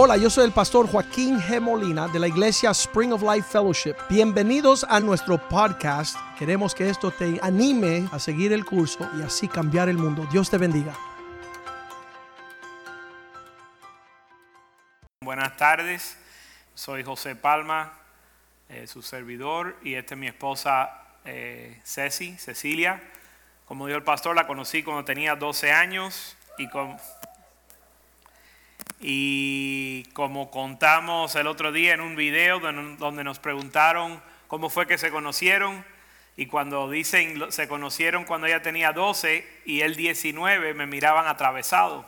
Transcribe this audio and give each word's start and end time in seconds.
Hola, 0.00 0.16
yo 0.16 0.30
soy 0.30 0.44
el 0.44 0.52
pastor 0.52 0.86
Joaquín 0.88 1.40
G. 1.40 1.60
Molina 1.60 2.06
de 2.06 2.20
la 2.20 2.28
iglesia 2.28 2.70
Spring 2.70 3.12
of 3.12 3.20
Life 3.20 3.48
Fellowship. 3.50 3.96
Bienvenidos 4.08 4.86
a 4.88 5.00
nuestro 5.00 5.38
podcast. 5.48 6.16
Queremos 6.38 6.72
que 6.72 6.88
esto 6.88 7.10
te 7.10 7.40
anime 7.42 8.08
a 8.12 8.20
seguir 8.20 8.52
el 8.52 8.64
curso 8.64 9.10
y 9.18 9.22
así 9.22 9.48
cambiar 9.48 9.88
el 9.88 9.98
mundo. 9.98 10.24
Dios 10.30 10.48
te 10.50 10.56
bendiga. 10.56 10.94
Buenas 15.20 15.56
tardes, 15.56 16.16
soy 16.76 17.02
José 17.02 17.34
Palma, 17.34 17.92
eh, 18.68 18.86
su 18.86 19.02
servidor, 19.02 19.78
y 19.82 19.94
esta 19.94 20.14
es 20.14 20.20
mi 20.20 20.28
esposa 20.28 20.92
eh, 21.24 21.80
Ceci, 21.82 22.38
Cecilia. 22.38 23.02
Como 23.64 23.88
dijo 23.88 23.98
el 23.98 24.04
pastor, 24.04 24.36
la 24.36 24.46
conocí 24.46 24.84
cuando 24.84 25.04
tenía 25.04 25.34
12 25.34 25.72
años 25.72 26.36
y 26.56 26.68
con, 26.68 26.96
y 29.00 30.04
como 30.12 30.50
contamos 30.50 31.34
el 31.36 31.46
otro 31.46 31.72
día 31.72 31.94
en 31.94 32.00
un 32.00 32.16
video 32.16 32.60
donde 32.60 33.24
nos 33.24 33.38
preguntaron 33.38 34.20
cómo 34.46 34.70
fue 34.70 34.86
que 34.86 34.98
se 34.98 35.10
conocieron, 35.10 35.84
y 36.36 36.46
cuando 36.46 36.88
dicen 36.88 37.50
se 37.50 37.66
conocieron 37.66 38.24
cuando 38.24 38.46
ella 38.46 38.62
tenía 38.62 38.92
12 38.92 39.44
y 39.64 39.80
él 39.80 39.96
19, 39.96 40.72
me 40.72 40.86
miraban 40.86 41.26
atravesado. 41.26 42.06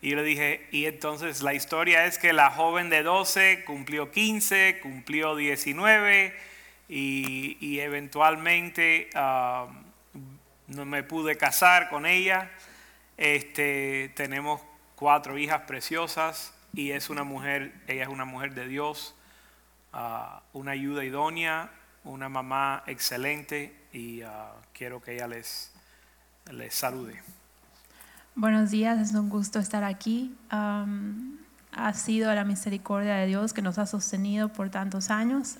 Y 0.00 0.10
yo 0.10 0.16
le 0.16 0.22
dije, 0.22 0.68
y 0.70 0.84
entonces 0.84 1.42
la 1.42 1.54
historia 1.54 2.04
es 2.04 2.18
que 2.18 2.32
la 2.32 2.50
joven 2.50 2.90
de 2.90 3.02
12 3.02 3.64
cumplió 3.64 4.12
15, 4.12 4.80
cumplió 4.82 5.34
19 5.34 6.34
y, 6.88 7.80
eventualmente 7.80 9.08
um, 9.14 9.74
no 10.68 10.84
me 10.84 11.02
pude 11.02 11.36
casar 11.36 11.88
con 11.88 12.06
ella. 12.06 12.50
Este, 13.16 14.12
tenemos 14.14 14.60
cuatro 14.98 15.38
hijas 15.38 15.62
preciosas 15.62 16.52
y 16.74 16.90
es 16.90 17.08
una 17.08 17.22
mujer, 17.22 17.72
ella 17.86 18.02
es 18.02 18.08
una 18.08 18.24
mujer 18.24 18.54
de 18.54 18.66
Dios, 18.66 19.14
ah, 19.92 20.42
una 20.52 20.72
ayuda 20.72 21.04
idónea, 21.04 21.70
una 22.02 22.28
mamá 22.28 22.82
excelente 22.86 23.76
y 23.92 24.22
ah, 24.22 24.50
quiero 24.72 25.00
que 25.00 25.14
ella 25.14 25.28
les, 25.28 25.72
les 26.50 26.74
salude. 26.74 27.22
Buenos 28.34 28.70
días, 28.70 28.98
es 28.98 29.14
un 29.14 29.28
gusto 29.28 29.60
estar 29.60 29.84
aquí. 29.84 30.36
ha 30.50 31.92
sido 31.94 32.34
la 32.34 32.44
misericordia 32.44 33.14
de 33.14 33.26
Dios 33.26 33.52
que 33.52 33.62
nos 33.62 33.78
ha 33.78 33.86
sostenido 33.86 34.48
por 34.48 34.70
tantos 34.70 35.10
años. 35.10 35.58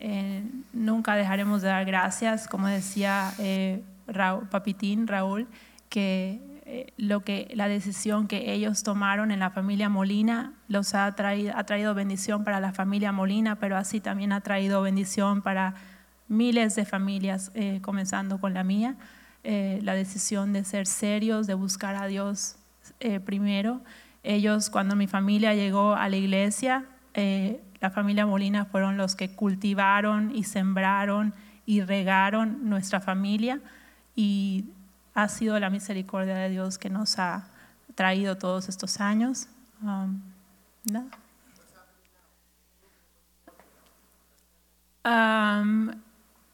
Eh, 0.00 0.42
nunca 0.72 1.14
dejaremos 1.14 1.62
de 1.62 1.68
dar 1.68 1.84
gracias, 1.84 2.48
como 2.48 2.66
decía 2.66 3.32
eh, 3.38 3.84
Raúl, 4.06 4.48
Papitín, 4.48 5.06
Raúl, 5.06 5.46
que 5.88 6.40
eh, 6.72 6.92
lo 6.96 7.24
que 7.24 7.50
la 7.54 7.66
decisión 7.66 8.28
que 8.28 8.52
ellos 8.52 8.84
tomaron 8.84 9.32
en 9.32 9.40
la 9.40 9.50
familia 9.50 9.88
Molina 9.88 10.52
los 10.68 10.94
ha 10.94 11.12
traído, 11.16 11.52
ha 11.56 11.64
traído 11.64 11.94
bendición 11.94 12.44
para 12.44 12.60
la 12.60 12.72
familia 12.72 13.10
Molina, 13.10 13.56
pero 13.56 13.76
así 13.76 13.98
también 13.98 14.30
ha 14.32 14.40
traído 14.40 14.80
bendición 14.80 15.42
para 15.42 15.74
miles 16.28 16.76
de 16.76 16.84
familias, 16.84 17.50
eh, 17.54 17.80
comenzando 17.82 18.38
con 18.38 18.54
la 18.54 18.62
mía. 18.62 18.94
Eh, 19.42 19.80
la 19.82 19.94
decisión 19.94 20.52
de 20.52 20.62
ser 20.62 20.86
serios, 20.86 21.48
de 21.48 21.54
buscar 21.54 21.96
a 21.96 22.06
Dios 22.06 22.56
primero. 23.24 23.80
Ellos, 24.22 24.70
cuando 24.70 24.94
mi 24.94 25.08
familia 25.08 25.54
llegó 25.54 25.94
a 25.94 26.08
la 26.08 26.16
iglesia, 26.16 26.84
la 27.14 27.90
familia 27.90 28.26
Molina 28.26 28.66
fueron 28.66 28.96
los 28.96 29.16
que 29.16 29.34
cultivaron 29.34 30.36
y 30.36 30.44
sembraron 30.44 31.32
y 31.64 31.80
regaron 31.80 32.68
nuestra 32.68 33.00
familia 33.00 33.60
y 34.14 34.66
ha 35.14 35.28
sido 35.28 35.58
la 35.58 35.70
misericordia 35.70 36.34
de 36.34 36.50
Dios 36.50 36.78
que 36.78 36.90
nos 36.90 37.18
ha 37.18 37.48
traído 37.94 38.36
todos 38.36 38.68
estos 38.68 39.00
años. 39.00 39.48
Um, 39.82 40.20
um, 45.04 45.90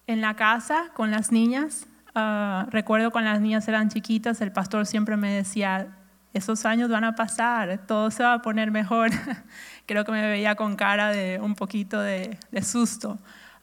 en 0.06 0.20
la 0.20 0.34
casa 0.36 0.90
con 0.94 1.10
las 1.10 1.32
niñas, 1.32 1.86
uh, 2.14 2.68
recuerdo 2.70 3.10
cuando 3.10 3.30
las 3.30 3.40
niñas 3.40 3.66
eran 3.68 3.88
chiquitas, 3.88 4.40
el 4.40 4.52
pastor 4.52 4.86
siempre 4.86 5.16
me 5.16 5.32
decía, 5.32 5.88
esos 6.36 6.66
años 6.66 6.90
van 6.90 7.04
a 7.04 7.14
pasar, 7.14 7.80
todo 7.86 8.10
se 8.10 8.22
va 8.22 8.34
a 8.34 8.42
poner 8.42 8.70
mejor. 8.70 9.10
Creo 9.86 10.04
que 10.04 10.12
me 10.12 10.20
veía 10.28 10.54
con 10.54 10.76
cara 10.76 11.08
de 11.08 11.40
un 11.40 11.54
poquito 11.54 12.00
de, 12.00 12.38
susto. 12.62 13.18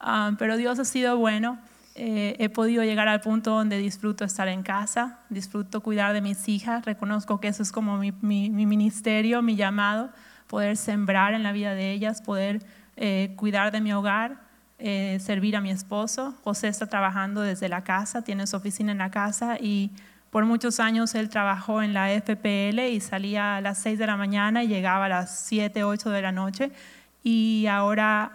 Um, 0.05 0.35
pero 0.37 0.57
Dios 0.57 0.79
ha 0.79 0.85
sido 0.85 1.17
bueno. 1.17 1.59
Eh, 1.95 2.35
he 2.39 2.49
podido 2.49 2.83
llegar 2.83 3.07
al 3.07 3.21
punto 3.21 3.51
donde 3.51 3.77
disfruto 3.77 4.25
estar 4.25 4.47
en 4.47 4.63
casa, 4.63 5.19
disfruto 5.29 5.81
cuidar 5.81 6.13
de 6.13 6.21
mis 6.21 6.47
hijas, 6.49 6.85
reconozco 6.85 7.39
que 7.39 7.49
eso 7.49 7.61
es 7.61 7.71
como 7.71 7.99
mi, 7.99 8.11
ministerio, 8.49 9.43
mi 9.43 9.55
llamado, 9.55 10.09
poder 10.47 10.75
sembrar 10.75 11.35
en 11.35 11.43
la 11.43 11.51
vida 11.51 11.75
de 11.75 11.91
ellas, 11.91 12.23
poder 12.23 12.65
eh, 12.95 13.33
cuidar 13.35 13.71
de 13.71 13.79
mi 13.79 13.93
hogar, 13.93 14.41
eh, 14.79 15.19
servir 15.21 15.55
a 15.55 15.61
mi 15.61 15.69
esposo. 15.69 16.33
José 16.43 16.67
está 16.67 16.87
trabajando 16.87 17.41
desde 17.41 17.69
la 17.69 17.83
casa, 17.83 18.23
tiene 18.23 18.47
su 18.47 18.57
oficina 18.57 18.91
en 18.91 18.97
la 18.97 19.11
casa 19.11 19.57
y 19.59 19.91
por 20.31 20.45
muchos 20.45 20.79
años 20.79 21.13
él 21.13 21.29
trabajó 21.29 21.83
en 21.83 21.93
la 21.93 22.09
FPL 22.09 22.79
y 22.89 23.01
salía 23.01 23.57
a 23.57 23.61
las 23.61 23.77
6 23.77 23.99
de 23.99 24.07
la 24.07 24.17
mañana 24.17 24.63
y 24.63 24.67
llegaba 24.67 25.05
a 25.05 25.09
las 25.09 25.39
7, 25.45 25.83
8 25.83 26.09
de 26.09 26.21
la 26.23 26.31
noche 26.31 26.71
y 27.23 27.67
ahora... 27.67 28.31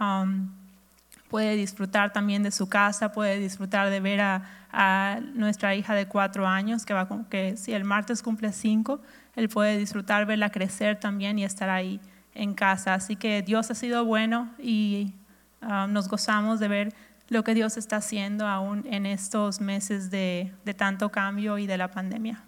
puede 1.29 1.57
disfrutar 1.57 2.13
también 2.13 2.43
de 2.43 2.51
su 2.51 2.69
casa, 2.69 3.13
puede 3.13 3.39
disfrutar 3.39 3.91
de 3.91 4.01
ver 4.01 4.21
a, 4.21 5.21
nuestra 5.35 5.75
hija 5.75 5.95
de 5.95 6.07
cuatro 6.07 6.47
años, 6.47 6.85
que, 6.85 6.93
va, 6.93 7.09
que 7.31 7.57
si 7.57 7.73
el 7.73 7.85
martes 7.85 8.23
cumple 8.23 8.53
cinco, 8.53 9.01
él 9.35 9.49
puede 9.49 9.79
disfrutar, 9.79 10.27
verla 10.27 10.51
crecer 10.51 11.01
también 11.01 11.39
y 11.39 11.45
estar 11.45 11.71
ahí 11.71 12.01
en 12.35 12.55
casa. 12.55 12.95
Así 12.95 13.17
que 13.17 13.43
Dios 13.43 13.71
ha 13.71 13.75
sido 13.75 14.05
bueno 14.05 14.53
y 14.59 15.15
um, 15.63 15.93
nos 15.93 16.09
gozamos 16.09 16.61
de 16.61 16.69
ver 16.69 16.95
lo 17.29 17.45
que 17.45 17.55
Dios 17.55 17.77
está 17.77 17.97
haciendo 17.97 18.47
aún 18.47 18.87
en 18.91 19.07
estos 19.07 19.61
meses 19.61 20.11
de, 20.11 20.53
de 20.65 20.75
tanto 20.75 21.11
cambio 21.11 21.57
y 21.59 21.67
de 21.67 21.79
la 21.79 21.89
pandemia. 21.89 22.43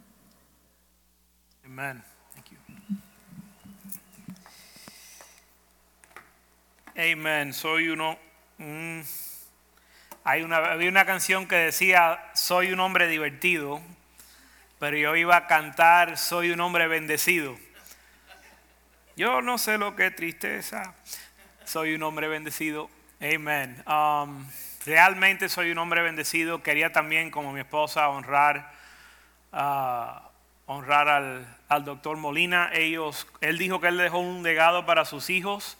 Amén. 1.64 2.02
Amen. 6.96 7.54
Soy 7.54 7.88
uno 7.88 8.18
Mm. 8.60 9.00
Hay 10.22 10.42
una, 10.42 10.58
había 10.58 10.90
una 10.90 11.06
canción 11.06 11.48
que 11.48 11.56
decía, 11.56 12.22
soy 12.34 12.72
un 12.72 12.80
hombre 12.80 13.08
divertido, 13.08 13.80
pero 14.78 14.98
yo 14.98 15.16
iba 15.16 15.34
a 15.34 15.46
cantar, 15.46 16.18
soy 16.18 16.50
un 16.50 16.60
hombre 16.60 16.86
bendecido. 16.86 17.56
Yo 19.16 19.40
no 19.40 19.56
sé 19.56 19.78
lo 19.78 19.96
que 19.96 20.10
tristeza, 20.10 20.94
soy 21.64 21.94
un 21.94 22.02
hombre 22.02 22.28
bendecido. 22.28 22.90
Amen. 23.22 23.82
Um, 23.86 24.46
realmente 24.84 25.48
soy 25.48 25.70
un 25.70 25.78
hombre 25.78 26.02
bendecido. 26.02 26.62
Quería 26.62 26.92
también, 26.92 27.30
como 27.30 27.54
mi 27.54 27.60
esposa, 27.60 28.10
honrar, 28.10 28.72
uh, 29.52 30.20
honrar 30.66 31.08
al, 31.08 31.58
al 31.70 31.84
doctor 31.86 32.18
Molina. 32.18 32.68
Ellos, 32.74 33.26
él 33.40 33.56
dijo 33.56 33.80
que 33.80 33.88
él 33.88 33.96
dejó 33.96 34.18
un 34.18 34.42
legado 34.42 34.84
para 34.84 35.06
sus 35.06 35.30
hijos 35.30 35.78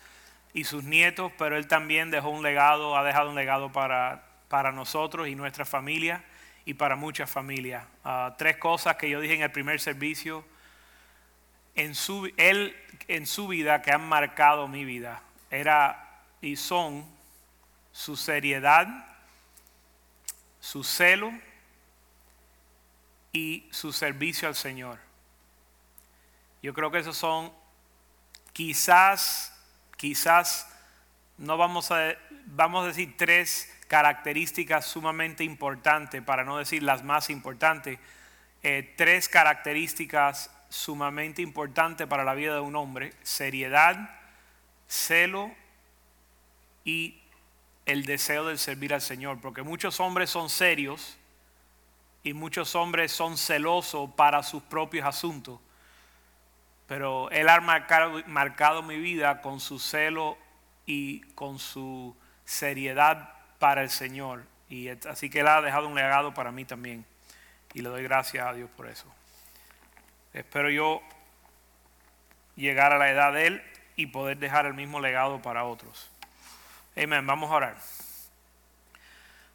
y 0.53 0.65
sus 0.65 0.85
nietos, 0.85 1.33
pero 1.39 1.57
él 1.57 1.69
también 1.69 2.11
dejó 2.11 2.31
un 2.31 2.43
legado, 2.43 2.97
ha 2.97 3.05
dejado 3.05 3.31
un 3.31 3.37
legado 3.37 3.71
para, 3.71 4.25
para 4.49 4.73
nosotros 4.73 5.29
y 5.29 5.35
nuestra 5.35 5.65
familia 5.65 6.25
y 6.65 6.75
para 6.75 6.97
muchas 6.97 7.31
familias. 7.31 7.85
Ah, 8.05 8.35
tres 8.37 8.57
cosas 8.57 8.97
que 8.97 9.09
yo 9.09 9.21
dije 9.21 9.35
en 9.35 9.43
el 9.43 9.53
primer 9.53 9.81
servicio, 9.81 10.45
en 11.75 11.95
su, 11.95 12.31
él 12.37 12.77
en 13.09 13.27
su 13.27 13.49
vida 13.49 13.83
que 13.83 13.93
han 13.93 14.09
marcado 14.09 14.69
mi 14.69 14.85
vida, 14.85 15.23
era 15.51 16.07
y 16.41 16.57
son 16.57 17.05
su 17.93 18.17
seriedad, 18.17 18.87
su 20.61 20.85
celo 20.85 21.33
y 23.33 23.69
su 23.71 23.93
servicio 23.93 24.49
al 24.49 24.55
Señor. 24.55 24.99
Yo 26.63 26.75
creo 26.75 26.91
que 26.91 26.99
esos 26.99 27.17
son 27.17 27.53
quizás 28.53 29.50
quizás 30.01 30.67
no 31.37 31.59
vamos 31.59 31.91
a, 31.91 32.15
vamos 32.47 32.85
a 32.85 32.87
decir 32.87 33.19
tres 33.19 33.71
características 33.87 34.87
sumamente 34.87 35.45
importantes, 35.45 36.23
para 36.23 36.43
no 36.43 36.57
decir 36.57 36.83
las 36.83 37.05
más 37.05 37.29
importantes, 37.29 37.99
eh, 38.63 38.95
tres 38.97 39.29
características 39.29 40.51
sumamente 40.71 41.43
importantes 41.43 42.07
para 42.07 42.25
la 42.25 42.33
vida 42.33 42.55
de 42.55 42.61
un 42.61 42.77
hombre, 42.77 43.13
seriedad, 43.23 44.19
celo 44.89 45.51
y 46.83 47.21
el 47.85 48.07
deseo 48.07 48.47
de 48.47 48.57
servir 48.57 48.95
al 48.95 49.03
Señor, 49.03 49.39
porque 49.43 49.61
muchos 49.61 50.01
hombres 50.01 50.31
son 50.31 50.49
serios 50.49 51.19
y 52.23 52.33
muchos 52.33 52.75
hombres 52.75 53.13
son 53.13 53.37
celosos 53.37 54.09
para 54.15 54.43
sus 54.43 54.63
propios 54.63 55.07
asuntos 55.07 55.61
pero 56.91 57.31
Él 57.31 57.49
ha 57.49 57.61
marcado, 57.61 58.83
mi 58.83 58.99
vida 58.99 59.43
con 59.43 59.61
su 59.61 59.79
celo 59.79 60.37
y 60.87 61.21
con 61.37 61.61
su 61.61 62.17
seriedad 62.45 63.33
para 63.61 63.83
el 63.83 63.91
Señor. 63.91 64.43
Y 64.69 64.89
así 64.89 65.31
que 65.31 65.39
Él 65.39 65.47
ha 65.47 65.63
dejado 65.63 65.87
un 65.87 65.95
legado 65.95 66.35
para 66.35 66.51
mí 66.51 66.65
también. 66.65 67.07
Y 67.75 67.83
le 67.83 67.91
doy 67.91 68.03
gracias 68.03 68.45
a 68.45 68.53
Dios 68.55 68.69
por 68.77 68.89
eso. 68.89 69.07
Espero 70.33 70.69
yo, 70.69 71.01
llegar 72.57 72.93
a 72.93 72.99
la 72.99 73.09
edad 73.09 73.35
de 73.35 73.47
Él 73.47 73.63
y 73.95 74.07
poder 74.07 74.39
dejar 74.39 74.67
el 74.67 74.75
mismo 74.75 74.99
legado 74.99 75.41
para 75.41 75.63
otros. 75.63 76.11
Amén. 77.01 77.25
Vamos 77.25 77.53
a 77.53 77.55
orar. 77.55 77.77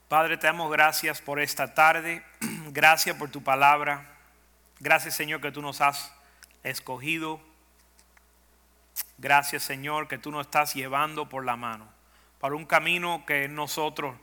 Padre, 0.08 0.38
te 0.38 0.48
damos 0.48 0.72
gracias 0.72 1.22
por 1.22 1.42
esta 1.42 1.74
tarde. 1.74 2.24
Gracias 2.72 3.14
por 3.18 3.30
tu 3.30 3.44
palabra. 3.44 4.06
Gracias, 4.80 5.16
Señor, 5.16 5.42
que 5.42 5.52
tú 5.52 5.62
nos 5.62 5.82
has 5.82 6.16
escogido. 6.70 7.40
Gracias, 9.18 9.64
Señor, 9.64 10.08
que 10.08 10.18
tú 10.18 10.32
nos 10.32 10.48
estás 10.48 10.74
llevando 10.74 11.30
por 11.30 11.46
la 11.46 11.56
mano 11.56 11.96
para 12.46 12.56
un 12.56 12.66
camino 12.66 13.24
que 13.26 13.48
nosotros 13.48 14.16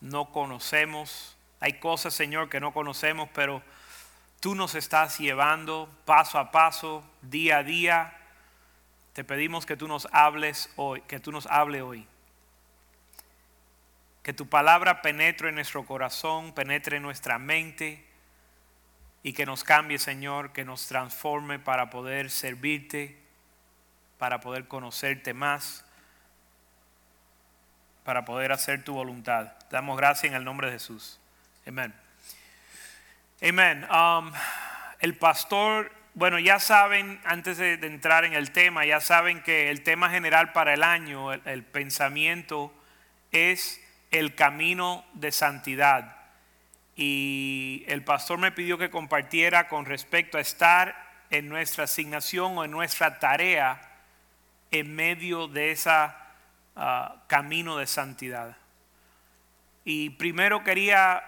no 0.00 0.32
conocemos. 0.32 1.36
Hay 1.60 1.74
cosas, 1.74 2.14
Señor, 2.14 2.48
que 2.48 2.58
no 2.58 2.72
conocemos, 2.72 3.28
pero 3.34 3.62
tú 4.40 4.54
nos 4.54 4.74
estás 4.74 5.18
llevando 5.18 5.88
paso 6.06 6.38
a 6.38 6.50
paso, 6.50 7.04
día 7.20 7.58
a 7.58 7.62
día. 7.62 8.16
Te 9.12 9.24
pedimos 9.24 9.66
que 9.66 9.76
tú 9.76 9.88
nos 9.88 10.08
hables 10.10 10.70
hoy, 10.76 11.02
que 11.02 11.20
tú 11.20 11.32
nos 11.32 11.46
hable 11.46 11.82
hoy. 11.82 12.06
Que 14.22 14.32
tu 14.32 14.48
palabra 14.48 15.02
penetre 15.02 15.50
en 15.50 15.56
nuestro 15.56 15.84
corazón, 15.84 16.54
penetre 16.54 16.96
en 16.96 17.02
nuestra 17.02 17.38
mente 17.38 18.06
y 19.24 19.32
que 19.32 19.46
nos 19.46 19.64
cambie, 19.64 19.98
Señor, 19.98 20.52
que 20.52 20.66
nos 20.66 20.86
transforme 20.86 21.58
para 21.58 21.88
poder 21.88 22.30
servirte, 22.30 23.16
para 24.18 24.40
poder 24.40 24.68
conocerte 24.68 25.32
más, 25.32 25.82
para 28.04 28.26
poder 28.26 28.52
hacer 28.52 28.84
tu 28.84 28.92
voluntad. 28.92 29.54
Damos 29.70 29.96
gracias 29.96 30.30
en 30.30 30.36
el 30.36 30.44
nombre 30.44 30.66
de 30.66 30.74
Jesús. 30.74 31.18
Amén. 31.66 31.94
Amén. 33.42 33.86
Um, 33.90 34.30
el 35.00 35.16
pastor, 35.16 35.90
bueno, 36.12 36.38
ya 36.38 36.60
saben, 36.60 37.18
antes 37.24 37.56
de, 37.56 37.72
entrar 37.72 38.26
en 38.26 38.34
el 38.34 38.50
tema, 38.50 38.84
ya 38.84 39.00
saben 39.00 39.42
que 39.42 39.70
el 39.70 39.82
tema 39.82 40.10
general 40.10 40.52
para 40.52 40.74
el 40.74 40.82
año, 40.82 41.32
el 41.32 41.64
pensamiento, 41.64 42.74
es 43.32 43.80
el 44.10 44.34
camino 44.34 45.02
de 45.14 45.32
santidad 45.32 46.23
y 46.96 47.84
el 47.88 48.04
pastor 48.04 48.38
me 48.38 48.52
pidió 48.52 48.78
que 48.78 48.90
compartiera 48.90 49.68
con 49.68 49.84
respecto 49.84 50.38
a 50.38 50.40
estar 50.40 50.94
en 51.30 51.48
nuestra 51.48 51.84
asignación 51.84 52.56
o 52.56 52.64
en 52.64 52.70
nuestra 52.70 53.18
tarea 53.18 53.80
en 54.70 54.94
medio 54.94 55.48
de 55.48 55.72
ese 55.72 55.90
ah, 56.76 57.16
camino 57.26 57.76
de 57.78 57.86
santidad. 57.86 58.56
Y 59.84 60.10
primero 60.10 60.62
quería 60.62 61.22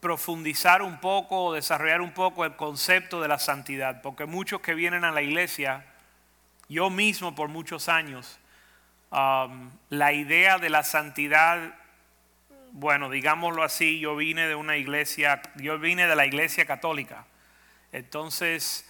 profundizar 0.00 0.82
un 0.82 0.98
poco, 0.98 1.52
desarrollar 1.52 2.00
un 2.00 2.12
poco 2.12 2.44
el 2.44 2.56
concepto 2.56 3.20
de 3.20 3.28
la 3.28 3.38
santidad, 3.38 4.02
porque 4.02 4.24
muchos 4.24 4.60
que 4.60 4.74
vienen 4.74 5.04
a 5.04 5.10
la 5.10 5.22
iglesia, 5.22 5.84
yo 6.68 6.90
mismo 6.90 7.34
por 7.34 7.48
muchos 7.48 7.88
años, 7.88 8.38
la 9.10 10.12
idea 10.12 10.58
de 10.58 10.70
la 10.70 10.84
santidad 10.84 11.74
bueno, 12.72 13.10
digámoslo 13.10 13.62
así, 13.62 13.98
yo 13.98 14.16
vine 14.16 14.46
de 14.46 14.54
una 14.54 14.76
iglesia, 14.76 15.42
yo 15.56 15.78
vine 15.78 16.06
de 16.06 16.16
la 16.16 16.26
iglesia 16.26 16.64
católica. 16.66 17.26
Entonces, 17.92 18.86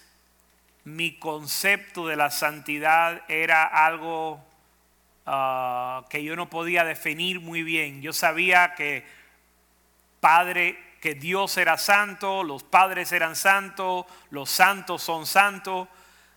mi 0.83 1.17
concepto 1.17 2.07
de 2.07 2.15
la 2.15 2.29
santidad 2.29 3.23
era 3.27 3.63
algo 3.63 4.43
ah, 5.25 6.05
que 6.09 6.23
yo 6.23 6.35
no 6.35 6.49
podía 6.49 6.83
definir 6.83 7.39
muy 7.39 7.63
bien. 7.63 8.01
Yo 8.01 8.13
sabía 8.13 8.75
que 8.75 9.05
Padre, 10.19 10.77
que 11.01 11.15
Dios 11.15 11.57
era 11.57 11.77
santo, 11.77 12.43
los 12.43 12.63
padres 12.63 13.11
eran 13.11 13.35
santos, 13.35 14.05
los 14.29 14.49
santos 14.51 15.01
son 15.01 15.25
santos, 15.25 15.87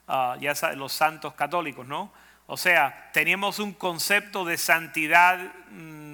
uh, 0.09 0.37
ya 0.41 0.55
los 0.75 0.91
santos 0.91 1.35
católicos, 1.35 1.87
¿no? 1.87 2.11
O 2.47 2.57
sea, 2.57 3.11
teníamos 3.13 3.59
un 3.59 3.75
concepto 3.75 4.47
de 4.47 4.57
santidad. 4.57 5.39
Mm, 5.71 6.14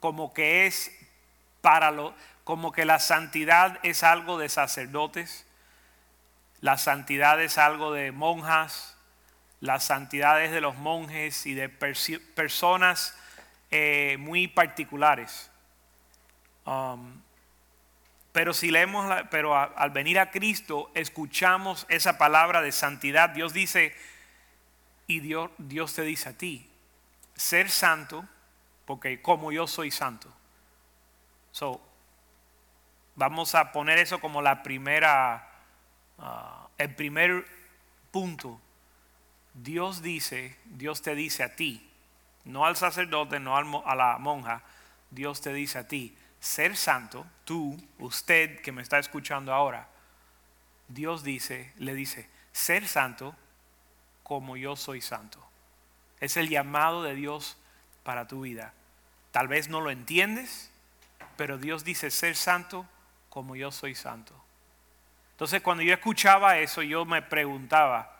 como 0.00 0.32
que 0.32 0.66
es 0.66 0.90
para 1.60 1.90
lo, 1.90 2.14
como 2.44 2.72
que 2.72 2.84
la 2.84 2.98
santidad 2.98 3.78
es 3.82 4.02
algo 4.02 4.38
de 4.38 4.48
sacerdotes, 4.48 5.46
la 6.60 6.78
santidad 6.78 7.40
es 7.42 7.58
algo 7.58 7.92
de 7.92 8.12
monjas, 8.12 8.96
la 9.60 9.80
santidad 9.80 10.42
es 10.42 10.50
de 10.50 10.60
los 10.60 10.76
monjes 10.76 11.46
y 11.46 11.54
de 11.54 11.68
personas 11.68 13.16
eh, 13.70 14.16
muy 14.18 14.48
particulares. 14.48 15.50
Um, 16.64 17.20
pero 18.32 18.54
si 18.54 18.70
leemos, 18.70 19.12
pero 19.30 19.56
al 19.56 19.90
venir 19.90 20.18
a 20.18 20.30
Cristo, 20.30 20.90
escuchamos 20.94 21.86
esa 21.88 22.18
palabra 22.18 22.62
de 22.62 22.72
santidad. 22.72 23.30
Dios 23.30 23.52
dice, 23.52 23.96
y 25.06 25.20
Dios, 25.20 25.50
Dios 25.58 25.94
te 25.94 26.02
dice 26.02 26.28
a 26.28 26.32
ti, 26.34 26.70
ser 27.34 27.68
santo 27.70 28.28
porque 28.88 29.20
como 29.20 29.52
yo 29.52 29.66
soy 29.66 29.90
santo. 29.90 30.32
So, 31.50 31.78
vamos 33.16 33.54
a 33.54 33.70
poner 33.70 33.98
eso 33.98 34.18
como 34.18 34.40
la 34.40 34.62
primera, 34.62 35.46
ah, 36.18 36.68
el 36.78 36.94
primer 36.94 37.46
punto. 38.10 38.58
Dios 39.52 40.00
dice, 40.00 40.56
Dios 40.64 41.02
te 41.02 41.14
dice 41.14 41.42
a 41.42 41.54
ti, 41.54 41.86
no 42.46 42.64
al 42.64 42.76
sacerdote, 42.76 43.38
no 43.38 43.58
a 43.58 43.94
la 43.94 44.16
monja, 44.16 44.62
Dios 45.10 45.42
te 45.42 45.52
dice 45.52 45.80
a 45.80 45.86
ti, 45.86 46.16
ser 46.40 46.74
santo, 46.74 47.26
tú, 47.44 47.76
usted 47.98 48.62
que 48.62 48.72
me 48.72 48.80
está 48.80 48.98
escuchando 48.98 49.52
ahora, 49.52 49.86
Dios 50.88 51.22
dice, 51.22 51.74
le 51.76 51.94
dice, 51.94 52.26
ser 52.52 52.88
santo 52.88 53.36
como 54.22 54.56
yo 54.56 54.76
soy 54.76 55.02
santo. 55.02 55.46
Es 56.20 56.38
el 56.38 56.48
llamado 56.48 57.02
de 57.02 57.14
Dios 57.14 57.58
para 58.02 58.26
tu 58.26 58.40
vida. 58.40 58.72
Tal 59.30 59.48
vez 59.48 59.68
no 59.68 59.80
lo 59.80 59.90
entiendes, 59.90 60.70
pero 61.36 61.58
Dios 61.58 61.84
dice 61.84 62.10
ser 62.10 62.34
santo 62.36 62.86
como 63.28 63.56
yo 63.56 63.70
soy 63.70 63.94
santo. 63.94 64.34
Entonces 65.32 65.62
cuando 65.62 65.84
yo 65.84 65.94
escuchaba 65.94 66.58
eso, 66.58 66.82
yo 66.82 67.04
me 67.04 67.22
preguntaba, 67.22 68.16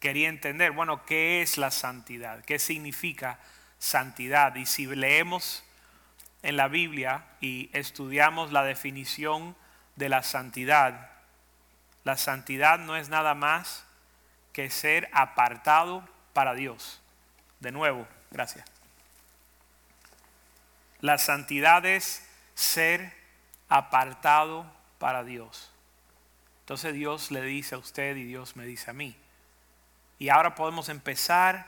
quería 0.00 0.28
entender, 0.28 0.72
bueno, 0.72 1.04
¿qué 1.04 1.42
es 1.42 1.58
la 1.58 1.70
santidad? 1.70 2.44
¿Qué 2.44 2.58
significa 2.58 3.38
santidad? 3.78 4.54
Y 4.54 4.64
si 4.64 4.86
leemos 4.86 5.64
en 6.42 6.56
la 6.56 6.68
Biblia 6.68 7.26
y 7.40 7.68
estudiamos 7.72 8.52
la 8.52 8.64
definición 8.64 9.56
de 9.96 10.08
la 10.08 10.22
santidad, 10.22 11.10
la 12.04 12.16
santidad 12.16 12.78
no 12.78 12.96
es 12.96 13.08
nada 13.08 13.34
más 13.34 13.84
que 14.52 14.70
ser 14.70 15.10
apartado 15.12 16.08
para 16.32 16.54
Dios. 16.54 17.02
De 17.60 17.72
nuevo, 17.72 18.08
gracias. 18.30 18.77
La 21.00 21.18
santidad 21.18 21.86
es 21.86 22.28
ser 22.54 23.12
apartado 23.68 24.66
para 24.98 25.22
Dios. 25.22 25.70
Entonces 26.60 26.92
Dios 26.92 27.30
le 27.30 27.42
dice 27.42 27.76
a 27.76 27.78
usted 27.78 28.16
y 28.16 28.24
Dios 28.24 28.56
me 28.56 28.66
dice 28.66 28.90
a 28.90 28.94
mí. 28.94 29.16
Y 30.18 30.28
ahora 30.28 30.56
podemos 30.56 30.88
empezar, 30.88 31.66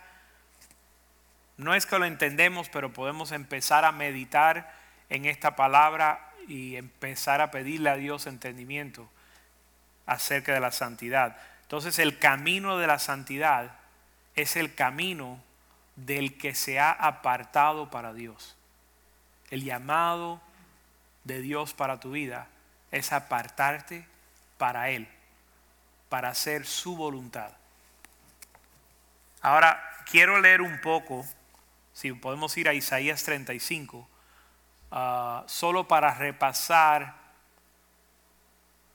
no 1.57 1.75
es 1.75 1.87
que 1.87 1.99
lo 1.99 2.07
entendemos, 2.07 2.69
pero 2.69 2.93
podemos 2.93 3.31
empezar 3.31 3.85
a 3.85 3.93
meditar 3.93 4.75
en 5.09 5.27
esta 5.27 5.55
palabra 5.55 6.33
y 6.49 6.75
empezar 6.75 7.41
a 7.41 7.53
pedirle 7.53 7.91
a 7.91 7.97
Dios 7.97 8.27
entendimiento 8.27 9.09
acerca 10.07 10.53
de 10.53 10.61
la 10.61 10.73
santidad. 10.73 11.37
Entonces 11.63 12.01
el 12.01 12.19
camino 12.19 12.79
de 12.79 12.89
la 12.89 12.99
santidad 12.99 13.79
es 14.35 14.57
el 14.57 14.75
camino 14.75 15.41
del 15.95 16.37
que 16.37 16.57
se 16.57 16.81
ha 16.81 16.91
apartado 16.91 17.91
para 17.91 18.13
Dios 18.13 18.57
el 19.51 19.65
llamado 19.65 20.41
de 21.25 21.41
Dios 21.41 21.75
para 21.75 22.01
tu 22.01 22.13
vida 22.13 22.49
es 22.91 23.13
apartarte 23.13 24.07
para 24.59 24.91
Él, 24.91 25.09
para 26.09 26.31
hacer 26.31 26.67
su 26.67 26.97
voluntad. 26.97 27.53
Ahora, 29.43 29.83
quiero 30.11 30.41
leer 30.41 30.61
un 30.61 30.81
poco, 30.81 31.25
si 31.93 32.13
podemos 32.13 32.57
ir 32.57 32.69
a 32.69 32.75
Isaías 32.75 33.23
35, 33.25 34.09
ah, 34.91 35.45
solo 35.47 35.89
para 35.89 36.15
repasar, 36.15 37.15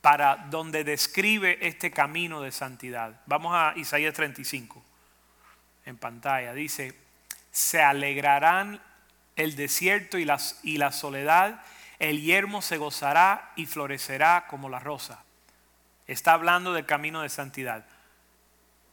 para 0.01 0.35
donde 0.35 0.83
describe 0.83 1.57
este 1.65 1.89
camino 1.89 2.41
de 2.41 2.51
santidad. 2.51 3.21
Vamos 3.25 3.53
a 3.55 3.73
Isaías 3.75 4.13
35, 4.13 4.83
en 5.85 5.97
pantalla. 5.97 6.53
Dice, 6.53 6.95
se 7.49 7.81
alegrarán 7.81 8.79
el 9.35 9.55
desierto 9.55 10.17
y 10.17 10.25
la, 10.25 10.91
soledad, 10.91 11.61
el 11.99 12.21
yermo 12.21 12.61
se 12.61 12.77
gozará 12.77 13.51
y 13.55 13.65
florecerá 13.65 14.47
como 14.47 14.69
la 14.69 14.79
rosa. 14.79 15.23
Está 16.07 16.33
hablando 16.33 16.73
del 16.73 16.85
camino 16.85 17.21
de 17.21 17.29
santidad. 17.29 17.85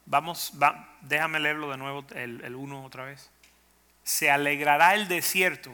Vamos, 0.06 0.54
déjame 1.02 1.40
leerlo 1.40 1.70
de 1.70 1.76
nuevo, 1.76 2.04
el, 2.14 2.42
el 2.42 2.54
uno 2.54 2.84
otra 2.84 3.04
vez. 3.04 3.30
Se 4.02 4.30
alegrará 4.30 4.94
el 4.94 5.08
desierto, 5.08 5.70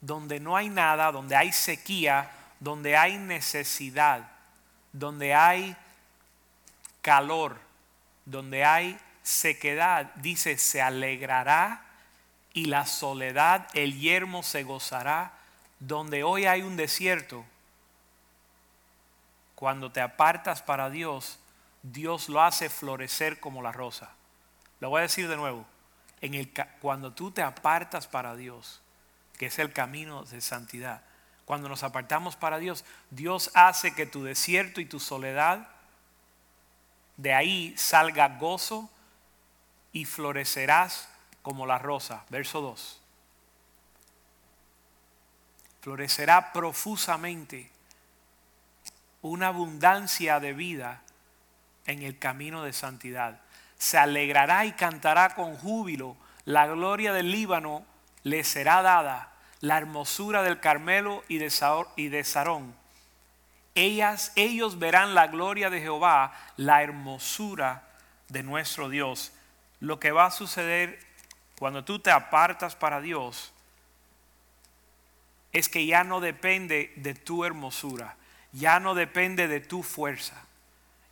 donde 0.00 0.40
no 0.40 0.56
hay 0.56 0.68
nada, 0.68 1.10
donde 1.10 1.34
hay 1.34 1.52
sequía, 1.52 2.30
donde 2.60 2.96
hay 2.96 3.18
necesidad, 3.18 4.30
donde 4.92 5.34
hay 5.34 5.76
calor, 7.00 7.58
donde 8.24 8.64
hay 8.64 8.98
sequedad, 9.22 10.12
dice, 10.16 10.58
se 10.58 10.80
alegrará 10.82 11.82
y 12.54 12.66
la 12.66 12.86
soledad, 12.86 13.68
el 13.74 13.98
yermo 13.98 14.42
se 14.42 14.62
gozará. 14.62 15.32
Donde 15.78 16.22
hoy 16.22 16.46
hay 16.46 16.62
un 16.62 16.76
desierto, 16.76 17.44
cuando 19.56 19.90
te 19.90 20.00
apartas 20.00 20.62
para 20.62 20.90
Dios, 20.90 21.38
Dios 21.82 22.28
lo 22.28 22.42
hace 22.42 22.68
florecer 22.68 23.40
como 23.40 23.62
la 23.62 23.72
rosa. 23.72 24.10
Lo 24.80 24.90
voy 24.90 25.00
a 25.00 25.02
decir 25.02 25.28
de 25.28 25.36
nuevo. 25.36 25.66
En 26.20 26.34
el, 26.34 26.52
cuando 26.80 27.12
tú 27.12 27.32
te 27.32 27.42
apartas 27.42 28.06
para 28.06 28.36
Dios, 28.36 28.80
que 29.38 29.46
es 29.46 29.58
el 29.58 29.72
camino 29.72 30.22
de 30.24 30.40
santidad, 30.40 31.02
cuando 31.44 31.68
nos 31.68 31.82
apartamos 31.82 32.36
para 32.36 32.58
Dios, 32.58 32.84
Dios 33.10 33.50
hace 33.54 33.94
que 33.94 34.06
tu 34.06 34.22
desierto 34.22 34.80
y 34.80 34.86
tu 34.86 35.00
soledad, 35.00 35.68
de 37.16 37.34
ahí 37.34 37.74
salga 37.76 38.38
gozo 38.38 38.88
y 39.92 40.04
florecerás 40.04 41.08
como 41.42 41.66
la 41.66 41.78
rosa. 41.78 42.24
Verso 42.30 42.60
2. 42.60 43.00
Florecerá 45.80 46.52
profusamente 46.52 47.70
una 49.20 49.48
abundancia 49.48 50.40
de 50.40 50.52
vida 50.52 51.02
en 51.86 52.02
el 52.02 52.18
camino 52.18 52.62
de 52.62 52.72
santidad. 52.72 53.40
Se 53.78 53.98
alegrará 53.98 54.64
y 54.64 54.72
cantará 54.72 55.34
con 55.34 55.56
júbilo. 55.56 56.16
La 56.44 56.66
gloria 56.66 57.12
del 57.12 57.30
Líbano 57.30 57.84
le 58.22 58.44
será 58.44 58.82
dada. 58.82 59.32
La 59.60 59.78
hermosura 59.78 60.42
del 60.42 60.60
Carmelo 60.60 61.24
y 61.28 61.38
de, 61.38 62.24
Sarón. 62.24 62.74
Ellas, 63.74 64.32
ellos 64.34 64.78
verán 64.78 65.14
la 65.14 65.28
gloria 65.28 65.70
de 65.70 65.80
Jehová, 65.80 66.32
la 66.56 66.82
hermosura 66.82 67.88
de 68.28 68.42
nuestro 68.42 68.88
Dios. 68.88 69.32
Lo 69.80 69.98
que 69.98 70.10
va 70.10 70.26
a 70.26 70.30
suceder 70.30 70.98
cuando 71.62 71.84
tú 71.84 72.00
te 72.00 72.10
apartas 72.10 72.74
para 72.74 73.00
Dios 73.00 73.52
es 75.52 75.68
que 75.68 75.86
ya 75.86 76.02
no 76.02 76.18
depende 76.18 76.92
de 76.96 77.14
tu 77.14 77.44
hermosura, 77.44 78.16
ya 78.50 78.80
no 78.80 78.96
depende 78.96 79.46
de 79.46 79.60
tu 79.60 79.84
fuerza, 79.84 80.44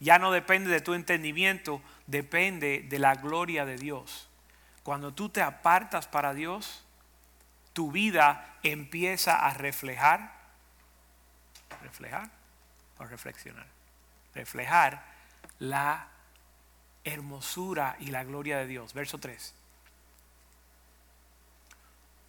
ya 0.00 0.18
no 0.18 0.32
depende 0.32 0.68
de 0.68 0.80
tu 0.80 0.94
entendimiento, 0.94 1.80
depende 2.08 2.80
de 2.80 2.98
la 2.98 3.14
gloria 3.14 3.64
de 3.64 3.76
Dios. 3.76 4.28
Cuando 4.82 5.14
tú 5.14 5.28
te 5.28 5.40
apartas 5.40 6.08
para 6.08 6.34
Dios, 6.34 6.84
tu 7.72 7.92
vida 7.92 8.58
empieza 8.64 9.36
a 9.36 9.54
reflejar, 9.54 10.32
reflejar 11.80 12.28
o 12.98 13.04
reflexionar, 13.04 13.68
reflejar 14.34 15.04
la 15.60 16.08
hermosura 17.04 17.94
y 18.00 18.06
la 18.06 18.24
gloria 18.24 18.58
de 18.58 18.66
Dios. 18.66 18.94
Verso 18.94 19.18
3. 19.18 19.59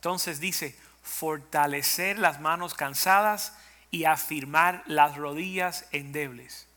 Entonces 0.01 0.39
dice, 0.39 0.75
fortalecer 1.03 2.17
las 2.17 2.41
manos 2.41 2.73
cansadas 2.73 3.55
y 3.91 4.05
afirmar 4.05 4.81
las 4.87 5.15
rodillas 5.15 5.85
endebles. 5.91 6.67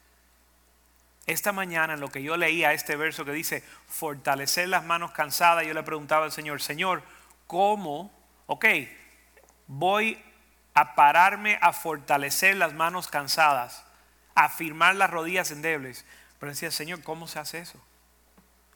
Esta 1.25 1.51
mañana 1.51 1.95
en 1.95 2.01
lo 2.01 2.11
que 2.11 2.23
yo 2.23 2.37
leía 2.37 2.75
este 2.75 2.97
verso 2.97 3.25
que 3.25 3.33
dice, 3.33 3.65
fortalecer 3.89 4.69
las 4.69 4.85
manos 4.85 5.13
cansadas, 5.13 5.67
yo 5.67 5.73
le 5.73 5.83
preguntaba 5.83 6.27
al 6.27 6.33
Señor, 6.33 6.61
Señor, 6.61 7.03
¿cómo? 7.47 8.13
Ok, 8.47 8.67
voy 9.69 10.23
a 10.75 10.95
pararme 10.95 11.59
a 11.63 11.73
fortalecer 11.73 12.57
las 12.57 12.75
manos 12.75 13.09
cansadas, 13.09 13.87
a 14.35 14.45
afirmar 14.45 14.97
las 14.97 15.09
rodillas 15.09 15.51
endebles. 15.51 16.05
Pero 16.39 16.53
decía, 16.53 16.71
Señor, 16.71 17.03
¿cómo 17.03 17.27
se 17.27 17.39
hace 17.39 17.61
eso? 17.61 17.83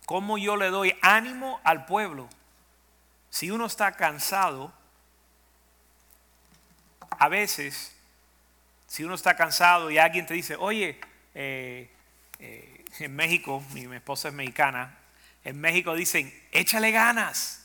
¿Cómo 0.06 0.38
yo 0.38 0.56
le 0.56 0.70
doy 0.70 0.96
ánimo 1.02 1.60
al 1.64 1.84
pueblo? 1.84 2.30
Si 3.30 3.50
uno 3.50 3.66
está 3.66 3.92
cansado, 3.92 4.72
a 7.10 7.28
veces, 7.28 7.92
si 8.86 9.04
uno 9.04 9.14
está 9.14 9.36
cansado 9.36 9.90
y 9.90 9.98
alguien 9.98 10.26
te 10.26 10.34
dice, 10.34 10.56
oye, 10.56 10.98
eh, 11.34 11.90
eh, 12.38 12.84
en 13.00 13.14
México, 13.14 13.62
mi, 13.72 13.84
esposa 13.94 14.28
es 14.28 14.34
mexicana, 14.34 14.98
en 15.44 15.60
México 15.60 15.94
dicen, 15.94 16.32
échale 16.52 16.90
ganas. 16.90 17.64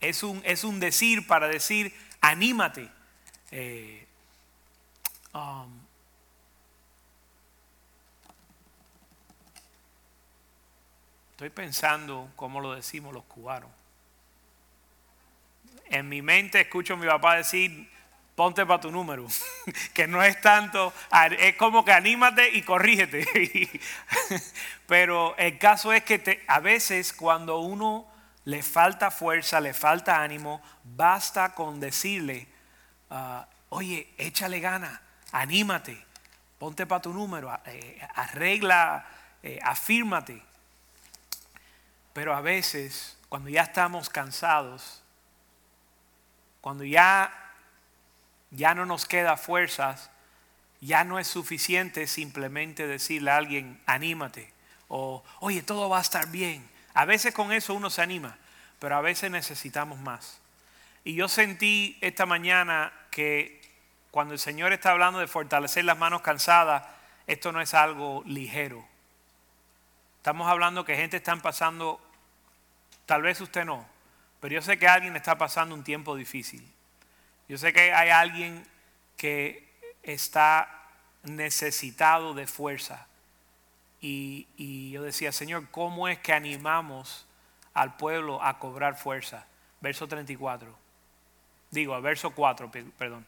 Es 0.00 0.22
un, 0.22 0.42
es 0.44 0.64
un 0.64 0.80
decir 0.80 1.26
para 1.26 1.46
decir, 1.48 1.94
anímate. 2.20 2.88
Eh, 3.50 4.06
um, 5.34 5.80
estoy 11.32 11.50
pensando 11.50 12.30
cómo 12.36 12.60
lo 12.60 12.74
decimos 12.74 13.12
los 13.12 13.24
cubanos 13.24 13.79
en 15.90 16.08
mi 16.08 16.22
mente 16.22 16.60
escucho 16.60 16.94
a 16.94 16.96
mi 16.96 17.06
papá 17.06 17.36
decir, 17.36 17.90
ponte 18.34 18.64
para 18.64 18.80
tu 18.80 18.90
número, 18.90 19.26
que 19.94 20.06
no 20.06 20.22
es 20.22 20.40
tanto, 20.40 20.94
es 21.38 21.56
como 21.56 21.84
que 21.84 21.92
anímate 21.92 22.48
y 22.50 22.62
corrígete. 22.62 23.26
Pero 24.86 25.36
el 25.36 25.58
caso 25.58 25.92
es 25.92 26.04
que 26.04 26.42
a 26.46 26.60
veces 26.60 27.12
cuando 27.12 27.58
uno 27.58 28.06
le 28.44 28.62
falta 28.62 29.10
fuerza, 29.10 29.60
le 29.60 29.74
falta 29.74 30.22
ánimo, 30.22 30.62
basta 30.84 31.54
con 31.54 31.80
decirle, 31.80 32.46
ah, 33.10 33.46
oye, 33.68 34.08
échale 34.16 34.60
gana, 34.60 35.02
anímate, 35.32 36.02
ponte 36.58 36.86
para 36.86 37.02
tu 37.02 37.12
número, 37.12 37.52
eh, 37.66 38.00
arregla, 38.14 39.06
eh, 39.42 39.58
afírmate. 39.62 40.42
Pero 42.12 42.34
a 42.34 42.40
veces, 42.40 43.18
cuando 43.28 43.50
ya 43.50 43.62
estamos 43.62 44.08
cansados, 44.08 45.02
cuando 46.60 46.84
ya, 46.84 47.32
ya 48.50 48.74
no 48.74 48.86
nos 48.86 49.06
queda 49.06 49.36
fuerzas, 49.36 50.10
ya 50.80 51.04
no 51.04 51.18
es 51.18 51.26
suficiente 51.26 52.06
simplemente 52.06 52.86
decirle 52.86 53.30
a 53.30 53.36
alguien, 53.36 53.80
anímate, 53.86 54.52
o 54.88 55.22
oye, 55.40 55.62
todo 55.62 55.88
va 55.88 55.98
a 55.98 56.02
estar 56.02 56.28
bien. 56.30 56.68
A 56.94 57.04
veces 57.04 57.34
con 57.34 57.52
eso 57.52 57.74
uno 57.74 57.90
se 57.90 58.02
anima, 58.02 58.36
pero 58.78 58.96
a 58.96 59.00
veces 59.00 59.30
necesitamos 59.30 59.98
más. 60.00 60.40
Y 61.04 61.14
yo 61.14 61.28
sentí 61.28 61.96
esta 62.00 62.26
mañana 62.26 62.92
que 63.10 63.60
cuando 64.10 64.34
el 64.34 64.40
Señor 64.40 64.72
está 64.72 64.90
hablando 64.90 65.20
de 65.20 65.26
fortalecer 65.26 65.84
las 65.84 65.98
manos 65.98 66.22
cansadas, 66.22 66.82
esto 67.26 67.52
no 67.52 67.60
es 67.60 67.74
algo 67.74 68.22
ligero. 68.26 68.84
Estamos 70.16 70.48
hablando 70.48 70.84
que 70.84 70.96
gente 70.96 71.16
está 71.16 71.34
pasando, 71.36 72.00
tal 73.06 73.22
vez 73.22 73.40
usted 73.40 73.64
no, 73.64 73.86
pero 74.40 74.54
yo 74.54 74.62
sé 74.62 74.78
que 74.78 74.88
alguien 74.88 75.14
está 75.16 75.36
pasando 75.36 75.74
un 75.74 75.84
tiempo 75.84 76.16
difícil. 76.16 76.66
Yo 77.48 77.58
sé 77.58 77.72
que 77.72 77.92
hay 77.92 78.08
alguien 78.08 78.66
que 79.16 79.68
está 80.02 80.88
necesitado 81.22 82.32
de 82.32 82.46
fuerza. 82.46 83.06
Y, 84.00 84.90
yo 84.90 85.02
decía, 85.02 85.30
Señor, 85.30 85.68
¿cómo 85.70 86.08
es 86.08 86.18
que 86.18 86.32
animamos 86.32 87.26
al 87.74 87.96
pueblo 87.96 88.42
a 88.42 88.58
cobrar 88.58 88.96
fuerza? 88.96 89.46
Verso 89.82 90.08
34. 90.08 90.74
Digo, 91.70 92.00
verso 92.00 92.30
4, 92.30 92.70
perdón. 92.96 93.26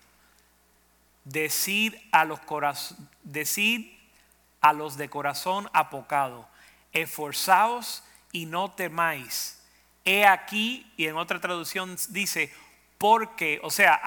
Decid 1.24 1.94
a 2.10 2.24
los, 2.24 2.40
decid 3.22 3.92
a 4.60 4.72
los 4.72 4.96
de 4.96 5.10
corazón 5.10 5.68
apocado, 5.72 6.48
esforzaos 6.92 8.02
y 8.32 8.46
no 8.46 8.72
temáis 8.72 9.61
he 10.04 10.26
aquí, 10.26 10.90
y 10.96 11.06
en 11.06 11.16
otra 11.16 11.40
traducción 11.40 11.96
dice, 12.08 12.52
porque, 12.98 13.60
o 13.62 13.70
sea, 13.70 14.00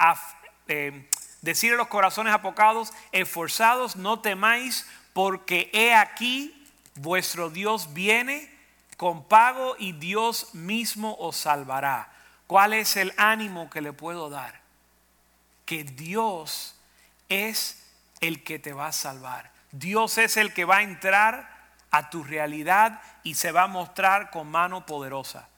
eh, 0.68 1.08
decir 1.42 1.72
a 1.72 1.76
los 1.76 1.88
corazones 1.88 2.32
apocados, 2.32 2.92
esforzados, 3.12 3.96
no 3.96 4.20
temáis, 4.20 4.86
porque 5.12 5.70
he 5.72 5.94
aquí, 5.94 6.66
vuestro 6.94 7.50
Dios 7.50 7.92
viene 7.94 8.50
con 8.96 9.24
pago 9.24 9.76
y 9.78 9.92
Dios 9.92 10.54
mismo 10.54 11.16
os 11.18 11.36
salvará. 11.36 12.10
¿Cuál 12.46 12.72
es 12.72 12.96
el 12.96 13.12
ánimo 13.16 13.68
que 13.70 13.80
le 13.80 13.92
puedo 13.92 14.30
dar? 14.30 14.60
Que 15.64 15.84
Dios 15.84 16.76
es 17.28 17.82
el 18.20 18.44
que 18.44 18.58
te 18.58 18.72
va 18.72 18.88
a 18.88 18.92
salvar. 18.92 19.50
Dios 19.72 20.16
es 20.18 20.36
el 20.36 20.54
que 20.54 20.64
va 20.64 20.78
a 20.78 20.82
entrar 20.82 21.50
a 21.90 22.08
tu 22.08 22.24
realidad 22.24 23.00
y 23.24 23.34
se 23.34 23.52
va 23.52 23.64
a 23.64 23.68
mostrar 23.68 24.30
con 24.30 24.50
mano 24.50 24.86
poderosa 24.86 25.48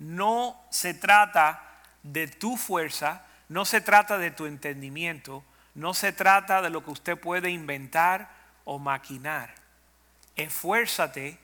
no 0.00 0.60
se 0.70 0.94
trata 0.94 1.62
de 2.02 2.26
tu 2.26 2.56
fuerza, 2.56 3.24
no 3.48 3.64
se 3.64 3.80
trata 3.80 4.18
de 4.18 4.30
tu 4.30 4.46
entendimiento, 4.46 5.44
no 5.74 5.94
se 5.94 6.12
trata 6.12 6.62
de 6.62 6.70
lo 6.70 6.82
que 6.82 6.90
usted 6.90 7.18
puede 7.18 7.50
inventar 7.50 8.30
o 8.64 8.78
maquinar. 8.78 9.54
Esfuérzate, 10.36 11.38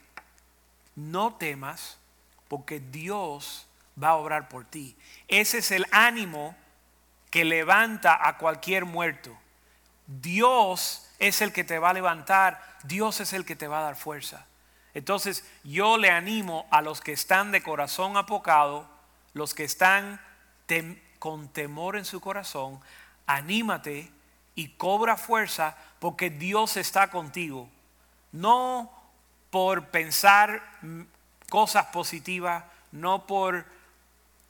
no 0.97 1.35
temas, 1.35 1.99
porque 2.49 2.81
Dios 2.81 3.67
va 4.03 4.11
a 4.11 4.17
obrar 4.17 4.49
por 4.49 4.65
ti. 4.65 4.97
Ese 5.29 5.59
es 5.59 5.71
el 5.71 5.87
ánimo 5.91 6.57
que 7.31 7.45
levanta 7.45 8.19
a 8.27 8.39
cualquier 8.39 8.87
muerto. 8.87 9.37
Dios 10.07 11.07
es 11.19 11.43
el 11.43 11.53
que 11.53 11.65
te 11.65 11.79
va 11.79 11.91
a 11.91 11.95
levantar, 11.95 12.63
Dios 12.85 13.21
es 13.21 13.33
el 13.33 13.45
que 13.45 13.57
te 13.57 13.69
va 13.69 13.81
a 13.81 13.83
dar 13.83 13.97
fuerza. 13.97 14.47
Entonces 14.97 15.45
yo 15.63 15.99
le 15.99 16.09
animo 16.09 16.67
a 16.71 16.81
los 16.81 17.03
que 17.03 17.13
están 17.13 17.53
de 17.53 17.63
corazón 17.63 18.17
apocado, 18.17 18.89
los 19.35 19.53
que 19.53 19.63
están 19.63 20.19
con 21.19 21.51
temor 21.51 21.99
en 21.99 22.07
su 22.07 22.19
corazón, 22.19 22.81
anímate 23.27 24.11
y 24.55 24.69
cobra 24.69 25.19
fuerza 25.19 25.77
porque 25.99 26.31
Dios 26.31 26.79
está 26.79 27.11
contigo. 27.11 27.69
No 28.33 28.91
por 29.51 29.89
pensar 29.89 30.63
cosas 31.51 31.85
positivas, 31.89 32.65
no 32.91 33.27
por 33.27 33.67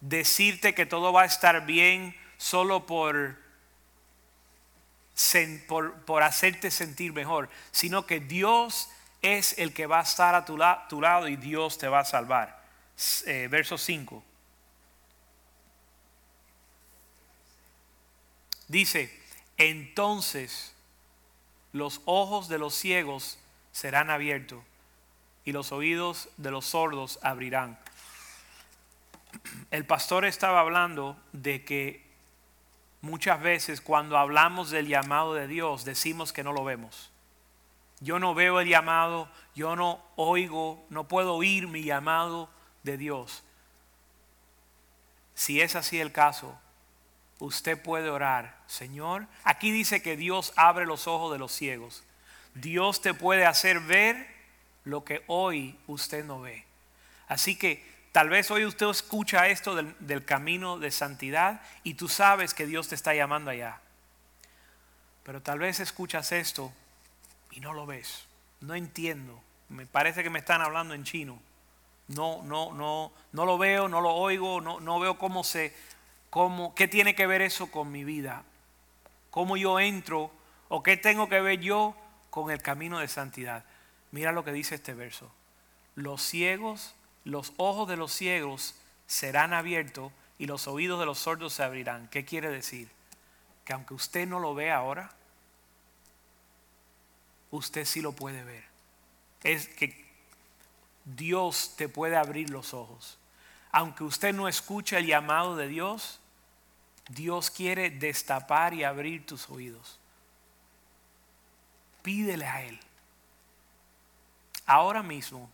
decirte 0.00 0.76
que 0.76 0.86
todo 0.86 1.12
va 1.12 1.22
a 1.22 1.26
estar 1.26 1.66
bien, 1.66 2.14
solo 2.36 2.86
por, 2.86 3.36
por, 6.06 6.22
hacerte 6.22 6.70
sentir 6.70 7.12
mejor, 7.12 7.48
sino 7.72 8.06
que 8.06 8.20
Dios 8.20 8.90
es 9.22 9.58
el 9.58 9.72
que 9.72 9.86
va 9.86 10.00
a 10.00 10.02
estar 10.02 10.34
a 10.34 10.44
tu, 10.44 10.56
lado 10.56 11.28
y 11.28 11.36
Dios 11.36 11.78
te 11.78 11.88
va 11.88 12.00
a 12.00 12.04
salvar. 12.04 12.62
Eh, 13.26 13.48
verso 13.50 13.76
5. 13.76 14.22
Dice, 18.68 19.16
entonces 19.56 20.74
los 21.72 22.00
ojos 22.04 22.48
de 22.48 22.58
los 22.58 22.74
ciegos 22.74 23.38
serán 23.72 24.10
abiertos 24.10 24.62
y 25.44 25.52
los 25.52 25.72
oídos 25.72 26.28
de 26.36 26.50
los 26.50 26.66
sordos 26.66 27.18
abrirán. 27.22 27.78
El 29.70 29.84
pastor 29.86 30.24
estaba 30.24 30.60
hablando 30.60 31.16
de 31.32 31.64
que 31.64 32.04
muchas 33.00 33.40
veces 33.40 33.80
cuando 33.80 34.18
hablamos 34.18 34.70
del 34.70 34.88
llamado 34.88 35.34
de 35.34 35.46
Dios 35.46 35.84
decimos 35.84 36.32
que 36.32 36.42
no 36.42 36.52
lo 36.52 36.64
vemos. 36.64 37.10
Yo 38.06 38.20
no 38.20 38.36
veo 38.36 38.60
el 38.60 38.68
llamado, 38.68 39.28
yo 39.56 39.74
no 39.74 40.00
oigo, 40.14 40.86
no 40.90 41.08
puedo 41.08 41.34
oír 41.34 41.66
mi 41.66 41.82
llamado 41.82 42.48
de 42.84 42.96
Dios. 42.96 43.42
Si 45.34 45.60
es 45.60 45.74
así 45.74 45.98
el 45.98 46.12
caso, 46.12 46.56
usted 47.40 47.82
puede 47.82 48.08
orar, 48.08 48.62
Señor. 48.68 49.26
Aquí 49.42 49.72
dice 49.72 50.02
que 50.02 50.16
Dios 50.16 50.52
abre 50.54 50.86
los 50.86 51.08
ojos 51.08 51.32
de 51.32 51.40
los 51.40 51.50
ciegos. 51.50 52.04
Dios 52.54 53.00
te 53.00 53.12
puede 53.12 53.44
hacer 53.44 53.80
ver 53.80 54.24
lo 54.84 55.02
que 55.02 55.24
hoy 55.26 55.76
usted 55.88 56.24
no 56.24 56.40
ve. 56.40 56.64
Así 57.26 57.58
que 57.58 57.84
tal 58.12 58.28
vez 58.28 58.52
hoy 58.52 58.66
usted 58.66 58.86
escucha 58.86 59.48
esto 59.48 59.74
del, 59.74 60.24
camino 60.24 60.78
de 60.78 60.92
santidad 60.92 61.60
y 61.82 61.94
tú 61.94 62.08
sabes 62.08 62.54
que 62.54 62.66
Dios 62.66 62.86
te 62.86 62.94
está 62.94 63.16
llamando 63.16 63.50
allá. 63.50 63.80
Pero 65.24 65.42
tal 65.42 65.58
vez 65.58 65.80
escuchas 65.80 66.30
esto 66.30 66.72
y 67.56 67.60
no 67.60 67.72
lo 67.72 67.86
ves. 67.86 68.26
No 68.60 68.76
entiendo. 68.76 69.40
Me 69.68 69.86
parece 69.86 70.22
que 70.22 70.30
me 70.30 70.38
están 70.38 70.62
hablando 70.62 70.94
en 70.94 71.02
chino. 71.02 71.40
No, 72.06 72.44
no, 72.44 72.72
no, 72.72 73.10
no 73.32 73.44
lo 73.44 73.58
veo, 73.58 73.88
no 73.88 74.00
lo 74.00 74.10
oigo, 74.14 74.60
no, 74.60 74.78
no 74.78 75.00
veo 75.00 75.18
cómo 75.18 75.42
se 75.42 75.74
¿Cómo, 76.30 76.74
¿Qué 76.74 76.86
tiene 76.86 77.14
que 77.14 77.26
ver 77.26 77.40
eso 77.40 77.70
con 77.70 77.90
mi 77.90 78.04
vida? 78.04 78.44
¿Cómo 79.30 79.56
yo 79.56 79.80
entro 79.80 80.30
o 80.68 80.82
qué 80.82 80.98
tengo 80.98 81.30
que 81.30 81.40
ver 81.40 81.60
yo 81.60 81.96
con 82.28 82.50
el 82.50 82.60
camino 82.60 82.98
de 82.98 83.08
santidad? 83.08 83.64
Mira 84.10 84.32
lo 84.32 84.44
que 84.44 84.52
dice 84.52 84.74
este 84.74 84.92
verso. 84.92 85.32
Los 85.94 86.20
ciegos, 86.20 86.94
los 87.24 87.54
ojos 87.56 87.88
de 87.88 87.96
los 87.96 88.12
ciegos 88.12 88.74
serán 89.06 89.54
abiertos 89.54 90.12
y 90.38 90.44
los 90.44 90.68
oídos 90.68 91.00
de 91.00 91.06
los 91.06 91.20
sordos 91.20 91.54
se 91.54 91.62
abrirán. 91.62 92.08
¿Qué 92.08 92.26
quiere 92.26 92.50
decir? 92.50 92.90
Que 93.64 93.72
aunque 93.72 93.94
usted 93.94 94.28
no 94.28 94.38
lo 94.38 94.54
ve 94.54 94.70
ahora, 94.70 95.12
usted 97.50 97.84
sí 97.84 98.00
lo 98.00 98.12
puede 98.12 98.44
ver. 98.44 98.64
Es 99.42 99.68
que 99.68 100.04
Dios 101.04 101.74
te 101.76 101.88
puede 101.88 102.16
abrir 102.16 102.50
los 102.50 102.74
ojos. 102.74 103.18
Aunque 103.70 104.04
usted 104.04 104.34
no 104.34 104.48
escuche 104.48 104.98
el 104.98 105.06
llamado 105.06 105.56
de 105.56 105.68
Dios, 105.68 106.20
Dios 107.08 107.50
quiere 107.50 107.90
destapar 107.90 108.74
y 108.74 108.84
abrir 108.84 109.24
tus 109.26 109.48
oídos. 109.48 109.98
Pídele 112.02 112.46
a 112.46 112.62
Él. 112.62 112.78
Ahora 114.66 115.02
mismo, 115.02 115.48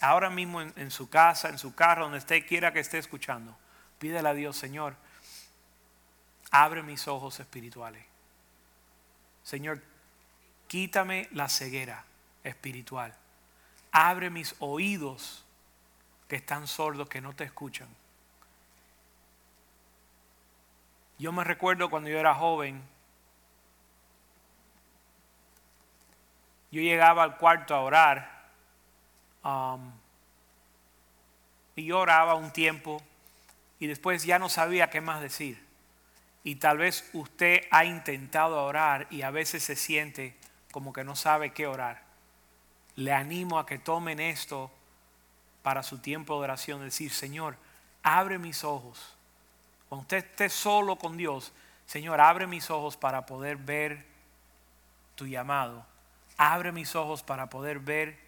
ahora 0.00 0.30
mismo 0.30 0.62
en, 0.62 0.90
su 0.90 1.10
casa, 1.10 1.50
en 1.50 1.58
su 1.58 1.74
carro, 1.74 2.04
donde 2.04 2.18
usted 2.18 2.46
quiera 2.46 2.72
que 2.72 2.80
esté 2.80 2.98
escuchando, 2.98 3.54
pídele 3.98 4.28
a 4.28 4.34
Dios, 4.34 4.56
Señor, 4.56 4.96
abre 6.50 6.82
mis 6.82 7.06
ojos 7.06 7.38
espirituales. 7.38 8.04
Señor, 9.44 9.82
quítame 10.72 11.28
la 11.32 11.50
ceguera 11.50 12.02
espiritual. 12.42 13.14
Abre 13.90 14.30
mis 14.30 14.54
oídos 14.58 15.44
que 16.26 16.36
están 16.36 16.66
sordos, 16.66 17.10
que 17.10 17.20
no 17.20 17.34
te 17.34 17.44
escuchan. 17.44 17.88
Yo 21.18 21.30
me 21.30 21.44
recuerdo 21.44 21.90
cuando 21.90 22.08
yo 22.08 22.18
era 22.18 22.34
joven, 22.34 22.82
yo 26.70 26.80
llegaba 26.80 27.22
al 27.22 27.36
cuarto 27.36 27.74
a 27.74 27.80
orar 27.80 28.48
um, 29.44 29.92
y 31.76 31.84
yo 31.84 31.98
oraba 31.98 32.34
un 32.34 32.50
tiempo 32.50 33.02
y 33.78 33.88
después 33.88 34.24
ya 34.24 34.38
no 34.38 34.48
sabía 34.48 34.88
qué 34.88 35.02
más 35.02 35.20
decir. 35.20 35.62
Y 36.44 36.54
tal 36.54 36.78
vez 36.78 37.10
usted 37.12 37.60
ha 37.70 37.84
intentado 37.84 38.64
orar 38.64 39.06
y 39.10 39.20
a 39.20 39.30
veces 39.30 39.62
se 39.62 39.76
siente 39.76 40.40
como 40.72 40.92
que 40.92 41.04
no 41.04 41.14
sabe 41.14 41.52
qué 41.52 41.68
orar. 41.68 42.02
Le 42.96 43.12
animo 43.12 43.60
a 43.60 43.66
que 43.66 43.78
tomen 43.78 44.18
esto 44.18 44.72
para 45.62 45.84
su 45.84 45.98
tiempo 45.98 46.34
de 46.34 46.40
oración, 46.40 46.80
decir, 46.82 47.12
Señor, 47.12 47.56
abre 48.02 48.38
mis 48.38 48.64
ojos 48.64 49.14
cuando 49.92 50.04
usted 50.04 50.24
esté 50.24 50.48
solo 50.48 50.96
con 50.96 51.18
Dios, 51.18 51.52
Señor, 51.84 52.18
abre 52.22 52.46
mis 52.46 52.70
ojos 52.70 52.96
para 52.96 53.26
poder 53.26 53.58
ver 53.58 54.06
tu 55.16 55.26
llamado. 55.26 55.84
Abre 56.38 56.72
mis 56.72 56.96
ojos 56.96 57.22
para 57.22 57.50
poder 57.50 57.78
ver 57.78 58.18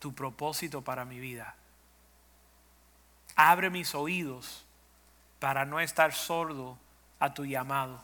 tu 0.00 0.12
propósito 0.12 0.82
para 0.82 1.04
mi 1.04 1.20
vida. 1.20 1.54
Abre 3.36 3.70
mis 3.70 3.94
oídos 3.94 4.64
para 5.38 5.64
no 5.64 5.78
estar 5.78 6.12
sordo 6.12 6.76
a 7.20 7.32
tu 7.32 7.44
llamado. 7.44 8.02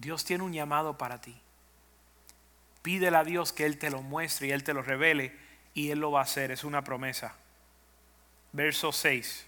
Dios 0.00 0.24
tiene 0.24 0.44
un 0.44 0.52
llamado 0.52 0.96
para 0.96 1.20
ti. 1.20 1.38
Pídele 2.82 3.16
a 3.16 3.24
Dios 3.24 3.52
que 3.52 3.66
Él 3.66 3.78
te 3.78 3.90
lo 3.90 4.00
muestre 4.00 4.46
y 4.46 4.52
Él 4.52 4.64
te 4.64 4.72
lo 4.72 4.82
revele 4.82 5.36
y 5.74 5.90
Él 5.90 5.98
lo 6.00 6.10
va 6.10 6.20
a 6.20 6.24
hacer. 6.24 6.50
Es 6.50 6.64
una 6.64 6.82
promesa. 6.82 7.34
Verso 8.52 8.92
6. 8.92 9.46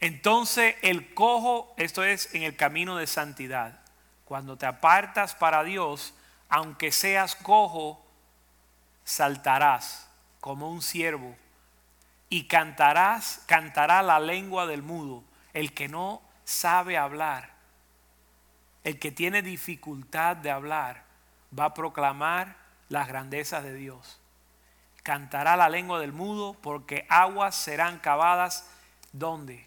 Entonces 0.00 0.76
el 0.82 1.14
cojo, 1.14 1.72
esto 1.78 2.04
es 2.04 2.34
en 2.34 2.42
el 2.42 2.54
camino 2.56 2.96
de 2.96 3.06
santidad. 3.06 3.80
Cuando 4.26 4.58
te 4.58 4.66
apartas 4.66 5.34
para 5.34 5.64
Dios, 5.64 6.12
aunque 6.50 6.92
seas 6.92 7.34
cojo, 7.34 8.04
saltarás 9.04 10.10
como 10.40 10.70
un 10.70 10.82
siervo 10.82 11.34
y 12.28 12.44
cantarás, 12.44 13.42
cantará 13.46 14.02
la 14.02 14.20
lengua 14.20 14.66
del 14.66 14.82
mudo, 14.82 15.24
el 15.54 15.72
que 15.72 15.88
no 15.88 16.20
sabe 16.44 16.98
hablar, 16.98 17.53
el 18.84 18.98
que 18.98 19.10
tiene 19.10 19.42
dificultad 19.42 20.36
de 20.36 20.50
hablar, 20.50 21.04
va 21.58 21.66
a 21.66 21.74
proclamar 21.74 22.56
las 22.88 23.08
grandezas 23.08 23.64
de 23.64 23.74
Dios. 23.74 24.20
Cantará 25.02 25.56
la 25.56 25.68
lengua 25.68 25.98
del 25.98 26.12
mudo 26.12 26.54
porque 26.54 27.06
aguas 27.08 27.56
serán 27.56 27.98
cavadas 27.98 28.68
donde 29.12 29.66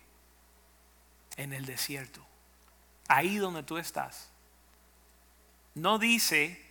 en 1.36 1.54
el 1.54 1.66
desierto, 1.66 2.26
ahí 3.08 3.38
donde 3.38 3.64
tú 3.64 3.78
estás. 3.78 4.30
No 5.76 6.00
dice, 6.00 6.64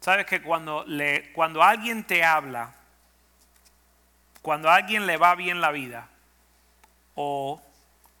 sabes 0.00 0.26
que 0.26 0.42
cuando, 0.42 0.84
le, 0.84 1.32
cuando 1.32 1.62
alguien 1.62 2.04
te 2.04 2.24
habla, 2.24 2.74
cuando 4.42 4.70
a 4.70 4.76
alguien 4.76 5.06
le 5.06 5.16
va 5.16 5.34
bien 5.34 5.60
la 5.60 5.70
vida, 5.70 6.08
o 7.14 7.60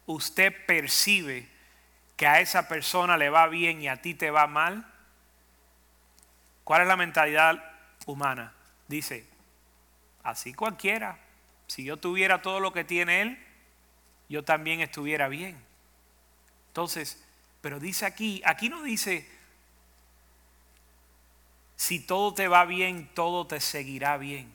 usted 0.06 0.54
percibe 0.66 1.48
que 2.20 2.26
a 2.26 2.40
esa 2.40 2.68
persona 2.68 3.16
le 3.16 3.30
va 3.30 3.46
bien 3.46 3.80
y 3.80 3.88
a 3.88 4.02
ti 4.02 4.12
te 4.12 4.30
va 4.30 4.46
mal, 4.46 4.84
¿cuál 6.64 6.82
es 6.82 6.88
la 6.88 6.96
mentalidad 6.98 7.64
humana? 8.04 8.52
Dice, 8.88 9.26
así 10.22 10.52
cualquiera, 10.52 11.18
si 11.66 11.82
yo 11.82 11.96
tuviera 11.96 12.42
todo 12.42 12.60
lo 12.60 12.74
que 12.74 12.84
tiene 12.84 13.22
él, 13.22 13.46
yo 14.28 14.44
también 14.44 14.82
estuviera 14.82 15.28
bien. 15.28 15.64
Entonces, 16.66 17.24
pero 17.62 17.80
dice 17.80 18.04
aquí, 18.04 18.42
aquí 18.44 18.68
no 18.68 18.82
dice, 18.82 19.26
si 21.76 22.00
todo 22.00 22.34
te 22.34 22.48
va 22.48 22.66
bien, 22.66 23.08
todo 23.14 23.46
te 23.46 23.60
seguirá 23.60 24.18
bien. 24.18 24.52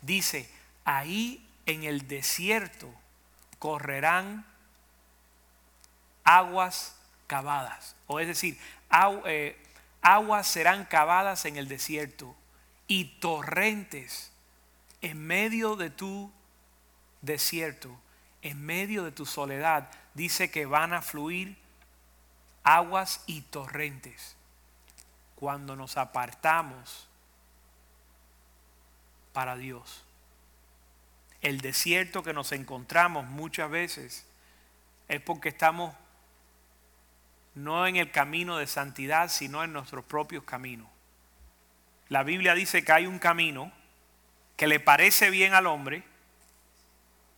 Dice, 0.00 0.50
ahí 0.86 1.46
en 1.66 1.84
el 1.84 2.08
desierto 2.08 2.90
correrán 3.58 4.53
aguas 6.24 6.96
cavadas. 7.26 7.94
O 8.06 8.20
es 8.20 8.26
decir, 8.26 8.58
eh, 9.26 9.62
aguas 10.02 10.46
serán 10.46 10.84
cavadas 10.86 11.44
en 11.44 11.56
el 11.56 11.68
desierto 11.68 12.34
y 12.86 13.04
torrentes 13.20 14.32
en 15.00 15.26
medio 15.26 15.76
de 15.76 15.90
tu 15.90 16.32
desierto, 17.20 17.94
en 18.42 18.64
medio 18.64 19.04
de 19.04 19.12
tu 19.12 19.26
soledad, 19.26 19.90
dice 20.14 20.50
que 20.50 20.66
van 20.66 20.92
a 20.92 21.02
fluir 21.02 21.56
aguas 22.62 23.22
y 23.26 23.42
torrentes 23.42 24.36
cuando 25.34 25.76
nos 25.76 25.96
apartamos 25.96 27.06
para 29.32 29.56
Dios. 29.56 30.04
El 31.42 31.60
desierto 31.60 32.22
que 32.22 32.32
nos 32.32 32.52
encontramos 32.52 33.26
muchas 33.26 33.70
veces 33.70 34.26
es 35.08 35.20
porque 35.20 35.50
estamos 35.50 35.94
no 37.54 37.86
en 37.86 37.96
el 37.96 38.10
camino 38.10 38.58
de 38.58 38.66
santidad, 38.66 39.28
sino 39.28 39.62
en 39.62 39.72
nuestros 39.72 40.04
propios 40.04 40.44
caminos. 40.44 40.88
La 42.08 42.22
Biblia 42.22 42.54
dice 42.54 42.84
que 42.84 42.92
hay 42.92 43.06
un 43.06 43.18
camino 43.18 43.72
que 44.56 44.66
le 44.66 44.80
parece 44.80 45.30
bien 45.30 45.54
al 45.54 45.66
hombre. 45.66 46.02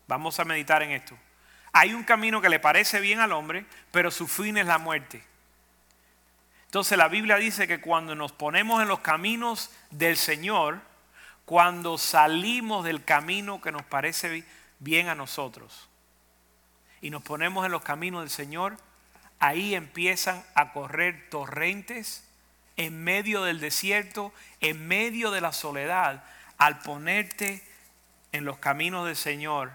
Vamos 0.08 0.38
a 0.40 0.44
meditar 0.44 0.82
en 0.82 0.92
esto. 0.92 1.16
Hay 1.72 1.92
un 1.92 2.04
camino 2.04 2.40
que 2.40 2.48
le 2.48 2.58
parece 2.58 3.00
bien 3.00 3.20
al 3.20 3.32
hombre, 3.32 3.66
pero 3.92 4.10
su 4.10 4.26
fin 4.26 4.56
es 4.56 4.66
la 4.66 4.78
muerte. 4.78 5.22
Entonces 6.66 6.98
la 6.98 7.08
Biblia 7.08 7.36
dice 7.36 7.68
que 7.68 7.80
cuando 7.80 8.14
nos 8.14 8.32
ponemos 8.32 8.82
en 8.82 8.88
los 8.88 9.00
caminos 9.00 9.70
del 9.90 10.16
Señor, 10.16 10.80
cuando 11.44 11.96
salimos 11.96 12.84
del 12.84 13.04
camino 13.04 13.60
que 13.60 13.72
nos 13.72 13.84
parece 13.84 14.44
bien 14.78 15.08
a 15.08 15.14
nosotros 15.14 15.88
y 17.00 17.10
nos 17.10 17.22
ponemos 17.22 17.64
en 17.64 17.72
los 17.72 17.82
caminos 17.82 18.22
del 18.22 18.30
Señor, 18.30 18.76
ahí 19.38 19.74
empiezan 19.74 20.44
a 20.54 20.72
correr 20.72 21.28
torrentes 21.30 22.24
en 22.76 23.02
medio 23.02 23.42
del 23.42 23.60
desierto, 23.60 24.32
en 24.60 24.86
medio 24.86 25.30
de 25.30 25.40
la 25.40 25.52
soledad, 25.52 26.24
al 26.58 26.80
ponerte 26.80 27.62
en 28.32 28.44
los 28.44 28.58
caminos 28.58 29.06
del 29.06 29.16
Señor, 29.16 29.72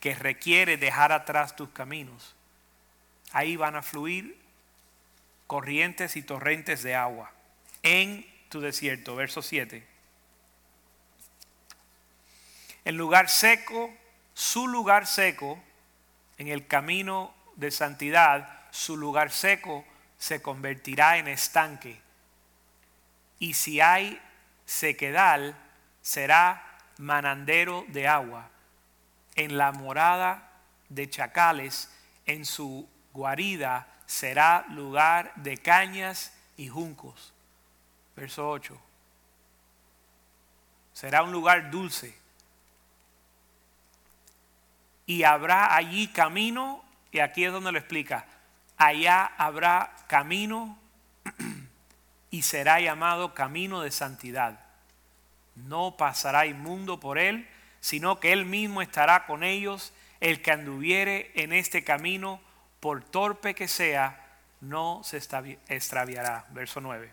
que 0.00 0.14
requiere 0.14 0.76
dejar 0.76 1.12
atrás 1.12 1.56
tus 1.56 1.70
caminos, 1.70 2.34
ahí 3.32 3.56
van 3.56 3.74
a 3.74 3.82
fluir 3.82 4.38
corrientes 5.46 6.16
y 6.16 6.22
torrentes 6.22 6.82
de 6.82 6.94
agua 6.94 7.32
en 7.82 8.26
tu 8.48 8.60
desierto. 8.60 9.16
Verso 9.16 9.42
7. 9.42 9.86
El 12.84 12.96
lugar 12.96 13.30
seco, 13.30 13.92
su 14.34 14.68
lugar 14.68 15.06
seco, 15.06 15.58
en 16.38 16.48
el 16.48 16.66
camino 16.66 17.34
de 17.56 17.70
santidad, 17.70 18.48
su 18.70 18.96
lugar 18.96 19.30
seco 19.30 19.84
se 20.18 20.42
convertirá 20.42 21.18
en 21.18 21.28
estanque. 21.28 22.00
Y 23.38 23.54
si 23.54 23.80
hay 23.80 24.20
sequedal, 24.64 25.56
será 26.02 26.62
manandero 26.98 27.84
de 27.88 28.08
agua. 28.08 28.50
En 29.36 29.58
la 29.58 29.72
morada 29.72 30.50
de 30.88 31.10
chacales, 31.10 31.90
en 32.26 32.44
su 32.44 32.88
guarida, 33.12 33.88
será 34.06 34.66
lugar 34.70 35.32
de 35.36 35.56
cañas 35.58 36.32
y 36.56 36.68
juncos. 36.68 37.32
Verso 38.16 38.48
8. 38.48 38.80
Será 40.92 41.22
un 41.22 41.32
lugar 41.32 41.70
dulce. 41.70 42.16
Y 45.06 45.24
habrá 45.24 45.74
allí 45.74 46.08
camino, 46.08 46.83
y 47.14 47.20
aquí 47.20 47.44
es 47.44 47.52
donde 47.52 47.70
lo 47.70 47.78
explica, 47.78 48.26
allá 48.76 49.24
habrá 49.38 49.94
camino 50.08 50.76
y 52.32 52.42
será 52.42 52.80
llamado 52.80 53.34
camino 53.34 53.82
de 53.82 53.92
santidad. 53.92 54.58
No 55.54 55.96
pasará 55.96 56.46
inmundo 56.46 56.98
por 56.98 57.18
él, 57.18 57.48
sino 57.78 58.18
que 58.18 58.32
él 58.32 58.46
mismo 58.46 58.82
estará 58.82 59.26
con 59.26 59.44
ellos. 59.44 59.92
El 60.18 60.42
que 60.42 60.50
anduviere 60.50 61.30
en 61.36 61.52
este 61.52 61.84
camino, 61.84 62.40
por 62.80 63.04
torpe 63.04 63.54
que 63.54 63.68
sea, 63.68 64.20
no 64.60 65.02
se 65.04 65.18
extraviará. 65.68 66.46
Verso 66.50 66.80
9. 66.80 67.12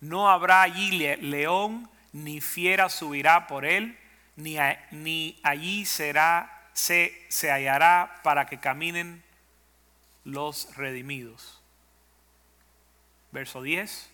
No 0.00 0.30
habrá 0.30 0.62
allí 0.62 0.90
león, 1.20 1.86
ni 2.14 2.40
fiera 2.40 2.88
subirá 2.88 3.46
por 3.46 3.66
él, 3.66 3.98
ni, 4.36 4.56
ni 4.90 5.38
allí 5.42 5.84
será 5.84 6.55
se, 6.76 7.24
se 7.30 7.50
hallará 7.50 8.20
para 8.22 8.44
que 8.44 8.60
caminen 8.60 9.24
los 10.24 10.76
redimidos. 10.76 11.62
Verso 13.32 13.62
10. 13.62 14.10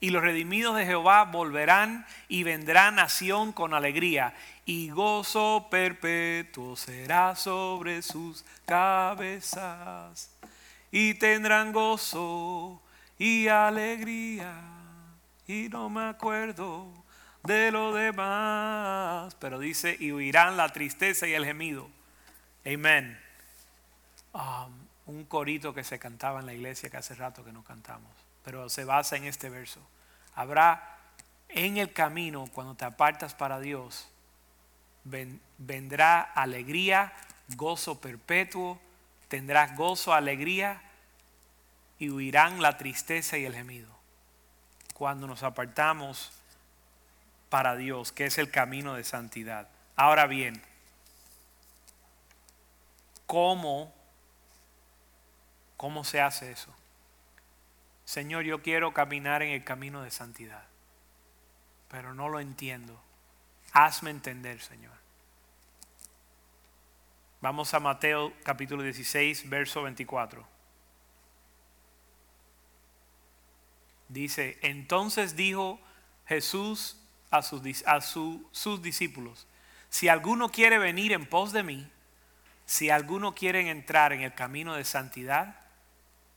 Y 0.00 0.08
los 0.08 0.22
redimidos 0.22 0.76
de 0.76 0.86
Jehová 0.86 1.24
volverán 1.24 2.06
y 2.26 2.42
vendrán 2.42 2.94
nación 2.94 3.52
con 3.52 3.74
alegría, 3.74 4.34
y 4.64 4.88
gozo 4.88 5.66
perpetuo 5.70 6.74
será 6.76 7.36
sobre 7.36 8.00
sus 8.00 8.46
cabezas, 8.64 10.30
y 10.90 11.14
tendrán 11.14 11.72
gozo 11.72 12.80
y 13.18 13.48
alegría, 13.48 14.54
y 15.46 15.68
no 15.68 15.90
me 15.90 16.04
acuerdo 16.04 17.04
de 17.42 17.70
lo 17.70 17.92
demás. 17.92 19.34
Pero 19.36 19.58
dice, 19.58 19.96
y 19.98 20.12
huirán 20.12 20.56
la 20.56 20.68
tristeza 20.70 21.26
y 21.26 21.34
el 21.34 21.44
gemido. 21.44 21.88
Amén. 22.64 23.18
Um, 24.32 24.88
un 25.06 25.24
corito 25.24 25.72
que 25.74 25.84
se 25.84 25.98
cantaba 25.98 26.40
en 26.40 26.46
la 26.46 26.54
iglesia 26.54 26.90
que 26.90 26.98
hace 26.98 27.14
rato 27.14 27.44
que 27.44 27.52
no 27.52 27.64
cantamos, 27.64 28.12
pero 28.44 28.68
se 28.68 28.84
basa 28.84 29.16
en 29.16 29.24
este 29.24 29.48
verso. 29.48 29.80
Habrá 30.34 30.98
en 31.48 31.78
el 31.78 31.92
camino, 31.92 32.46
cuando 32.52 32.74
te 32.74 32.84
apartas 32.84 33.34
para 33.34 33.58
Dios, 33.58 34.10
vendrá 35.04 36.20
alegría, 36.20 37.12
gozo 37.56 38.00
perpetuo, 38.00 38.78
tendrás 39.28 39.74
gozo, 39.74 40.12
alegría 40.12 40.82
y 41.98 42.10
huirán 42.10 42.60
la 42.60 42.76
tristeza 42.76 43.38
y 43.38 43.46
el 43.46 43.54
gemido. 43.54 43.88
Cuando 44.92 45.26
nos 45.26 45.42
apartamos 45.42 46.32
para 47.48 47.76
Dios, 47.76 48.12
que 48.12 48.26
es 48.26 48.38
el 48.38 48.50
camino 48.50 48.94
de 48.94 49.04
santidad. 49.04 49.68
Ahora 49.96 50.26
bien, 50.26 50.60
¿cómo, 53.26 53.92
cómo 55.76 56.04
se 56.04 56.20
hace 56.20 56.50
eso? 56.52 56.74
Señor, 58.04 58.44
yo 58.44 58.62
quiero 58.62 58.94
caminar 58.94 59.42
en 59.42 59.50
el 59.50 59.64
camino 59.64 60.02
de 60.02 60.10
santidad, 60.10 60.64
pero 61.90 62.14
no 62.14 62.28
lo 62.28 62.40
entiendo. 62.40 62.98
Hazme 63.72 64.10
entender, 64.10 64.60
Señor. 64.60 64.96
Vamos 67.40 67.72
a 67.74 67.80
Mateo 67.80 68.32
capítulo 68.42 68.82
16, 68.82 69.48
verso 69.48 69.82
24. 69.82 70.44
Dice, 74.08 74.58
entonces 74.62 75.36
dijo 75.36 75.78
Jesús 76.26 76.96
a 77.30 77.42
sus, 77.42 77.62
a 77.86 78.00
sus 78.00 78.82
discípulos, 78.82 79.46
si 79.90 80.08
alguno 80.08 80.50
quiere 80.50 80.78
venir 80.78 81.12
en 81.12 81.26
pos 81.26 81.52
de 81.52 81.62
mí, 81.62 81.90
si 82.66 82.90
alguno 82.90 83.34
quiere 83.34 83.68
entrar 83.70 84.12
en 84.12 84.20
el 84.20 84.34
camino 84.34 84.74
de 84.74 84.84
santidad, 84.84 85.56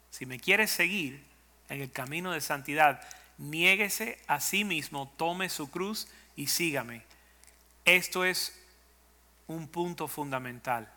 si 0.10 0.25
me 0.25 0.39
quiere 0.39 0.67
seguir 0.67 1.23
en 1.69 1.82
el 1.82 1.91
camino 1.91 2.32
de 2.32 2.41
santidad, 2.41 3.01
niéguese 3.38 4.19
a 4.27 4.39
sí 4.39 4.63
mismo, 4.63 5.13
tome 5.17 5.49
su 5.49 5.69
cruz 5.69 6.08
y 6.36 6.47
sígame. 6.47 7.04
Esto 7.84 8.23
es 8.23 8.58
un 9.47 9.67
punto 9.67 10.08
fundamental. 10.08 10.91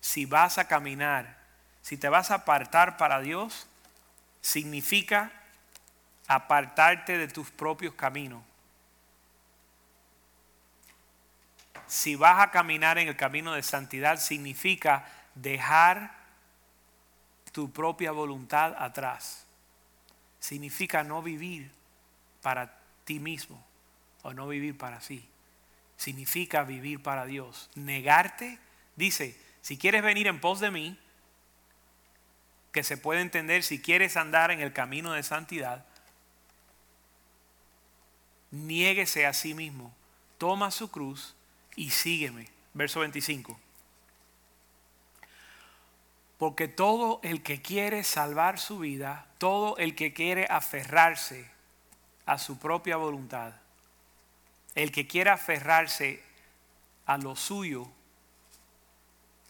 Si 0.00 0.24
vas 0.24 0.58
a 0.58 0.66
caminar, 0.66 1.38
si 1.82 1.96
te 1.96 2.08
vas 2.08 2.30
a 2.30 2.36
apartar 2.36 2.96
para 2.96 3.20
Dios, 3.20 3.66
significa 4.40 5.32
apartarte 6.26 7.18
de 7.18 7.28
tus 7.28 7.50
propios 7.50 7.94
caminos 7.94 8.42
si 11.90 12.14
vas 12.14 12.40
a 12.40 12.52
caminar 12.52 12.98
en 12.98 13.08
el 13.08 13.16
camino 13.16 13.52
de 13.54 13.64
santidad, 13.64 14.20
significa 14.20 15.10
dejar 15.34 16.14
tu 17.50 17.72
propia 17.72 18.12
voluntad 18.12 18.76
atrás. 18.78 19.44
Significa 20.38 21.02
no 21.02 21.20
vivir 21.20 21.68
para 22.42 22.78
ti 23.04 23.18
mismo 23.18 23.60
o 24.22 24.32
no 24.32 24.46
vivir 24.46 24.78
para 24.78 25.00
sí. 25.00 25.28
Significa 25.96 26.62
vivir 26.62 27.02
para 27.02 27.26
Dios. 27.26 27.68
Negarte, 27.74 28.60
dice, 28.94 29.36
si 29.60 29.76
quieres 29.76 30.04
venir 30.04 30.28
en 30.28 30.40
pos 30.40 30.60
de 30.60 30.70
mí, 30.70 30.96
que 32.70 32.84
se 32.84 32.98
puede 32.98 33.20
entender 33.20 33.64
si 33.64 33.82
quieres 33.82 34.16
andar 34.16 34.52
en 34.52 34.60
el 34.60 34.72
camino 34.72 35.10
de 35.10 35.24
santidad, 35.24 35.84
niéguese 38.52 39.26
a 39.26 39.32
sí 39.32 39.54
mismo, 39.54 39.92
toma 40.38 40.70
su 40.70 40.88
cruz 40.88 41.34
y 41.76 41.90
sígueme. 41.90 42.48
verso 42.74 43.00
25. 43.00 43.58
Porque 46.38 46.68
todo 46.68 47.20
el 47.22 47.42
que 47.42 47.60
quiere 47.60 48.04
salvar 48.04 48.58
su 48.58 48.78
vida, 48.78 49.26
todo 49.38 49.76
el 49.76 49.94
que 49.94 50.12
quiere 50.12 50.46
aferrarse 50.48 51.50
a 52.26 52.38
su 52.38 52.58
propia 52.58 52.96
voluntad, 52.96 53.52
el 54.74 54.92
que 54.92 55.06
quiere 55.06 55.30
aferrarse 55.30 56.22
a 57.06 57.18
lo 57.18 57.36
suyo, 57.36 57.88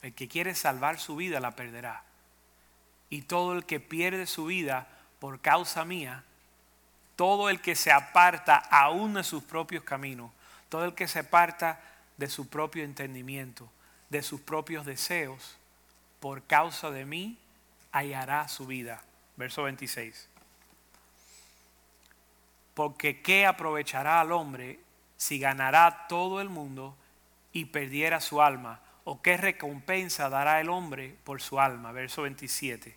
el 0.02 0.14
que 0.14 0.28
quiere 0.28 0.54
salvar 0.54 0.98
su 0.98 1.16
vida 1.16 1.40
la 1.40 1.54
perderá. 1.54 2.02
Y 3.10 3.22
todo 3.22 3.52
el 3.52 3.64
que 3.66 3.80
pierde 3.80 4.26
su 4.26 4.46
vida 4.46 4.88
por 5.18 5.40
causa 5.40 5.84
mía, 5.84 6.24
todo 7.16 7.50
el 7.50 7.60
que 7.60 7.76
se 7.76 7.92
aparta 7.92 8.56
aún 8.56 9.14
de 9.14 9.24
sus 9.24 9.42
propios 9.42 9.84
caminos, 9.84 10.30
todo 10.70 10.86
el 10.86 10.94
que 10.94 11.06
se 11.06 11.18
aparta 11.18 11.80
de 12.20 12.28
su 12.28 12.48
propio 12.48 12.84
entendimiento, 12.84 13.66
de 14.10 14.22
sus 14.22 14.42
propios 14.42 14.84
deseos, 14.84 15.56
por 16.20 16.42
causa 16.42 16.90
de 16.90 17.06
mí, 17.06 17.38
hallará 17.92 18.46
su 18.46 18.66
vida. 18.66 19.02
Verso 19.36 19.62
26. 19.62 20.28
Porque 22.74 23.22
¿qué 23.22 23.46
aprovechará 23.46 24.20
al 24.20 24.32
hombre 24.32 24.78
si 25.16 25.38
ganará 25.38 26.06
todo 26.08 26.42
el 26.42 26.50
mundo 26.50 26.94
y 27.54 27.64
perdiera 27.64 28.20
su 28.20 28.42
alma? 28.42 28.80
¿O 29.04 29.22
qué 29.22 29.38
recompensa 29.38 30.28
dará 30.28 30.60
el 30.60 30.68
hombre 30.68 31.16
por 31.24 31.40
su 31.40 31.58
alma? 31.58 31.90
Verso 31.90 32.22
27. 32.22 32.94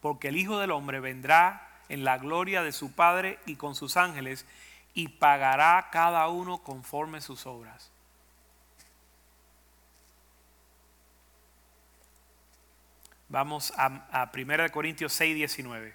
Porque 0.00 0.28
el 0.28 0.36
Hijo 0.36 0.60
del 0.60 0.70
Hombre 0.70 1.00
vendrá 1.00 1.68
en 1.88 2.04
la 2.04 2.18
gloria 2.18 2.62
de 2.62 2.70
su 2.70 2.92
Padre 2.92 3.40
y 3.44 3.56
con 3.56 3.74
sus 3.74 3.96
ángeles 3.96 4.46
y 4.94 5.08
pagará 5.08 5.88
cada 5.90 6.28
uno 6.28 6.58
conforme 6.58 7.20
sus 7.20 7.46
obras. 7.46 7.90
Vamos 13.28 13.72
a, 13.76 14.06
a 14.10 14.30
1 14.34 14.70
Corintios 14.72 15.12
6, 15.12 15.34
19. 15.36 15.94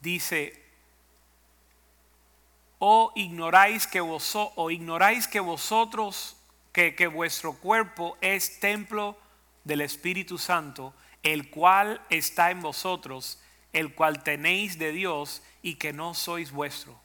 Dice, 0.00 0.60
o 2.78 3.12
ignoráis 3.14 3.86
que, 3.86 4.00
vos, 4.00 4.34
o 4.34 4.70
ignoráis 4.70 5.28
que 5.28 5.40
vosotros, 5.40 6.36
que, 6.72 6.94
que 6.94 7.06
vuestro 7.06 7.52
cuerpo 7.52 8.16
es 8.22 8.58
templo 8.60 9.18
del 9.64 9.82
Espíritu 9.82 10.38
Santo, 10.38 10.94
el 11.22 11.50
cual 11.50 12.00
está 12.10 12.50
en 12.50 12.60
vosotros, 12.60 13.40
el 13.72 13.94
cual 13.94 14.22
tenéis 14.22 14.78
de 14.78 14.92
Dios 14.92 15.42
y 15.62 15.74
que 15.74 15.92
no 15.92 16.14
sois 16.14 16.50
vuestro. 16.50 16.98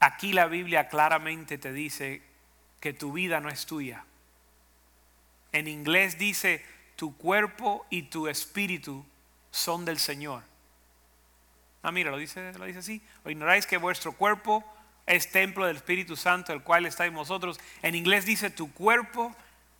Aquí 0.00 0.32
la 0.32 0.46
Biblia 0.46 0.88
claramente 0.88 1.58
te 1.58 1.72
dice 1.72 2.22
que 2.80 2.92
tu 2.92 3.12
vida 3.12 3.40
no 3.40 3.48
es 3.48 3.66
tuya. 3.66 4.04
En 5.52 5.68
inglés 5.68 6.18
dice, 6.18 6.64
tu 6.96 7.16
cuerpo 7.16 7.86
y 7.88 8.02
tu 8.02 8.26
espíritu 8.26 9.04
son 9.50 9.84
del 9.84 9.98
Señor. 9.98 10.42
Ah, 11.82 11.92
mira, 11.92 12.10
lo 12.10 12.16
dice, 12.16 12.52
lo 12.54 12.64
dice 12.64 12.80
así. 12.80 13.02
O 13.24 13.30
ignoráis 13.30 13.66
que 13.66 13.76
vuestro 13.76 14.12
cuerpo 14.12 14.64
es 15.06 15.30
templo 15.30 15.66
del 15.66 15.76
Espíritu 15.76 16.16
Santo, 16.16 16.52
el 16.52 16.62
cual 16.62 16.86
está 16.86 17.06
en 17.06 17.14
vosotros. 17.14 17.60
En 17.82 17.94
inglés 17.94 18.24
dice, 18.24 18.50
tu 18.50 18.72
cuerpo 18.72 19.34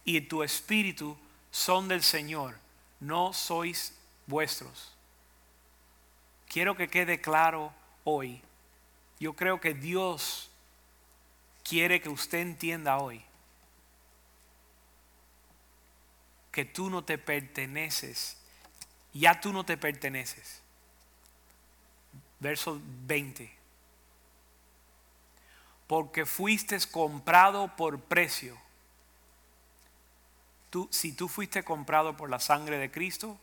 y 0.04 0.20
tu 0.22 0.42
espíritu 0.42 1.16
son 1.50 1.88
del 1.88 2.02
Señor, 2.02 2.56
no 3.00 3.32
sois 3.32 3.94
vuestros. 4.26 4.92
Quiero 6.48 6.76
que 6.76 6.88
quede 6.88 7.20
claro 7.20 7.72
hoy 8.04 8.42
yo 9.22 9.34
creo 9.34 9.60
que 9.60 9.72
Dios 9.72 10.50
quiere 11.62 12.00
que 12.00 12.08
usted 12.08 12.38
entienda 12.38 12.98
hoy 12.98 13.24
que 16.50 16.64
tú 16.64 16.90
no 16.90 17.04
te 17.04 17.18
perteneces, 17.18 18.36
ya 19.14 19.40
tú 19.40 19.52
no 19.52 19.64
te 19.64 19.76
perteneces. 19.76 20.60
Verso 22.40 22.80
20. 23.06 23.48
Porque 25.86 26.26
fuiste 26.26 26.76
comprado 26.90 27.76
por 27.76 28.00
precio. 28.00 28.58
Tú, 30.72 30.88
si 30.90 31.12
tú 31.12 31.28
fuiste 31.28 31.62
comprado 31.62 32.16
por 32.16 32.30
la 32.30 32.40
sangre 32.40 32.78
de 32.78 32.90
Cristo, 32.90 33.38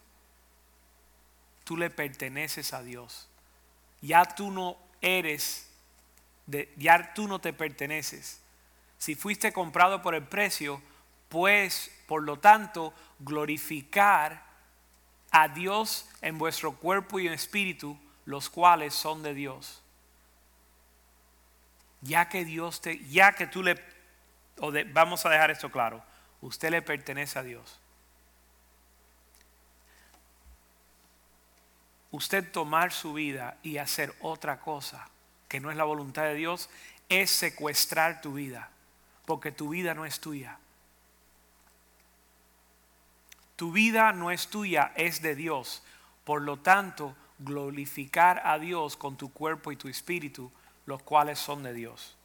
tú 1.63 1.77
le 1.77 1.91
perteneces 1.91 2.73
a 2.73 2.81
Dios. 2.81 3.29
Ya 4.01 4.25
tú 4.25 4.49
no 4.49 4.77
eres 4.99 5.69
ya 6.77 7.13
tú 7.13 7.27
no 7.27 7.39
te 7.39 7.53
perteneces. 7.53 8.41
Si 8.97 9.13
fuiste 9.13 9.53
comprado 9.53 10.01
por 10.01 10.15
el 10.15 10.23
precio, 10.23 10.81
pues 11.29 11.91
por 12.07 12.23
lo 12.23 12.39
tanto 12.39 12.93
glorificar 13.19 14.43
a 15.31 15.47
Dios 15.47 16.09
en 16.21 16.39
vuestro 16.39 16.75
cuerpo 16.75 17.19
y 17.19 17.27
en 17.27 17.33
espíritu, 17.33 17.99
los 18.25 18.49
cuales 18.49 18.95
son 18.95 19.21
de 19.21 19.35
Dios. 19.35 19.83
Ya 22.01 22.29
que 22.29 22.45
Dios 22.45 22.81
te, 22.81 23.05
ya 23.09 23.33
que 23.33 23.45
tú 23.45 23.61
le, 23.61 23.75
vamos 24.91 25.25
a 25.25 25.29
dejar 25.29 25.51
esto 25.51 25.69
claro, 25.69 26.03
usted 26.41 26.71
le 26.71 26.81
pertenece 26.81 27.39
a 27.39 27.43
Dios. 27.43 27.79
Usted 32.11 32.51
tomar 32.51 32.91
su 32.91 33.13
vida 33.13 33.57
y 33.61 33.77
hacer 33.77 34.15
otra 34.21 34.59
cosa 34.59 35.07
que 35.47 35.59
no 35.59 35.71
es 35.71 35.77
la 35.77 35.83
voluntad 35.83 36.23
de 36.23 36.35
Dios, 36.35 36.69
es 37.09 37.31
secuestrar 37.31 38.21
tu 38.21 38.33
vida, 38.33 38.69
porque 39.25 39.51
tu 39.51 39.69
vida 39.69 39.93
no 39.95 40.05
es 40.05 40.19
tuya. 40.19 40.59
Tu 43.55 43.71
vida 43.71 44.13
no 44.13 44.31
es 44.31 44.47
tuya, 44.47 44.93
es 44.95 45.21
de 45.21 45.35
Dios. 45.35 45.83
Por 46.23 46.43
lo 46.43 46.59
tanto, 46.59 47.15
glorificar 47.39 48.41
a 48.45 48.59
Dios 48.59 48.95
con 48.95 49.17
tu 49.17 49.33
cuerpo 49.33 49.71
y 49.71 49.75
tu 49.75 49.89
espíritu, 49.89 50.51
los 50.85 51.01
cuales 51.01 51.39
son 51.39 51.63
de 51.63 51.73
Dios. 51.73 52.15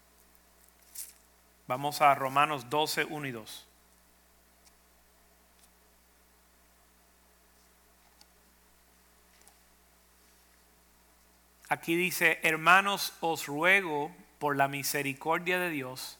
Vamos 1.66 2.02
a 2.02 2.14
Romanos 2.14 2.68
12, 2.68 3.06
1 3.06 3.26
y 3.26 3.32
2. 3.32 3.63
Aquí 11.68 11.96
dice, 11.96 12.38
hermanos, 12.42 13.14
os 13.20 13.46
ruego 13.46 14.14
por 14.38 14.56
la 14.56 14.68
misericordia 14.68 15.58
de 15.58 15.70
Dios 15.70 16.18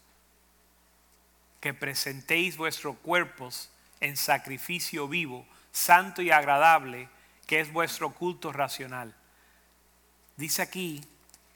que 1.61 1.75
presentéis 1.75 2.57
vuestros 2.57 2.97
cuerpos 2.99 3.71
en 4.01 4.17
sacrificio 4.17 5.09
vivo, 5.09 5.47
santo 5.73 6.23
y 6.23 6.31
agradable, 6.31 7.09
que 7.47 7.61
es 7.61 7.73
vuestro 7.73 8.13
culto 8.13 8.53
racional. 8.53 9.15
Dice 10.37 10.63
aquí 10.63 11.03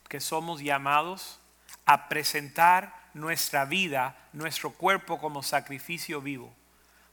que 0.09 0.21
somos 0.21 0.63
llamados 0.63 1.41
a 1.85 2.09
presentar 2.09 2.95
nuestra 3.15 3.65
vida, 3.65 4.17
nuestro 4.33 4.71
cuerpo 4.71 5.19
como 5.19 5.43
sacrificio 5.43 6.21
vivo. 6.21 6.55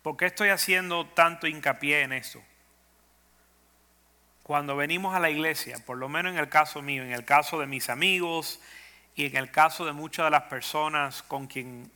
¿Por 0.01 0.17
qué 0.17 0.27
estoy 0.27 0.49
haciendo 0.49 1.07
tanto 1.07 1.47
hincapié 1.47 2.01
en 2.01 2.13
esto? 2.13 2.41
Cuando 4.45 4.75
venimos 4.75 5.15
a 5.15 5.19
la 5.19 5.31
iglesia, 5.31 5.79
por 5.87 5.97
lo 5.97 6.07
menos 6.07 6.31
en 6.31 6.37
el 6.37 6.49
caso 6.49 6.83
mío, 6.83 7.01
en 7.01 7.11
el 7.11 7.25
caso 7.25 7.59
de 7.59 7.65
mis 7.65 7.89
amigos 7.89 8.59
y 9.15 9.25
en 9.25 9.37
el 9.37 9.49
caso 9.49 9.85
de 9.85 9.91
muchas 9.91 10.27
de 10.27 10.29
las 10.29 10.43
personas 10.43 11.23
con 11.23 11.47
quien 11.47 11.91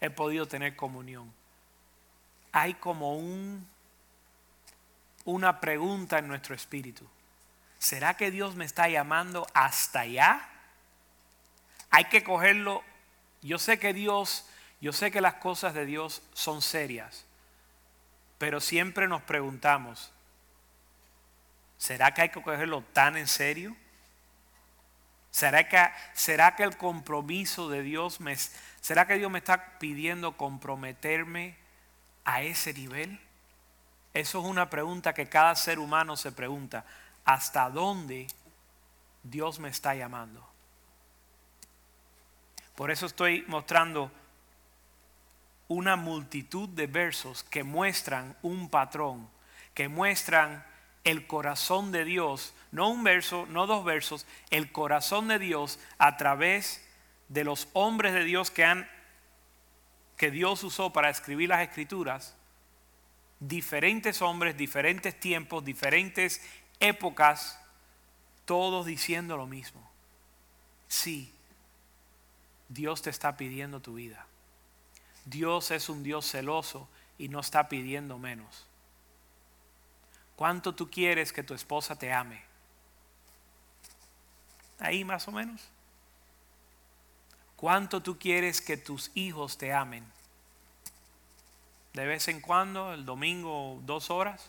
he 0.00 0.08
podido 0.08 0.46
tener 0.46 0.76
comunión, 0.76 1.34
hay 2.52 2.74
como 2.74 3.16
un, 3.16 3.68
una 5.24 5.58
pregunta 5.58 6.20
en 6.20 6.28
nuestro 6.28 6.54
espíritu. 6.54 7.04
¿Será 7.80 8.16
que 8.16 8.30
Dios 8.30 8.54
me 8.54 8.64
está 8.64 8.88
llamando 8.88 9.44
hasta 9.52 10.02
allá? 10.02 10.48
Hay 11.90 12.04
que 12.04 12.22
cogerlo. 12.22 12.84
Yo 13.42 13.58
sé 13.58 13.80
que 13.80 13.92
Dios, 13.92 14.48
yo 14.80 14.92
sé 14.92 15.10
que 15.10 15.20
las 15.20 15.34
cosas 15.34 15.74
de 15.74 15.86
Dios 15.86 16.22
son 16.34 16.62
serias, 16.62 17.24
pero 18.38 18.60
siempre 18.60 19.08
nos 19.08 19.22
preguntamos, 19.22 20.12
¿Será 21.78 22.12
que 22.12 22.22
hay 22.22 22.28
que 22.28 22.42
cogerlo 22.42 22.82
tan 22.92 23.16
en 23.16 23.28
serio? 23.28 23.76
¿Será 25.30 25.68
que, 25.68 25.80
¿Será 26.12 26.56
que 26.56 26.64
el 26.64 26.76
compromiso 26.76 27.68
de 27.68 27.82
Dios 27.82 28.20
me... 28.20 28.36
¿Será 28.80 29.06
que 29.06 29.14
Dios 29.14 29.30
me 29.30 29.38
está 29.38 29.78
pidiendo 29.78 30.36
comprometerme 30.36 31.56
a 32.24 32.42
ese 32.42 32.74
nivel? 32.74 33.20
Eso 34.14 34.40
es 34.40 34.44
una 34.44 34.68
pregunta 34.68 35.14
que 35.14 35.28
cada 35.28 35.54
ser 35.54 35.78
humano 35.78 36.16
se 36.16 36.32
pregunta. 36.32 36.84
¿Hasta 37.24 37.70
dónde 37.70 38.26
Dios 39.22 39.60
me 39.60 39.68
está 39.68 39.94
llamando? 39.94 40.48
Por 42.74 42.90
eso 42.90 43.06
estoy 43.06 43.44
mostrando 43.48 44.10
una 45.68 45.96
multitud 45.96 46.68
de 46.70 46.86
versos 46.86 47.44
que 47.44 47.62
muestran 47.62 48.36
un 48.42 48.70
patrón, 48.70 49.28
que 49.74 49.88
muestran 49.88 50.64
el 51.08 51.26
corazón 51.26 51.90
de 51.90 52.04
Dios, 52.04 52.52
no 52.70 52.90
un 52.90 53.02
verso, 53.02 53.46
no 53.46 53.66
dos 53.66 53.82
versos, 53.82 54.26
el 54.50 54.70
corazón 54.70 55.28
de 55.28 55.38
Dios 55.38 55.78
a 55.96 56.18
través 56.18 56.86
de 57.30 57.44
los 57.44 57.68
hombres 57.72 58.12
de 58.12 58.24
Dios 58.24 58.50
que 58.50 58.64
han 58.64 58.86
que 60.18 60.30
Dios 60.30 60.62
usó 60.64 60.92
para 60.92 61.08
escribir 61.08 61.48
las 61.48 61.66
escrituras, 61.66 62.36
diferentes 63.40 64.20
hombres, 64.20 64.54
diferentes 64.58 65.18
tiempos, 65.18 65.64
diferentes 65.64 66.42
épocas, 66.78 67.58
todos 68.44 68.84
diciendo 68.84 69.38
lo 69.38 69.46
mismo. 69.46 69.88
Sí, 70.88 71.32
Dios 72.68 73.00
te 73.00 73.08
está 73.08 73.38
pidiendo 73.38 73.80
tu 73.80 73.94
vida. 73.94 74.26
Dios 75.24 75.70
es 75.70 75.88
un 75.88 76.02
Dios 76.02 76.30
celoso 76.30 76.86
y 77.16 77.30
no 77.30 77.40
está 77.40 77.70
pidiendo 77.70 78.18
menos. 78.18 78.67
¿Cuánto 80.38 80.72
tú 80.72 80.88
quieres 80.88 81.32
que 81.32 81.42
tu 81.42 81.52
esposa 81.52 81.98
te 81.98 82.12
ame? 82.12 82.40
Ahí 84.78 85.02
más 85.04 85.26
o 85.26 85.32
menos. 85.32 85.60
¿Cuánto 87.56 88.00
tú 88.00 88.20
quieres 88.20 88.60
que 88.60 88.76
tus 88.76 89.10
hijos 89.16 89.58
te 89.58 89.72
amen? 89.72 90.04
De 91.92 92.06
vez 92.06 92.28
en 92.28 92.40
cuando, 92.40 92.94
el 92.94 93.04
domingo, 93.04 93.80
dos 93.84 94.10
horas. 94.10 94.48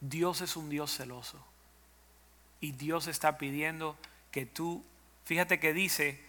Dios 0.00 0.40
es 0.40 0.56
un 0.56 0.70
Dios 0.70 0.96
celoso. 0.96 1.38
Y 2.60 2.72
Dios 2.72 3.06
está 3.06 3.38
pidiendo 3.38 3.96
que 4.32 4.46
tú, 4.46 4.84
fíjate 5.26 5.60
que 5.60 5.72
dice, 5.72 6.20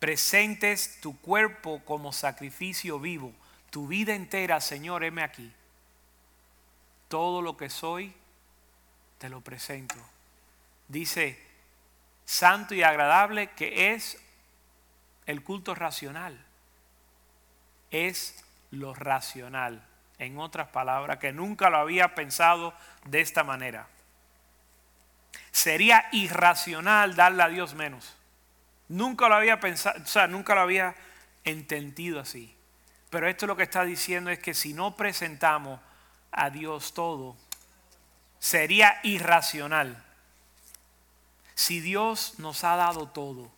presentes 0.00 1.00
tu 1.00 1.16
cuerpo 1.20 1.80
como 1.84 2.12
sacrificio 2.12 2.98
vivo. 2.98 3.32
Tu 3.70 3.86
vida 3.86 4.14
entera, 4.14 4.60
Señor, 4.60 5.04
heme 5.04 5.22
aquí. 5.22 5.52
Todo 7.08 7.42
lo 7.42 7.56
que 7.56 7.70
soy, 7.70 8.14
te 9.18 9.28
lo 9.28 9.40
presento. 9.40 9.96
Dice, 10.88 11.40
santo 12.24 12.74
y 12.74 12.82
agradable, 12.82 13.50
que 13.50 13.92
es 13.92 14.20
el 15.26 15.42
culto 15.42 15.74
racional. 15.74 16.38
Es 17.90 18.44
lo 18.70 18.94
racional. 18.94 19.86
En 20.18 20.38
otras 20.38 20.68
palabras, 20.68 21.18
que 21.18 21.32
nunca 21.32 21.68
lo 21.68 21.76
había 21.76 22.14
pensado 22.14 22.74
de 23.04 23.20
esta 23.20 23.44
manera. 23.44 23.86
Sería 25.50 26.08
irracional 26.12 27.16
darle 27.16 27.42
a 27.42 27.48
Dios 27.48 27.74
menos. 27.74 28.16
Nunca 28.88 29.28
lo 29.28 29.34
había 29.34 29.60
pensado, 29.60 30.02
o 30.02 30.06
sea, 30.06 30.26
nunca 30.26 30.54
lo 30.54 30.62
había 30.62 30.94
entendido 31.44 32.20
así. 32.20 32.55
Pero 33.10 33.28
esto 33.28 33.46
lo 33.46 33.56
que 33.56 33.62
está 33.62 33.84
diciendo 33.84 34.30
es 34.30 34.38
que 34.38 34.54
si 34.54 34.72
no 34.72 34.96
presentamos 34.96 35.80
a 36.32 36.50
Dios 36.50 36.92
todo, 36.94 37.36
sería 38.38 39.00
irracional. 39.02 40.04
Si 41.54 41.80
Dios 41.80 42.34
nos 42.38 42.64
ha 42.64 42.76
dado 42.76 43.08
todo, 43.08 43.50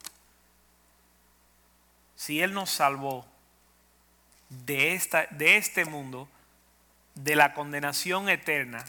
si 2.15 2.41
Él 2.43 2.53
nos 2.53 2.71
salvó 2.71 3.27
de, 4.51 4.95
esta, 4.95 5.27
de 5.31 5.57
este 5.57 5.85
mundo, 5.85 6.29
de 7.15 7.37
la 7.37 7.55
condenación 7.55 8.29
eterna, 8.29 8.85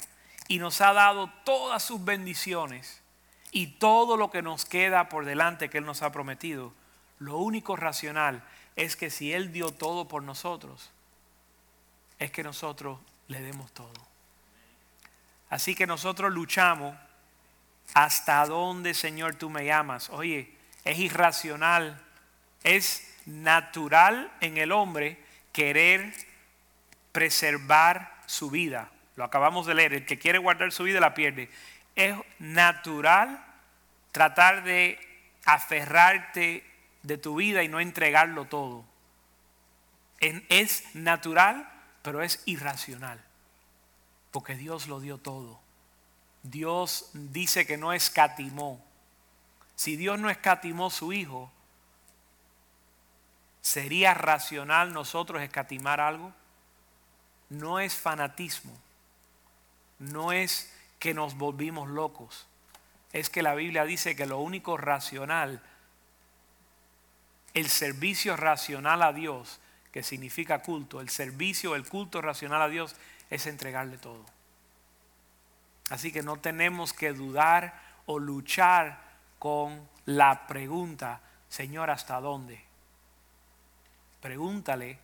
y 0.48 0.60
nos 0.60 0.82
ha 0.82 0.94
dado 0.94 1.32
todas 1.46 1.84
sus 1.84 2.04
bendiciones 2.04 3.02
y 3.52 3.68
todo 3.68 4.18
lo 4.18 4.32
que 4.32 4.42
nos 4.42 4.66
queda 4.66 5.10
por 5.10 5.26
delante 5.26 5.70
que 5.70 5.78
Él 5.80 5.86
nos 5.86 6.02
ha 6.02 6.12
prometido, 6.12 6.74
lo 7.20 7.38
único 7.38 7.76
racional 7.76 8.44
es 8.84 8.96
que 8.96 9.10
si 9.10 9.34
Él 9.34 9.52
dio 9.52 9.72
todo 9.72 10.08
por 10.08 10.24
nosotros, 10.24 10.92
es 12.18 12.32
que 12.32 12.44
nosotros 12.44 13.00
le 13.28 13.42
demos 13.42 13.72
todo. 13.74 13.94
Así 15.50 15.76
que 15.76 15.88
nosotros 15.88 16.32
luchamos 16.32 16.96
¿Hasta 17.94 18.46
dónde, 18.46 18.94
Señor, 18.94 19.36
tú 19.36 19.50
me 19.50 19.66
llamas? 19.66 20.10
Oye, 20.10 20.52
es 20.86 21.00
irracional, 21.00 22.00
es 22.64 23.16
natural 23.26 24.32
en 24.42 24.58
el 24.58 24.72
hombre 24.72 25.18
querer 25.52 26.14
preservar 27.12 28.14
su 28.26 28.52
vida. 28.52 28.92
Lo 29.16 29.24
acabamos 29.24 29.66
de 29.66 29.74
leer, 29.74 29.94
el 29.94 30.06
que 30.06 30.20
quiere 30.20 30.38
guardar 30.38 30.72
su 30.72 30.84
vida 30.84 31.00
la 31.00 31.16
pierde. 31.16 31.50
Es 31.96 32.16
natural 32.38 33.44
tratar 34.12 34.64
de 34.64 35.00
aferrarte 35.46 36.64
de 37.04 37.18
tu 37.18 37.36
vida 37.36 37.64
y 37.64 37.68
no 37.68 37.80
entregarlo 37.80 38.46
todo. 38.46 38.86
Es 40.20 40.84
natural, 40.96 41.70
pero 42.02 42.22
es 42.22 42.42
irracional, 42.46 43.24
porque 44.32 44.56
Dios 44.56 44.88
lo 44.88 45.00
dio 45.00 45.18
todo. 45.18 45.60
Dios 46.44 47.10
dice 47.14 47.66
que 47.66 47.78
no 47.78 47.94
escatimó. 47.94 48.84
Si 49.76 49.96
Dios 49.96 50.20
no 50.20 50.30
escatimó 50.30 50.90
su 50.90 51.14
Hijo, 51.14 51.52
¿sería 53.62 54.14
racional 54.14 54.94
nosotros 54.94 55.42
escatimar 55.42 56.00
algo? 56.00 56.34
No 57.50 57.80
es 57.80 57.96
fanatismo, 57.96 58.78
no 60.00 60.32
es 60.32 60.72
que 61.00 61.14
nos 61.14 61.36
volvimos 61.36 61.90
locos, 61.90 62.46
es 63.12 63.30
que 63.30 63.42
la 63.42 63.56
Biblia 63.56 63.86
dice 63.86 64.16
que 64.16 64.26
lo 64.26 64.40
único 64.40 64.78
racional, 64.78 65.62
el 67.54 67.70
servicio 67.70 68.36
racional 68.36 69.02
a 69.02 69.14
Dios, 69.14 69.60
que 69.92 70.04
significa 70.04 70.62
culto, 70.62 71.02
el 71.02 71.10
servicio, 71.10 71.76
el 71.76 71.88
culto 71.88 72.22
racional 72.22 72.62
a 72.62 72.70
Dios 72.70 72.96
es 73.30 73.48
entregarle 73.48 73.98
todo. 73.98 74.24
Así 75.90 76.12
que 76.12 76.22
no 76.22 76.38
tenemos 76.38 76.94
que 76.94 77.14
dudar 77.14 77.82
o 78.06 78.20
luchar 78.20 79.02
con 79.40 79.88
la 80.06 80.48
pregunta, 80.48 81.22
Señor, 81.50 81.90
¿hasta 81.90 82.20
dónde? 82.20 82.64
Pregúntale, 84.22 85.00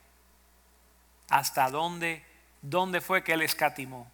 ¿hasta 1.29 1.69
dónde? 1.69 2.23
¿Dónde 2.61 3.01
fue 3.01 3.23
que 3.23 3.33
Él 3.33 3.41
escatimó? 3.41 4.11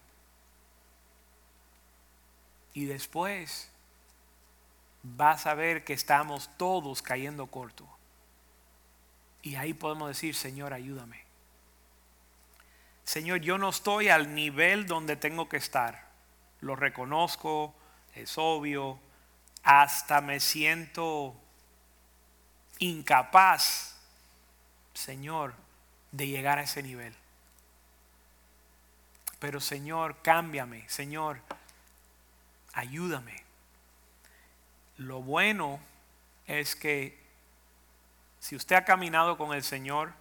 Y 2.74 2.86
después 2.86 3.70
vas 5.04 5.46
a 5.46 5.56
ver 5.56 5.84
que 5.84 5.94
estamos 5.94 6.50
todos 6.58 7.02
cayendo 7.02 7.48
corto. 7.48 7.88
Y 9.42 9.56
ahí 9.56 9.74
podemos 9.74 10.08
decir, 10.08 10.36
Señor, 10.36 10.74
ayúdame. 10.74 11.24
Señor, 13.04 13.42
yo 13.42 13.58
no 13.58 13.70
estoy 13.70 14.10
al 14.10 14.36
nivel 14.36 14.86
donde 14.86 15.16
tengo 15.16 15.50
que 15.50 15.58
estar 15.58 16.12
lo 16.62 16.76
reconozco, 16.76 17.74
es 18.16 18.38
obvio, 18.38 19.00
hasta 19.64 20.22
me 20.22 20.40
siento 20.40 21.36
incapaz, 22.80 23.98
Señor, 24.94 25.54
de 26.12 26.28
llegar 26.28 26.60
a 26.60 26.64
ese 26.64 26.84
nivel. 26.84 27.14
Pero 29.40 29.60
Señor, 29.60 30.22
cámbiame, 30.22 30.88
Señor, 30.88 31.42
ayúdame. 32.74 33.44
Lo 34.98 35.22
bueno 35.22 35.80
es 36.46 36.76
que 36.76 37.20
si 38.42 38.56
usted 38.56 38.76
ha 38.76 38.84
caminado 38.84 39.38
con 39.38 39.54
el 39.54 39.64
Señor, 39.64 40.12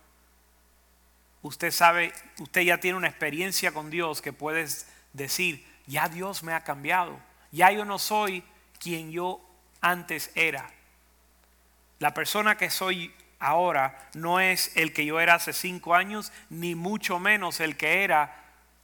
usted 1.43 1.71
sabe, 1.71 2.13
usted 2.39 2.61
ya 2.61 2.79
tiene 2.79 2.99
una 2.99 3.09
experiencia 3.09 3.73
con 3.73 3.91
Dios 3.91 4.21
que 4.21 4.33
puedes 4.33 4.87
decir, 5.15 5.67
ya 5.87 6.09
Dios 6.09 6.43
me 6.43 6.53
ha 6.53 6.63
cambiado. 6.63 7.19
Ya 7.51 7.73
yo 7.73 7.85
no 7.85 7.99
soy 7.99 8.45
quien 8.79 9.11
yo 9.11 9.41
antes 9.81 10.31
era. 10.35 10.71
La 11.99 12.13
persona 12.13 12.57
que 12.59 12.69
soy 12.69 13.13
ahora 13.39 14.11
no 14.13 14.39
es 14.39 14.77
el 14.77 14.93
que 14.93 15.07
yo 15.07 15.19
era 15.19 15.35
hace 15.35 15.55
cinco 15.55 15.95
años, 15.95 16.31
ni 16.51 16.75
mucho 16.75 17.19
menos 17.19 17.59
el 17.59 17.79
que 17.79 18.05
era 18.05 18.37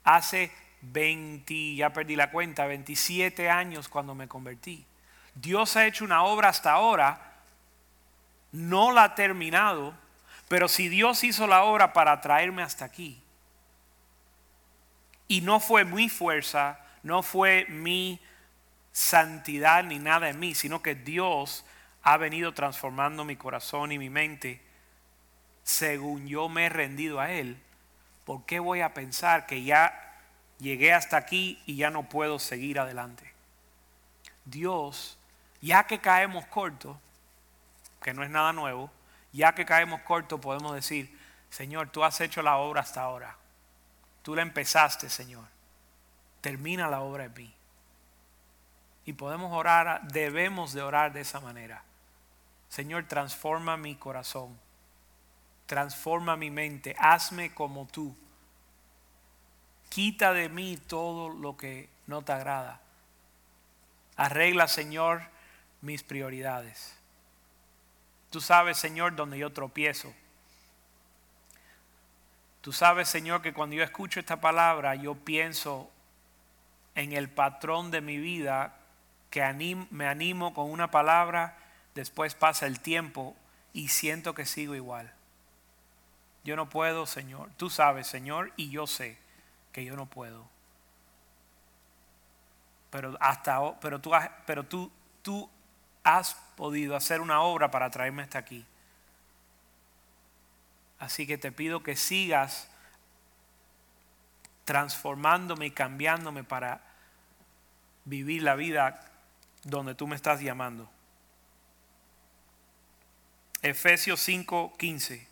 hace 0.02 0.50
20, 0.80 1.74
ya 1.74 1.92
perdí 1.92 2.16
la 2.16 2.30
cuenta, 2.30 2.66
27 2.66 3.50
años 3.50 3.88
cuando 3.88 4.14
me 4.14 4.28
convertí. 4.28 4.86
Dios 5.34 5.76
ha 5.76 5.86
hecho 5.86 6.04
una 6.04 6.22
obra 6.22 6.48
hasta 6.48 6.72
ahora, 6.72 7.35
no 8.52 8.92
la 8.92 9.04
ha 9.04 9.14
terminado, 9.14 9.94
pero 10.48 10.68
si 10.68 10.88
Dios 10.88 11.24
hizo 11.24 11.46
la 11.46 11.64
obra 11.64 11.92
para 11.92 12.20
traerme 12.20 12.62
hasta 12.62 12.84
aquí, 12.84 13.22
y 15.28 15.40
no 15.40 15.60
fue 15.60 15.84
mi 15.84 16.08
fuerza, 16.08 16.78
no 17.02 17.22
fue 17.22 17.66
mi 17.68 18.20
santidad 18.92 19.84
ni 19.84 19.98
nada 19.98 20.28
en 20.28 20.38
mí, 20.38 20.54
sino 20.54 20.82
que 20.82 20.94
Dios 20.94 21.64
ha 22.02 22.16
venido 22.16 22.54
transformando 22.54 23.24
mi 23.24 23.36
corazón 23.36 23.92
y 23.92 23.98
mi 23.98 24.08
mente 24.08 24.62
según 25.64 26.28
yo 26.28 26.48
me 26.48 26.66
he 26.66 26.68
rendido 26.68 27.18
a 27.18 27.32
Él. 27.32 27.60
¿Por 28.24 28.46
qué 28.46 28.60
voy 28.60 28.80
a 28.80 28.94
pensar 28.94 29.46
que 29.46 29.64
ya 29.64 29.92
llegué 30.58 30.92
hasta 30.92 31.16
aquí 31.16 31.60
y 31.66 31.74
ya 31.74 31.90
no 31.90 32.08
puedo 32.08 32.38
seguir 32.38 32.78
adelante? 32.78 33.32
Dios, 34.44 35.18
ya 35.60 35.84
que 35.84 35.98
caemos 35.98 36.46
cortos, 36.46 36.96
que 38.02 38.14
no 38.14 38.22
es 38.22 38.30
nada 38.30 38.52
nuevo, 38.52 38.90
Ya 39.32 39.54
que 39.54 39.66
caemos 39.66 40.00
cortos, 40.00 40.40
podemos 40.40 40.74
decir, 40.74 41.14
Señor, 41.50 41.90
tú 41.90 42.04
has 42.04 42.20
hecho 42.22 42.40
la 42.42 42.56
obra 42.56 42.80
hasta 42.80 43.02
ahora. 43.02 43.36
Tú 44.22 44.34
la 44.34 44.42
empezaste, 44.42 45.10
Señor. 45.10 45.44
Termina 46.40 46.88
la 46.88 47.00
obra 47.00 47.24
en 47.24 47.34
mí. 47.34 47.54
Y 49.04 49.12
podemos 49.12 49.52
orar, 49.52 50.00
debemos 50.08 50.72
de 50.72 50.82
orar 50.82 51.12
de 51.12 51.20
esa 51.20 51.40
manera. 51.40 51.82
Señor, 52.68 53.04
transforma 53.08 53.76
mi 53.76 53.94
corazón. 53.94 54.58
Transforma 55.66 56.36
mi 56.36 56.50
mente. 56.50 56.96
Hazme 56.98 57.54
como 57.54 57.86
tú. 57.86 58.16
Quita 59.88 60.32
de 60.32 60.48
mí 60.48 60.76
todo 60.76 61.28
lo 61.28 61.56
que 61.56 61.88
no 62.06 62.22
te 62.22 62.32
agrada. 62.32 62.80
Arregla, 64.16 64.66
Señor, 64.66 65.22
mis 65.80 66.02
prioridades. 66.02 66.96
Tú 68.36 68.42
sabes, 68.42 68.76
Señor, 68.76 69.16
donde 69.16 69.38
yo 69.38 69.50
tropiezo. 69.50 70.12
Tú 72.60 72.70
sabes, 72.70 73.08
Señor, 73.08 73.40
que 73.40 73.54
cuando 73.54 73.76
yo 73.76 73.82
escucho 73.82 74.20
esta 74.20 74.42
palabra, 74.42 74.94
yo 74.94 75.14
pienso 75.14 75.90
en 76.94 77.14
el 77.14 77.30
patrón 77.30 77.90
de 77.90 78.02
mi 78.02 78.18
vida, 78.18 78.76
que 79.30 79.42
me 79.90 80.06
animo 80.06 80.52
con 80.52 80.70
una 80.70 80.90
palabra, 80.90 81.56
después 81.94 82.34
pasa 82.34 82.66
el 82.66 82.78
tiempo 82.78 83.34
y 83.72 83.88
siento 83.88 84.34
que 84.34 84.44
sigo 84.44 84.74
igual. 84.74 85.10
Yo 86.44 86.56
no 86.56 86.68
puedo, 86.68 87.06
Señor. 87.06 87.48
Tú 87.56 87.70
sabes, 87.70 88.06
Señor, 88.06 88.52
y 88.56 88.68
yo 88.68 88.86
sé 88.86 89.16
que 89.72 89.82
yo 89.82 89.96
no 89.96 90.04
puedo. 90.04 90.46
Pero 92.90 93.16
hasta 93.18 93.80
pero 93.80 93.98
tú 93.98 94.12
pero 94.44 94.62
tú 94.64 94.92
tú 95.22 95.48
has 96.06 96.36
podido 96.54 96.94
hacer 96.94 97.20
una 97.20 97.40
obra 97.40 97.72
para 97.72 97.90
traerme 97.90 98.22
hasta 98.22 98.38
aquí. 98.38 98.64
Así 101.00 101.26
que 101.26 101.36
te 101.36 101.50
pido 101.50 101.82
que 101.82 101.96
sigas 101.96 102.68
transformándome 104.64 105.66
y 105.66 105.70
cambiándome 105.72 106.44
para 106.44 106.80
vivir 108.04 108.44
la 108.44 108.54
vida 108.54 109.04
donde 109.64 109.96
tú 109.96 110.06
me 110.06 110.14
estás 110.14 110.40
llamando. 110.40 110.88
Efesios 113.62 114.20
5:15. 114.20 115.26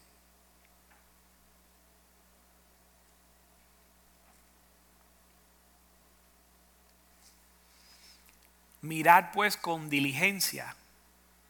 Mirad 8.85 9.33
pues 9.33 9.57
con 9.57 9.89
diligencia 9.89 10.77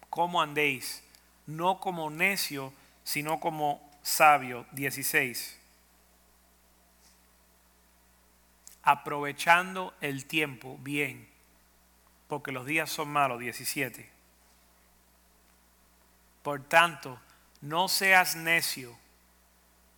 cómo 0.08 0.40
andéis, 0.40 1.02
no 1.48 1.80
como 1.80 2.08
necio, 2.08 2.72
sino 3.02 3.40
como 3.40 3.82
sabio. 4.04 4.66
16. 4.70 5.58
Aprovechando 8.84 9.94
el 10.00 10.26
tiempo 10.26 10.78
bien, 10.82 11.26
porque 12.28 12.52
los 12.52 12.66
días 12.66 12.88
son 12.88 13.08
malos. 13.08 13.40
17. 13.40 14.08
Por 16.44 16.62
tanto, 16.62 17.18
no 17.62 17.88
seas 17.88 18.36
necio, 18.36 18.96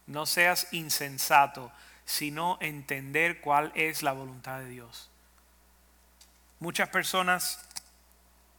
no 0.06 0.24
seas 0.24 0.68
insensato, 0.72 1.70
sino 2.06 2.56
entender 2.62 3.42
cuál 3.42 3.72
es 3.74 4.02
la 4.02 4.12
voluntad 4.12 4.60
de 4.60 4.70
Dios. 4.70 5.10
Muchas 6.60 6.88
personas, 6.88 7.68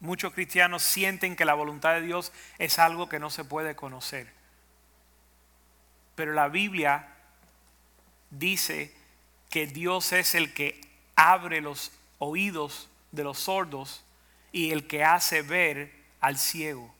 muchos 0.00 0.32
cristianos 0.32 0.82
sienten 0.82 1.36
que 1.36 1.44
la 1.44 1.54
voluntad 1.54 1.94
de 1.94 2.02
Dios 2.02 2.32
es 2.58 2.78
algo 2.78 3.08
que 3.08 3.18
no 3.18 3.30
se 3.30 3.44
puede 3.44 3.74
conocer. 3.74 4.32
Pero 6.14 6.32
la 6.32 6.48
Biblia 6.48 7.08
dice 8.30 8.94
que 9.50 9.66
Dios 9.66 10.12
es 10.12 10.34
el 10.34 10.52
que 10.54 10.80
abre 11.16 11.60
los 11.60 11.92
oídos 12.18 12.88
de 13.12 13.24
los 13.24 13.38
sordos 13.38 14.04
y 14.52 14.70
el 14.70 14.86
que 14.86 15.04
hace 15.04 15.42
ver 15.42 15.92
al 16.20 16.38
ciego. 16.38 16.94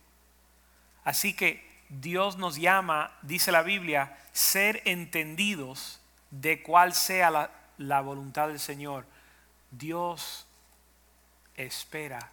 Así 1.04 1.34
que 1.34 1.66
Dios 1.88 2.36
nos 2.36 2.56
llama, 2.56 3.16
dice 3.22 3.52
la 3.52 3.62
Biblia, 3.62 4.18
ser 4.32 4.82
entendidos 4.84 6.00
de 6.30 6.62
cuál 6.62 6.92
sea 6.94 7.50
la, 7.78 8.00
voluntad 8.00 8.48
del 8.48 8.60
Señor. 8.60 9.06
Dios 9.70 10.46
espera 11.58 12.30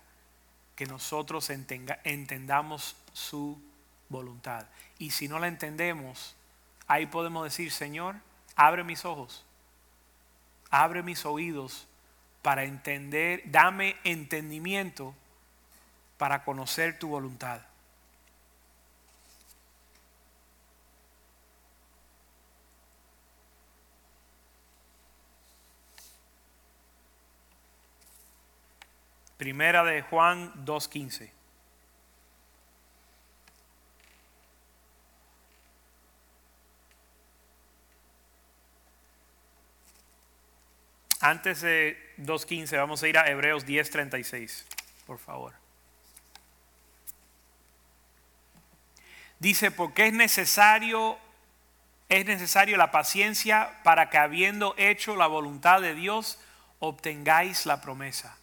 que 0.76 0.86
nosotros 0.86 1.50
entendamos 1.50 2.96
su 3.14 3.62
voluntad. 4.10 4.66
Y 4.98 5.12
si 5.12 5.28
no 5.28 5.40
la 5.40 5.48
entendemos, 5.48 6.36
ahí 6.88 7.06
podemos 7.06 7.44
decir, 7.44 7.72
Señor, 7.72 8.16
abre 8.56 8.84
mis 8.84 9.06
ojos, 9.06 9.46
abre 10.70 11.04
mis 11.04 11.26
oídos 11.26 11.88
para 12.42 12.64
entender, 12.64 13.42
dame 13.46 13.96
entendimiento 14.04 15.16
para 16.18 16.44
conocer 16.44 17.00
tu 17.00 17.10
voluntad. 17.10 17.62
Primera 29.38 29.84
de 29.84 30.02
Juan 30.02 30.54
2.15. 30.66 31.30
Antes 41.20 41.62
de 41.62 41.98
2.15 42.20 42.78
vamos 42.78 43.04
a 43.04 43.08
ir 43.08 43.18
a 43.18 43.28
Hebreos 43.28 43.66
10.36, 43.66 44.64
por 45.06 45.18
favor. 45.18 45.54
Dice, 49.40 49.72
porque 49.72 50.08
es 50.08 50.14
necesario, 50.14 51.18
es 52.08 52.26
necesario 52.26 52.78
la 52.78 52.92
paciencia 52.92 53.82
para 53.84 54.10
que 54.10 54.18
habiendo 54.18 54.76
hecho 54.78 55.16
la 55.16 55.28
voluntad 55.28 55.82
de 55.82 55.94
Dios, 55.94 56.40
obtengáis 56.80 57.66
la 57.66 57.82
promesa 57.82 58.38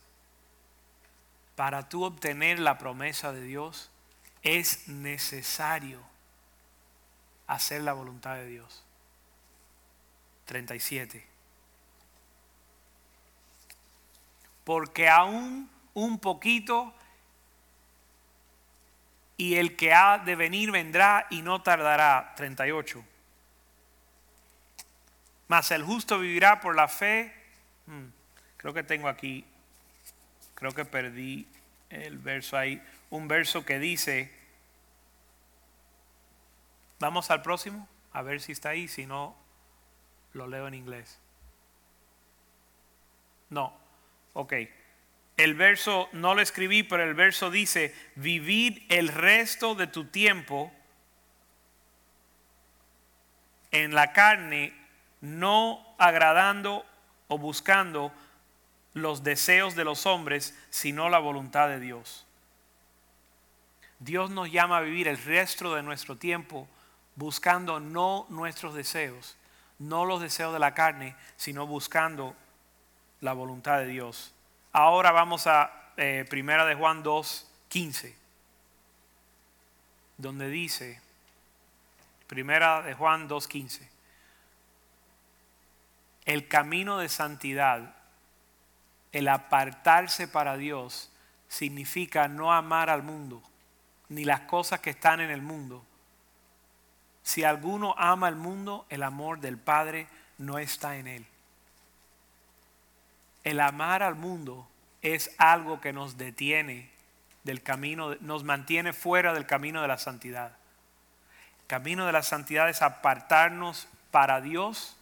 para 1.57 1.89
tú 1.89 2.05
obtener 2.05 2.59
la 2.59 2.79
promesa 2.79 3.33
de 3.33 3.43
Dios, 3.43 3.91
es 4.43 4.89
necesario 4.89 6.01
hacer 7.47 7.83
la 7.83 7.93
voluntad 7.93 8.37
de 8.37 8.47
Dios. 8.47 8.85
37. 10.47 11.27
Porque 14.65 15.09
aún 15.09 15.71
un 15.95 16.19
poquito 16.19 16.95
y 19.37 19.57
el 19.57 19.77
que 19.77 19.93
ha 19.93 20.19
de 20.19 20.37
venir 20.37 20.71
vendrá 20.71 21.27
y 21.31 21.43
no 21.43 21.63
tardará. 21.63 22.33
38. 22.37 23.05
Mas 25.49 25.71
el 25.71 25.83
justo 25.83 26.19
vivirá 26.19 26.61
por 26.61 26.77
la 26.77 26.89
fe. 26.89 27.35
Hmm, 27.87 28.07
creo 28.57 28.73
que 28.73 28.83
tengo 28.85 29.09
aquí 29.09 29.45
creo 30.63 30.75
que 30.77 30.85
perdí 30.85 31.45
el 31.91 32.19
verso 32.19 32.57
ahí, 32.57 32.81
un 33.11 33.27
verso 33.27 33.65
que 33.65 33.81
dice, 33.81 34.31
vamos 37.01 37.33
al 37.33 37.43
próximo, 37.43 37.89
a 38.13 38.23
ver 38.23 38.41
si 38.41 38.53
está 38.53 38.69
ahí, 38.69 38.87
si 38.87 39.05
no, 39.05 39.35
lo 40.35 40.47
leo 40.47 40.69
en 40.69 40.75
inglés. 40.75 41.19
No, 43.51 43.77
ok. 44.35 44.53
El 45.37 45.55
verso, 45.57 46.09
no 46.13 46.33
lo 46.33 46.41
escribí, 46.41 46.85
pero 46.85 47.03
el 47.03 47.15
verso 47.15 47.51
dice, 47.51 47.93
vivir 48.15 48.87
el 48.89 49.09
resto 49.09 49.75
de 49.75 49.89
tu 49.89 50.05
tiempo 50.05 50.73
en 53.73 53.97
la 53.97 54.13
carne, 54.13 54.73
no 55.23 55.85
agradando 55.99 56.87
o 57.27 57.37
buscando 57.37 58.13
los 58.95 59.23
deseos 59.23 59.75
de 59.75 59.85
los 59.85 60.07
hombres, 60.07 60.59
sino 60.71 61.09
la 61.09 61.19
voluntad 61.19 61.69
de 61.69 61.81
Dios. 61.81 62.27
Dios 63.99 64.31
nos 64.31 64.51
llama 64.51 64.79
a 64.79 64.83
vivir 64.83 65.09
el 65.09 65.17
resto 65.17 65.75
de 65.75 65.83
nuestro 65.83 66.17
tiempo 66.17 66.69
buscando 67.15 67.79
no 67.79 68.27
nuestros 68.31 68.75
deseos, 68.75 69.37
no 69.79 70.05
los 70.05 70.21
deseos 70.21 70.53
de 70.53 70.59
la 70.59 70.75
carne, 70.75 71.15
sino 71.37 71.67
buscando 71.67 72.35
la 73.21 73.33
voluntad 73.33 73.79
de 73.79 73.87
Dios. 73.87 74.35
Ahora 74.73 75.13
vamos 75.13 75.47
a 75.47 75.93
eh, 75.97 76.25
Primera 76.29 76.65
de 76.67 76.75
Juan 76.75 77.03
2, 77.03 77.51
15, 77.69 78.17
donde 80.17 80.49
dice, 80.49 81.01
Primera 82.27 82.83
de 82.83 82.95
Juan 82.95 83.29
2, 83.29 83.49
15, 83.49 83.91
el 86.25 86.49
camino 86.49 86.99
de 86.99 87.09
santidad 87.09 87.95
el 89.13 89.29
apartarse 89.29 90.27
para 90.27 90.57
Dios 90.57 91.11
significa 91.49 92.29
no 92.29 92.53
amar 92.53 92.89
al 92.89 93.03
mundo, 93.03 93.43
ni 94.09 94.25
las 94.25 94.41
cosas 94.41 94.81
que 94.81 94.91
están 94.91 95.21
en 95.21 95.31
el 95.31 95.43
mundo, 95.43 95.85
Si 97.25 97.45
alguno 97.45 97.95
ama 97.99 98.29
el 98.29 98.35
mundo, 98.35 98.85
el 98.89 99.05
amor 99.05 99.39
del 99.39 99.57
Padre 99.57 100.09
no 100.39 100.59
está 100.59 100.97
en 100.97 101.07
él. 101.07 101.25
El 103.45 103.61
amar 103.61 104.03
al 104.03 104.17
mundo 104.17 104.69
es 105.03 105.31
algo 105.39 105.81
que 105.81 105.93
nos 105.93 106.19
detiene 106.19 106.91
del 107.45 107.63
camino, 107.63 108.17
nos 108.21 108.43
mantiene 108.43 108.93
fuera 108.93 109.33
del 109.35 109.47
camino 109.47 109.83
de 109.83 109.89
la 109.89 109.99
santidad. 109.99 110.57
El 111.61 111.67
camino 111.69 112.07
de 112.07 112.13
la 112.13 112.25
santidad 112.25 112.69
es 112.69 112.83
apartarnos 112.83 113.87
para 114.11 114.41
Dios, 114.41 114.97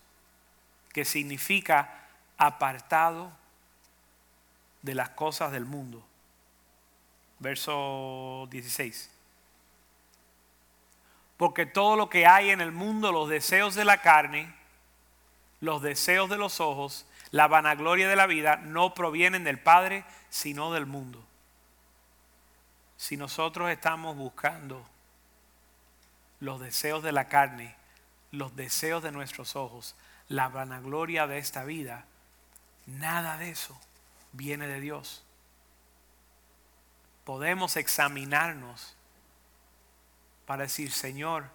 que 0.92 1.06
significa 1.06 1.90
apartado 2.36 3.32
de 4.82 4.94
las 4.94 5.10
cosas 5.10 5.52
del 5.52 5.64
mundo. 5.64 6.04
Verso 7.38 8.48
16. 8.50 9.10
Porque 11.36 11.66
todo 11.66 11.96
lo 11.96 12.08
que 12.08 12.26
hay 12.26 12.50
en 12.50 12.60
el 12.60 12.72
mundo, 12.72 13.12
los 13.12 13.28
deseos 13.28 13.74
de 13.74 13.84
la 13.84 14.02
carne, 14.02 14.54
los 15.60 15.80
deseos 15.82 16.28
de 16.28 16.36
los 16.36 16.60
ojos, 16.60 17.06
la 17.30 17.48
vanagloria 17.48 18.08
de 18.08 18.16
la 18.16 18.26
vida, 18.26 18.56
no 18.56 18.94
provienen 18.94 19.44
del 19.44 19.58
Padre, 19.58 20.04
sino 20.28 20.72
del 20.72 20.86
mundo. 20.86 21.24
Si 22.96 23.16
nosotros 23.16 23.70
estamos 23.70 24.16
buscando 24.16 24.86
los 26.40 26.60
deseos 26.60 27.02
de 27.02 27.12
la 27.12 27.28
carne, 27.28 27.74
los 28.32 28.54
deseos 28.54 29.02
de 29.02 29.12
nuestros 29.12 29.56
ojos, 29.56 29.96
la 30.28 30.48
vanagloria 30.48 31.26
de 31.26 31.38
esta 31.38 31.64
vida, 31.64 32.04
nada 32.86 33.38
de 33.38 33.50
eso 33.50 33.78
viene 34.32 34.66
de 34.66 34.80
Dios. 34.80 35.24
Podemos 37.24 37.76
examinarnos 37.76 38.96
para 40.46 40.64
decir, 40.64 40.92
Señor, 40.92 41.48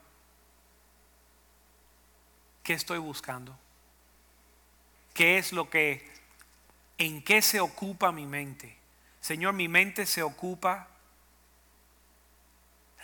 ¿qué 2.64 2.74
estoy 2.74 2.98
buscando? 2.98 3.58
¿Qué 5.14 5.38
es 5.38 5.54
lo 5.54 5.70
que, 5.70 6.10
en 6.98 7.24
qué 7.24 7.42
se 7.42 7.60
ocupa 7.60 8.12
mi 8.12 8.26
mente? 8.26 8.78
Señor, 9.20 9.54
mi 9.54 9.68
mente 9.68 10.06
se 10.06 10.22
ocupa, 10.22 10.88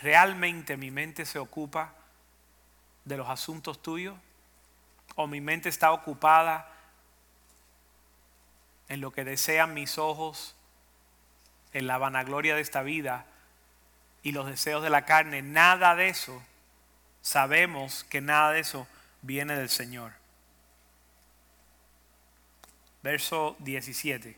realmente 0.00 0.76
mi 0.76 0.90
mente 0.90 1.26
se 1.26 1.38
ocupa 1.38 1.94
de 3.04 3.16
los 3.16 3.28
asuntos 3.28 3.82
tuyos 3.82 4.16
o 5.16 5.26
mi 5.26 5.40
mente 5.40 5.68
está 5.68 5.92
ocupada 5.92 6.72
en 8.92 9.00
lo 9.00 9.10
que 9.10 9.24
desean 9.24 9.72
mis 9.72 9.96
ojos, 9.96 10.54
en 11.72 11.86
la 11.86 11.96
vanagloria 11.96 12.54
de 12.54 12.60
esta 12.60 12.82
vida 12.82 13.24
y 14.22 14.32
los 14.32 14.46
deseos 14.46 14.82
de 14.82 14.90
la 14.90 15.06
carne, 15.06 15.40
nada 15.40 15.96
de 15.96 16.10
eso, 16.10 16.42
sabemos 17.22 18.04
que 18.04 18.20
nada 18.20 18.52
de 18.52 18.60
eso 18.60 18.86
viene 19.22 19.56
del 19.56 19.70
Señor. 19.70 20.12
Verso 23.02 23.56
17. 23.60 24.36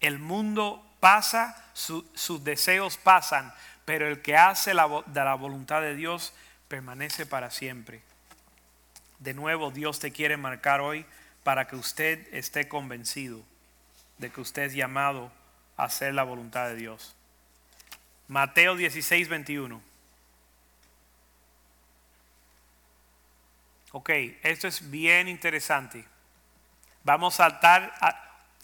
El 0.00 0.18
mundo 0.18 0.86
pasa, 1.00 1.64
sus 1.72 2.44
deseos 2.44 2.98
pasan, 2.98 3.54
pero 3.86 4.06
el 4.06 4.20
que 4.20 4.36
hace 4.36 4.74
la, 4.74 5.02
de 5.06 5.24
la 5.24 5.34
voluntad 5.34 5.80
de 5.80 5.94
Dios 5.94 6.34
permanece 6.68 7.24
para 7.24 7.50
siempre. 7.50 8.02
De 9.18 9.32
nuevo, 9.32 9.70
Dios 9.70 9.98
te 9.98 10.12
quiere 10.12 10.36
marcar 10.36 10.82
hoy 10.82 11.06
para 11.44 11.68
que 11.68 11.76
usted 11.76 12.26
esté 12.34 12.66
convencido 12.66 13.40
de 14.18 14.30
que 14.30 14.40
usted 14.40 14.62
es 14.62 14.74
llamado 14.74 15.30
a 15.76 15.84
hacer 15.84 16.14
la 16.14 16.24
voluntad 16.24 16.66
de 16.68 16.76
Dios. 16.76 17.14
Mateo 18.26 18.74
16, 18.74 19.28
21. 19.28 19.80
Ok, 23.92 24.10
esto 24.42 24.66
es 24.66 24.90
bien 24.90 25.28
interesante. 25.28 26.04
Vamos 27.04 27.34
a 27.34 27.50
saltar, 27.50 27.92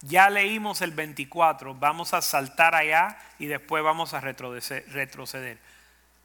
ya 0.01 0.29
leímos 0.29 0.81
el 0.81 0.91
24, 0.91 1.75
vamos 1.75 2.13
a 2.13 2.21
saltar 2.21 2.75
allá 2.75 3.17
y 3.37 3.45
después 3.45 3.83
vamos 3.83 4.13
a 4.13 4.19
retroceder. 4.19 5.59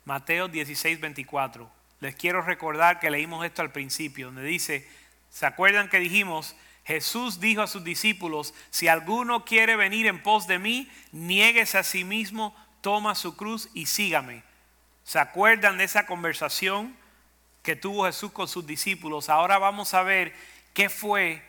Mateo 0.06 0.48
16, 0.48 0.98
24. 0.98 1.70
Les 2.00 2.16
quiero 2.16 2.40
recordar 2.40 2.98
que 2.98 3.10
leímos 3.10 3.44
esto 3.44 3.62
al 3.62 3.70
principio, 3.70 4.26
donde 4.26 4.42
dice, 4.42 4.88
¿se 5.36 5.44
acuerdan 5.44 5.90
que 5.90 5.98
dijimos? 5.98 6.56
Jesús 6.86 7.40
dijo 7.40 7.60
a 7.60 7.66
sus 7.66 7.84
discípulos, 7.84 8.54
si 8.70 8.88
alguno 8.88 9.44
quiere 9.44 9.76
venir 9.76 10.06
en 10.06 10.22
pos 10.22 10.46
de 10.46 10.58
mí, 10.58 10.90
niéguese 11.12 11.76
a 11.76 11.82
sí 11.82 12.04
mismo, 12.04 12.56
toma 12.80 13.14
su 13.14 13.36
cruz 13.36 13.68
y 13.74 13.84
sígame. 13.84 14.44
¿Se 15.04 15.18
acuerdan 15.18 15.76
de 15.76 15.84
esa 15.84 16.06
conversación 16.06 16.96
que 17.62 17.76
tuvo 17.76 18.06
Jesús 18.06 18.32
con 18.32 18.48
sus 18.48 18.66
discípulos? 18.66 19.28
Ahora 19.28 19.58
vamos 19.58 19.92
a 19.92 20.02
ver 20.02 20.32
qué 20.72 20.88
fue 20.88 21.42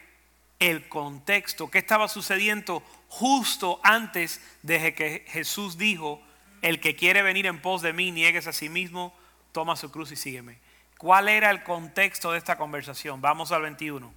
el 0.59 0.89
contexto, 0.89 1.71
qué 1.71 1.77
estaba 1.77 2.09
sucediendo 2.09 2.83
justo 3.07 3.79
antes 3.83 4.41
de 4.63 4.93
que 4.95 5.23
Jesús 5.29 5.77
dijo, 5.77 6.21
el 6.61 6.81
que 6.81 6.97
quiere 6.97 7.21
venir 7.21 7.45
en 7.45 7.61
pos 7.61 7.81
de 7.81 7.93
mí, 7.93 8.11
niegues 8.11 8.47
a 8.47 8.51
sí 8.51 8.67
mismo, 8.67 9.17
toma 9.53 9.77
su 9.77 9.91
cruz 9.91 10.11
y 10.11 10.17
sígueme. 10.17 10.66
¿Cuál 10.97 11.29
era 11.29 11.51
el 11.51 11.63
contexto 11.63 12.31
de 12.31 12.37
esta 12.37 12.57
conversación? 12.57 13.21
Vamos 13.21 13.51
al 13.51 13.61
21. 13.61 14.11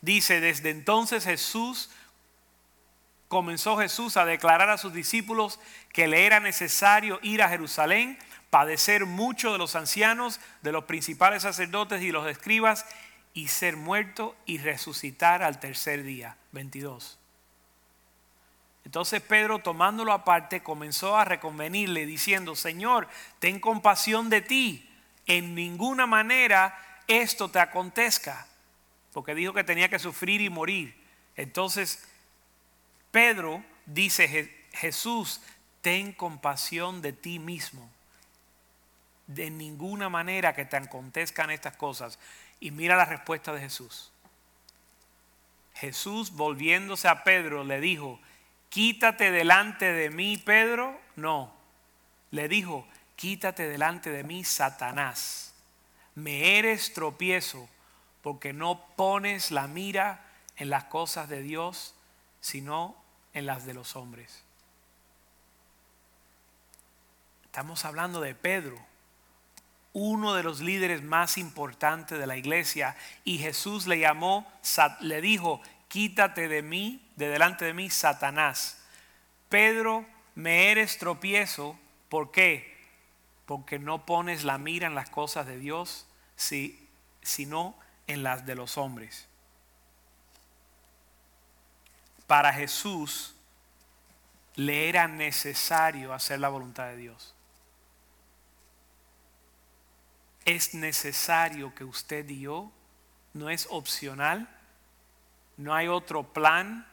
Dice, 0.00 0.40
desde 0.40 0.70
entonces 0.70 1.24
Jesús, 1.24 1.90
comenzó 3.28 3.76
Jesús 3.76 4.16
a 4.16 4.24
declarar 4.24 4.70
a 4.70 4.78
sus 4.78 4.92
discípulos 4.92 5.60
que 5.92 6.08
le 6.08 6.24
era 6.24 6.40
necesario 6.40 7.18
ir 7.22 7.42
a 7.42 7.48
Jerusalén, 7.48 8.18
padecer 8.50 9.04
mucho 9.04 9.52
de 9.52 9.58
los 9.58 9.76
ancianos, 9.76 10.40
de 10.62 10.72
los 10.72 10.84
principales 10.84 11.42
sacerdotes 11.42 12.00
y 12.02 12.10
los 12.10 12.26
escribas 12.26 12.86
y 13.34 13.48
ser 13.48 13.76
muerto 13.76 14.34
y 14.46 14.58
resucitar 14.58 15.42
al 15.42 15.60
tercer 15.60 16.02
día. 16.02 16.36
22. 16.52 17.18
Entonces 18.88 19.20
Pedro, 19.20 19.58
tomándolo 19.58 20.14
aparte, 20.14 20.62
comenzó 20.62 21.18
a 21.18 21.26
reconvenirle 21.26 22.06
diciendo, 22.06 22.56
Señor, 22.56 23.06
ten 23.38 23.60
compasión 23.60 24.30
de 24.30 24.40
ti, 24.40 24.90
en 25.26 25.54
ninguna 25.54 26.06
manera 26.06 27.02
esto 27.06 27.50
te 27.50 27.58
acontezca, 27.58 28.46
porque 29.12 29.34
dijo 29.34 29.52
que 29.52 29.62
tenía 29.62 29.90
que 29.90 29.98
sufrir 29.98 30.40
y 30.40 30.48
morir. 30.48 30.96
Entonces 31.36 32.02
Pedro 33.10 33.62
dice, 33.84 34.66
Jesús, 34.72 35.42
ten 35.82 36.14
compasión 36.14 37.02
de 37.02 37.12
ti 37.12 37.38
mismo. 37.38 37.90
De 39.26 39.50
ninguna 39.50 40.08
manera 40.08 40.54
que 40.54 40.64
te 40.64 40.78
acontezcan 40.78 41.50
estas 41.50 41.76
cosas. 41.76 42.18
Y 42.58 42.70
mira 42.70 42.96
la 42.96 43.04
respuesta 43.04 43.52
de 43.52 43.60
Jesús. 43.60 44.10
Jesús 45.74 46.32
volviéndose 46.32 47.06
a 47.06 47.22
Pedro 47.22 47.64
le 47.64 47.82
dijo, 47.82 48.18
quítate 48.68 49.30
delante 49.30 49.92
de 49.92 50.10
mí, 50.10 50.38
Pedro. 50.38 51.00
No, 51.16 51.52
le 52.30 52.48
dijo, 52.48 52.86
quítate 53.16 53.68
delante 53.68 54.10
de 54.10 54.24
mí, 54.24 54.44
Satanás. 54.44 55.54
Me 56.14 56.58
eres 56.58 56.92
tropiezo 56.92 57.68
porque 58.22 58.52
no 58.52 58.86
pones 58.96 59.50
la 59.50 59.66
mira 59.66 60.24
en 60.56 60.70
las 60.70 60.84
cosas 60.84 61.28
de 61.28 61.42
Dios, 61.42 61.94
sino 62.40 62.96
en 63.32 63.46
las 63.46 63.64
de 63.66 63.74
los 63.74 63.96
hombres. 63.96 64.44
Estamos 67.44 67.84
hablando 67.84 68.20
de 68.20 68.34
Pedro 68.34 68.88
uno 69.92 70.34
de 70.34 70.42
los 70.42 70.60
líderes 70.60 71.02
más 71.02 71.38
importantes 71.38 72.18
de 72.18 72.26
la 72.26 72.36
iglesia 72.36 72.96
y 73.24 73.38
Jesús 73.38 73.86
le 73.86 73.98
llamó, 73.98 74.46
le 75.00 75.20
dijo, 75.20 75.60
quítate 75.88 76.48
de 76.48 76.62
mí, 76.62 77.06
de 77.16 77.28
delante 77.28 77.64
de 77.64 77.74
mí, 77.74 77.90
Satanás. 77.90 78.78
Pedro, 79.48 80.06
me 80.34 80.70
eres 80.70 80.98
tropiezo, 80.98 81.78
¿por 82.08 82.30
qué? 82.30 82.76
Porque 83.46 83.78
no 83.78 84.04
pones 84.06 84.44
la 84.44 84.58
mira 84.58 84.86
en 84.86 84.94
las 84.94 85.10
cosas 85.10 85.46
de 85.46 85.58
Dios, 85.58 86.06
sino 86.36 87.74
en 88.06 88.22
las 88.22 88.46
de 88.46 88.54
los 88.54 88.78
hombres. 88.78 89.26
Para 92.26 92.52
Jesús 92.52 93.34
le 94.54 94.88
era 94.88 95.08
necesario 95.08 96.12
hacer 96.12 96.40
la 96.40 96.48
voluntad 96.48 96.86
de 96.88 96.96
Dios 96.96 97.34
es 100.48 100.72
necesario 100.72 101.74
que 101.74 101.84
usted 101.84 102.26
y 102.30 102.40
yo, 102.40 102.72
no 103.34 103.50
es 103.50 103.66
opcional, 103.70 104.48
no 105.58 105.74
hay 105.74 105.88
otro 105.88 106.22
plan, 106.22 106.86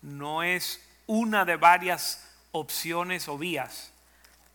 no 0.00 0.42
es 0.42 0.80
una 1.06 1.44
de 1.44 1.56
varias 1.56 2.24
opciones 2.52 3.28
o 3.28 3.36
vías. 3.36 3.92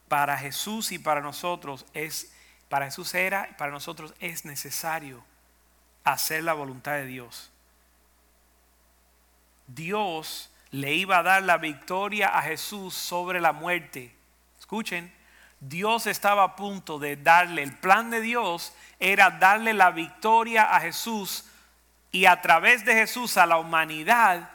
Para 0.08 0.38
Jesús 0.38 0.92
y 0.92 1.00
para 1.00 1.22
nosotros 1.22 1.86
es, 1.94 2.34
para 2.70 2.86
Jesús 2.86 3.14
era 3.14 3.48
y 3.52 3.54
para 3.54 3.72
nosotros 3.72 4.14
es 4.20 4.46
necesario 4.46 5.24
hacer 6.04 6.44
la 6.44 6.54
voluntad 6.54 6.94
de 6.94 7.06
Dios. 7.06 7.52
Dios 9.68 10.50
le 10.72 10.96
iba 10.96 11.20
a 11.20 11.24
dar 11.24 11.44
la 11.44 11.58
victoria 11.58 12.30
a 12.30 12.42
Jesús 12.42 12.94
sobre 12.94 13.42
la 13.42 13.52
muerte. 13.52 14.16
Escuchen, 14.60 15.14
Dios 15.60 16.08
estaba 16.08 16.44
a 16.44 16.56
punto 16.56 17.00
de 17.00 17.18
darle, 17.18 17.64
el 17.64 17.78
plan 17.78 18.10
de 18.10 18.22
Dios 18.22 18.74
era 19.00 19.30
darle 19.30 19.74
la 19.74 19.92
victoria 19.92 20.76
a 20.76 20.80
Jesús 20.80 21.46
y 22.12 22.26
a 22.26 22.42
través 22.42 22.86
de 22.86 22.94
Jesús 22.94 23.38
a 23.38 23.46
la 23.46 23.58
humanidad 23.58 24.50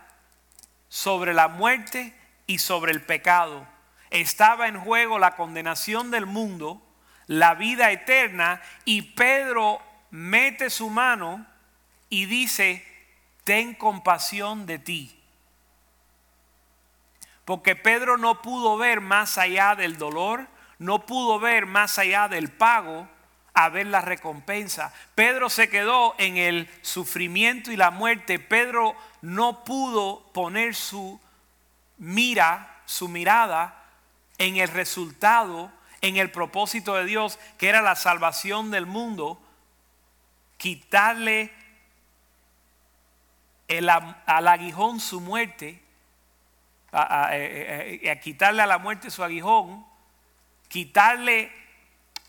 sobre 0.88 1.34
la 1.34 1.48
muerte 1.48 2.14
y 2.46 2.59
sobre 2.59 2.92
el 2.92 3.02
pecado. 3.02 3.66
Estaba 4.11 4.68
en 4.68 4.78
juego 4.78 5.18
la 5.18 5.36
condenación 5.36 6.11
del 6.11 6.26
mundo, 6.26 6.82
la 7.26 7.54
vida 7.54 7.90
eterna 7.90 8.61
y 8.84 9.02
Pedro 9.02 9.80
mete 10.11 10.70
su 10.70 10.90
mano 10.90 11.46
y 12.09 12.26
dice, 12.26 12.86
ten 13.44 13.74
compasión 13.74 14.66
de 14.66 14.78
ti. 14.78 15.12
Porque 17.44 17.74
Pedro 17.74 18.16
no 18.16 18.42
pudo 18.42 18.76
ver 18.76 19.00
más 19.00 19.38
allá 19.38 19.74
del 19.74 19.98
dolor, 19.98 20.46
no 20.78 21.07
pudo 21.07 21.38
ver 21.38 21.66
más 21.66 21.98
allá 21.98 22.28
del 22.28 22.50
pago 22.50 23.09
a 23.57 23.70
ver 23.70 23.86
la 23.86 24.02
recompensa. 24.02 24.92
Pedro 25.14 25.48
se 25.48 25.70
quedó 25.70 26.14
en 26.18 26.36
el 26.36 26.68
sufrimiento 26.82 27.72
y 27.72 27.76
la 27.76 27.90
muerte. 27.90 28.38
Pedro 28.38 28.94
no 29.22 29.64
pudo 29.64 30.30
poner 30.34 30.74
su 30.74 31.18
mira, 31.96 32.82
su 32.84 33.09
mirada 33.09 33.82
en 34.36 34.59
el 34.59 34.68
resultado, 34.68 35.72
en 36.02 36.18
el 36.18 36.30
propósito 36.30 36.96
de 36.96 37.07
Dios, 37.07 37.38
que 37.57 37.70
era 37.70 37.80
la 37.80 37.96
salvación 37.96 38.70
del 38.70 38.84
mundo, 38.84 39.40
quitarle 40.59 41.50
el, 43.68 43.88
al 43.88 44.48
aguijón 44.48 45.00
su 45.00 45.22
muerte, 45.22 45.82
a, 46.92 47.30
a 47.30 48.16
quitarle 48.20 48.61
a 48.61 48.66
la 48.66 48.76
muerte 48.76 49.11
su 49.11 49.24
aguijón, 49.24 49.86
quitarle 50.68 51.66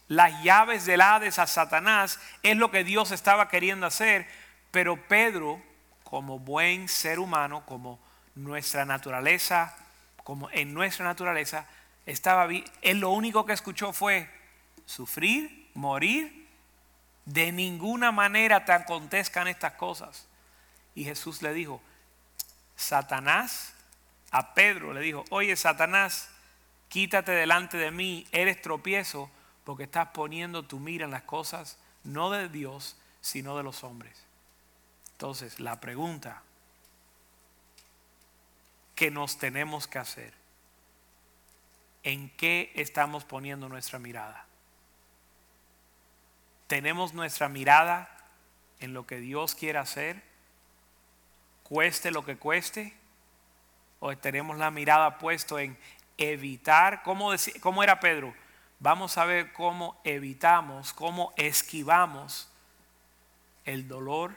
las 0.08 0.44
llaves 0.44 0.86
del 0.86 1.02
Hades 1.02 1.40
a 1.40 1.48
Satanás, 1.48 2.20
es 2.44 2.56
lo 2.56 2.72
que 2.72 2.84
Dios 2.84 3.12
estaba 3.12 3.50
queriendo 3.50 3.86
hacer, 3.86 4.28
pero 4.72 5.08
Pedro, 5.08 5.62
como 6.04 6.40
buen 6.40 6.88
ser 6.88 7.20
humano, 7.20 7.66
como 7.66 8.00
nuestra 8.36 8.86
naturaleza, 8.86 9.76
como 10.24 10.50
en 10.52 10.74
nuestra 10.74 11.06
naturaleza, 11.06 11.66
estaba 12.06 12.48
él 12.82 13.00
lo 13.00 13.10
único 13.10 13.46
que 13.46 13.54
escuchó 13.54 13.92
fue 13.92 14.30
sufrir, 14.86 15.70
morir, 15.74 16.48
de 17.26 17.52
ninguna 17.52 18.14
manera 18.14 18.64
te 18.64 18.72
acontezcan 18.72 19.50
estas 19.50 19.74
cosas. 19.74 20.28
Y 20.96 21.04
Jesús 21.04 21.42
le 21.42 21.54
dijo, 21.54 21.82
Satanás, 22.78 23.74
a 24.32 24.54
Pedro 24.54 24.94
le 24.94 25.02
dijo, 25.02 25.26
oye 25.30 25.56
Satanás, 25.58 26.30
quítate 26.88 27.34
delante 27.34 27.78
de 27.78 27.92
mí, 27.92 28.26
eres 28.32 28.62
tropiezo 28.62 29.30
porque 29.68 29.84
estás 29.84 30.08
poniendo 30.14 30.64
tu 30.64 30.80
mira 30.80 31.04
en 31.04 31.12
las 31.12 31.24
cosas 31.24 31.78
no 32.06 32.30
de 32.30 32.48
Dios, 32.48 32.96
sino 33.20 33.58
de 33.58 33.64
los 33.64 33.84
hombres. 33.84 34.18
Entonces, 35.12 35.60
la 35.60 35.82
pregunta 35.82 36.42
que 38.96 39.12
nos 39.12 39.38
tenemos 39.38 39.86
que 39.86 40.00
hacer, 40.00 40.34
¿en 42.04 42.30
qué 42.38 42.72
estamos 42.76 43.26
poniendo 43.26 43.68
nuestra 43.68 44.00
mirada? 44.00 44.46
¿Tenemos 46.68 47.14
nuestra 47.14 47.50
mirada 47.50 48.10
en 48.80 48.94
lo 48.94 49.06
que 49.06 49.18
Dios 49.18 49.54
quiere 49.54 49.80
hacer? 49.80 50.24
Cueste 51.64 52.12
lo 52.12 52.24
que 52.24 52.38
cueste. 52.38 52.94
¿O 54.00 54.16
tenemos 54.16 54.58
la 54.58 54.72
mirada 54.72 55.18
puesto 55.18 55.60
en 55.60 55.78
evitar? 56.18 57.04
¿Cómo, 57.04 57.32
cómo 57.60 57.84
era 57.84 58.00
Pedro? 58.00 58.34
Vamos 58.80 59.18
a 59.18 59.26
ver 59.26 59.54
cómo 59.54 60.00
evitamos, 60.04 60.94
cómo 60.94 61.34
esquivamos 61.36 62.50
el 63.66 63.88
dolor 63.88 64.36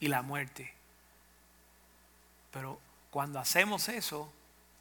y 0.00 0.08
la 0.08 0.22
muerte. 0.22 0.74
Pero 2.50 2.80
cuando 3.10 3.38
hacemos 3.38 3.88
eso, 3.88 4.32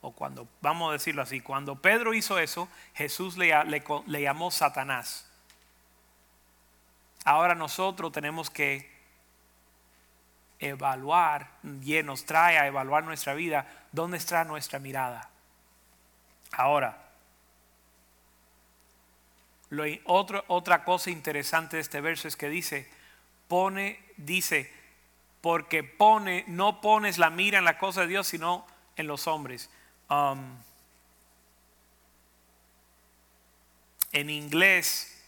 o 0.01 0.11
cuando, 0.11 0.47
vamos 0.61 0.89
a 0.89 0.93
decirlo 0.93 1.21
así, 1.21 1.41
cuando 1.41 1.75
Pedro 1.75 2.13
hizo 2.13 2.37
eso, 2.37 2.67
Jesús 2.93 3.37
le, 3.37 3.49
llamó 4.07 4.51
Satanás. 4.51 5.29
Ahora 7.25 7.55
nosotros 7.55 8.11
tenemos 8.11 8.49
que 8.49 8.91
evaluar, 10.59 11.51
y 11.63 12.01
nos 12.03 12.25
trae 12.25 12.57
a 12.57 12.67
evaluar 12.67 13.03
nuestra 13.03 13.33
vida, 13.33 13.65
dónde 13.91 14.17
está 14.17 14.43
nuestra 14.43 14.79
mirada. 14.79 15.29
Ahora, 16.51 17.02
otra 20.05 20.83
cosa 20.83 21.09
interesante 21.09 21.77
de 21.77 21.81
este 21.81 22.01
verso 22.01 22.27
es 22.27 22.35
que 22.35 22.49
dice, 22.49 22.89
pone, 23.47 23.99
dice, 24.17 24.71
porque 25.41 25.83
pone, 25.83 26.45
no 26.47 26.81
pones 26.81 27.17
la 27.17 27.29
mira 27.29 27.59
en 27.59 27.65
la 27.65 27.77
cosa 27.77 28.01
de 28.01 28.07
Dios, 28.07 28.27
sino 28.27 28.65
en 28.95 29.07
los 29.07 29.27
hombres. 29.27 29.69
Um, 30.09 30.57
en 34.11 34.29
inglés, 34.29 35.21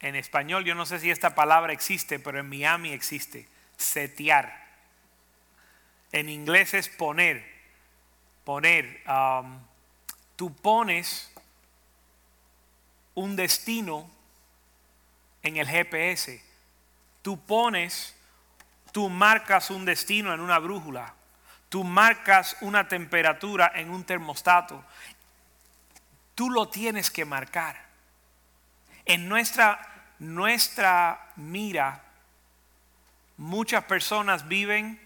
en 0.00 0.16
español, 0.16 0.64
yo 0.64 0.74
no 0.74 0.86
sé 0.86 0.98
si 0.98 1.10
esta 1.10 1.34
palabra 1.34 1.72
existe, 1.72 2.18
pero 2.18 2.38
en 2.38 2.48
Miami 2.48 2.92
existe, 2.92 3.48
setear. 3.76 4.68
En 6.12 6.28
inglés 6.28 6.74
es 6.74 6.88
poner, 6.88 7.44
poner. 8.44 9.02
Um, 9.06 9.60
tú 10.36 10.54
pones 10.54 11.30
un 13.20 13.36
destino 13.36 14.10
en 15.42 15.56
el 15.58 15.68
GPS. 15.68 16.42
Tú 17.22 17.38
pones, 17.44 18.16
tú 18.92 19.08
marcas 19.08 19.70
un 19.70 19.84
destino 19.84 20.32
en 20.32 20.40
una 20.40 20.58
brújula. 20.58 21.14
Tú 21.68 21.84
marcas 21.84 22.56
una 22.62 22.88
temperatura 22.88 23.70
en 23.74 23.90
un 23.90 24.04
termostato. 24.04 24.84
Tú 26.34 26.50
lo 26.50 26.68
tienes 26.68 27.10
que 27.10 27.24
marcar. 27.24 27.76
En 29.04 29.28
nuestra, 29.28 30.14
nuestra 30.18 31.30
mira, 31.36 32.02
muchas 33.36 33.84
personas 33.84 34.48
viven 34.48 35.00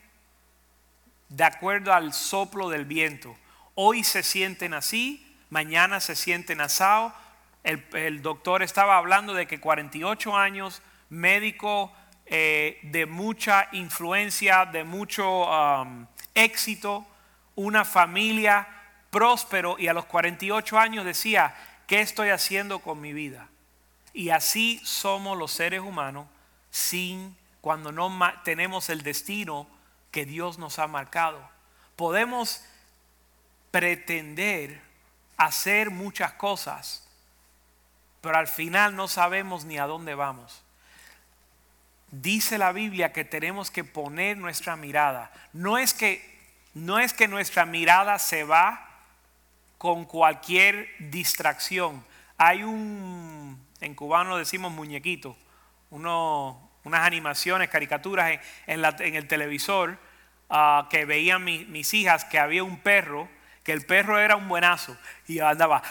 de 1.28 1.44
acuerdo 1.44 1.92
al 1.92 2.12
soplo 2.12 2.70
del 2.70 2.84
viento. 2.84 3.36
Hoy 3.74 4.04
se 4.04 4.22
sienten 4.22 4.72
así, 4.72 5.36
mañana 5.50 6.00
se 6.00 6.14
sienten 6.14 6.60
asado, 6.60 7.12
el, 7.64 8.22
doctor 8.22 8.62
estaba 8.62 8.98
hablando 8.98 9.34
de 9.34 9.46
que 9.46 9.58
48 9.58 10.36
años, 10.36 10.82
médico 11.08 11.92
eh, 12.26 12.78
de 12.82 13.06
mucha 13.06 13.68
influencia, 13.72 14.66
de 14.66 14.84
mucho 14.84 15.48
um, 15.50 16.06
éxito, 16.34 17.06
una 17.56 17.84
familia 17.84 18.68
próspero 19.10 19.76
y 19.78 19.88
a 19.88 19.94
los 19.94 20.04
48 20.06 20.78
años 20.78 21.04
decía, 21.04 21.54
¿qué 21.86 22.00
estoy 22.00 22.30
haciendo 22.30 22.80
con 22.80 23.00
mi 23.00 23.12
vida? 23.12 23.48
Y 24.12 24.30
así 24.30 24.80
somos 24.84 25.36
los 25.38 25.52
seres 25.52 25.80
humanos 25.80 26.26
sin 26.70 27.36
cuando 27.60 27.92
no 27.92 28.12
tenemos 28.44 28.90
el 28.90 29.02
destino 29.02 29.66
que 30.10 30.26
Dios 30.26 30.58
nos 30.58 30.78
ha 30.78 30.86
marcado. 30.86 31.48
Podemos 31.96 32.62
pretender 33.70 34.82
hacer 35.36 35.90
muchas 35.90 36.32
cosas, 36.34 37.03
pero 38.24 38.38
al 38.38 38.48
final 38.48 38.96
no 38.96 39.06
sabemos 39.06 39.64
ni 39.64 39.78
a 39.78 39.86
dónde 39.86 40.14
vamos. 40.14 40.64
Dice 42.10 42.58
la 42.58 42.72
Biblia 42.72 43.12
que 43.12 43.24
tenemos 43.24 43.70
que 43.70 43.84
poner 43.84 44.38
nuestra 44.38 44.76
mirada. 44.76 45.30
No 45.52 45.78
es 45.78 45.94
que 45.94 46.34
no 46.72 46.98
es 46.98 47.12
que 47.12 47.28
nuestra 47.28 47.66
mirada 47.66 48.18
se 48.18 48.42
va 48.42 48.88
con 49.78 50.06
cualquier 50.06 50.88
distracción. 50.98 52.04
Hay 52.36 52.64
un 52.64 53.64
en 53.80 53.94
cubano 53.94 54.38
decimos 54.38 54.72
muñequito, 54.72 55.36
unas 55.90 56.56
animaciones, 56.84 57.68
caricaturas 57.68 58.40
en, 58.66 58.84
el 58.84 59.28
televisor 59.28 59.98
ah, 60.48 60.88
que 60.90 61.04
veían 61.04 61.44
mis 61.44 61.92
hijas 61.92 62.24
que 62.24 62.38
había 62.38 62.64
un 62.64 62.78
perro, 62.78 63.28
que 63.62 63.72
el 63.72 63.84
perro 63.84 64.18
era 64.18 64.36
un 64.36 64.48
buenazo 64.48 64.96
y 65.28 65.40
andaba 65.40 65.82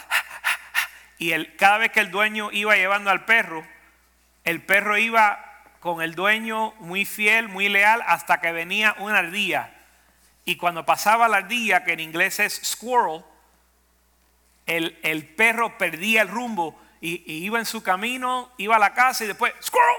y 1.18 1.32
el, 1.32 1.56
cada 1.56 1.78
vez 1.78 1.92
que 1.92 2.00
el 2.00 2.10
dueño 2.10 2.50
iba 2.52 2.76
llevando 2.76 3.10
al 3.10 3.24
perro, 3.24 3.64
el 4.44 4.62
perro 4.62 4.98
iba 4.98 5.62
con 5.80 6.02
el 6.02 6.14
dueño 6.14 6.72
muy 6.80 7.04
fiel, 7.04 7.48
muy 7.48 7.68
leal, 7.68 8.02
hasta 8.06 8.40
que 8.40 8.52
venía 8.52 8.96
una 8.98 9.18
ardilla. 9.18 9.72
Y 10.44 10.56
cuando 10.56 10.84
pasaba 10.84 11.28
la 11.28 11.38
ardilla, 11.38 11.84
que 11.84 11.92
en 11.92 12.00
inglés 12.00 12.40
es 12.40 12.60
squirrel, 12.64 13.22
el, 14.66 14.98
el 15.02 15.26
perro 15.26 15.78
perdía 15.78 16.22
el 16.22 16.28
rumbo 16.28 16.80
y, 17.00 17.22
y, 17.30 17.44
iba 17.44 17.58
en 17.58 17.66
su 17.66 17.82
camino, 17.82 18.50
iba 18.56 18.76
a 18.76 18.78
la 18.78 18.94
casa 18.94 19.24
y 19.24 19.26
después, 19.26 19.52
squirrel. 19.62 19.96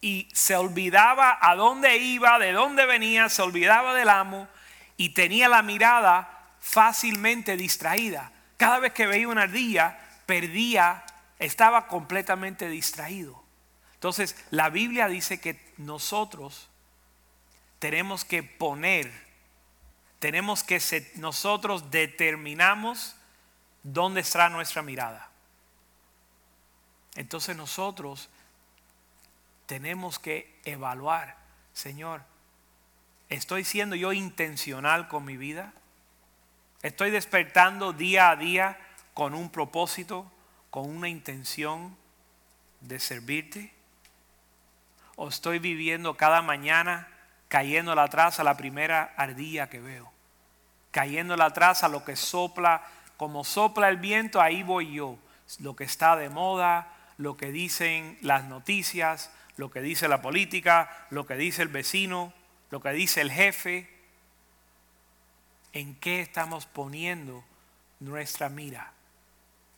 Y 0.00 0.28
se 0.32 0.56
olvidaba 0.56 1.38
a 1.40 1.54
dónde 1.54 1.96
iba, 1.98 2.38
de 2.38 2.52
dónde 2.52 2.86
venía, 2.86 3.28
se 3.28 3.42
olvidaba 3.42 3.94
del 3.94 4.08
amo 4.08 4.48
y 4.96 5.10
tenía 5.10 5.48
la 5.48 5.62
mirada 5.62 6.48
fácilmente 6.60 7.56
distraída. 7.56 8.31
Cada 8.62 8.78
vez 8.78 8.92
que 8.92 9.08
veía 9.08 9.26
una 9.26 9.42
ardilla, 9.42 9.98
perdía, 10.24 11.04
estaba 11.40 11.88
completamente 11.88 12.68
distraído. 12.68 13.42
Entonces, 13.94 14.36
la 14.50 14.70
Biblia 14.70 15.08
dice 15.08 15.40
que 15.40 15.60
nosotros 15.78 16.68
tenemos 17.80 18.24
que 18.24 18.44
poner, 18.44 19.10
tenemos 20.20 20.62
que 20.62 20.80
nosotros 21.16 21.90
determinamos 21.90 23.16
dónde 23.82 24.20
está 24.20 24.48
nuestra 24.48 24.80
mirada. 24.80 25.28
Entonces 27.16 27.56
nosotros 27.56 28.28
tenemos 29.66 30.20
que 30.20 30.60
evaluar, 30.64 31.36
Señor, 31.72 32.22
¿estoy 33.28 33.64
siendo 33.64 33.96
yo 33.96 34.12
intencional 34.12 35.08
con 35.08 35.24
mi 35.24 35.36
vida? 35.36 35.72
¿Estoy 36.82 37.12
despertando 37.12 37.92
día 37.92 38.30
a 38.30 38.36
día 38.36 38.76
con 39.14 39.34
un 39.34 39.50
propósito, 39.50 40.30
con 40.70 40.90
una 40.90 41.08
intención 41.08 41.96
de 42.80 42.98
servirte? 42.98 43.72
¿O 45.14 45.28
estoy 45.28 45.60
viviendo 45.60 46.16
cada 46.16 46.42
mañana 46.42 47.08
cayendo 47.46 47.92
atrás 47.92 48.40
a 48.40 48.44
la 48.44 48.56
primera 48.56 49.14
ardilla 49.16 49.70
que 49.70 49.78
veo? 49.78 50.12
Cayendo 50.90 51.40
atrás 51.40 51.84
a 51.84 51.88
lo 51.88 52.04
que 52.04 52.16
sopla, 52.16 52.82
como 53.16 53.44
sopla 53.44 53.88
el 53.88 53.98
viento, 53.98 54.40
ahí 54.40 54.64
voy 54.64 54.94
yo. 54.94 55.18
Lo 55.60 55.76
que 55.76 55.84
está 55.84 56.16
de 56.16 56.30
moda, 56.30 56.92
lo 57.16 57.36
que 57.36 57.52
dicen 57.52 58.18
las 58.22 58.44
noticias, 58.44 59.30
lo 59.56 59.70
que 59.70 59.82
dice 59.82 60.08
la 60.08 60.20
política, 60.20 60.90
lo 61.10 61.26
que 61.26 61.36
dice 61.36 61.62
el 61.62 61.68
vecino, 61.68 62.32
lo 62.70 62.80
que 62.80 62.90
dice 62.90 63.20
el 63.20 63.30
jefe. 63.30 64.01
¿En 65.72 65.94
qué 65.94 66.20
estamos 66.20 66.66
poniendo 66.66 67.42
nuestra 68.00 68.48
mira? 68.48 68.92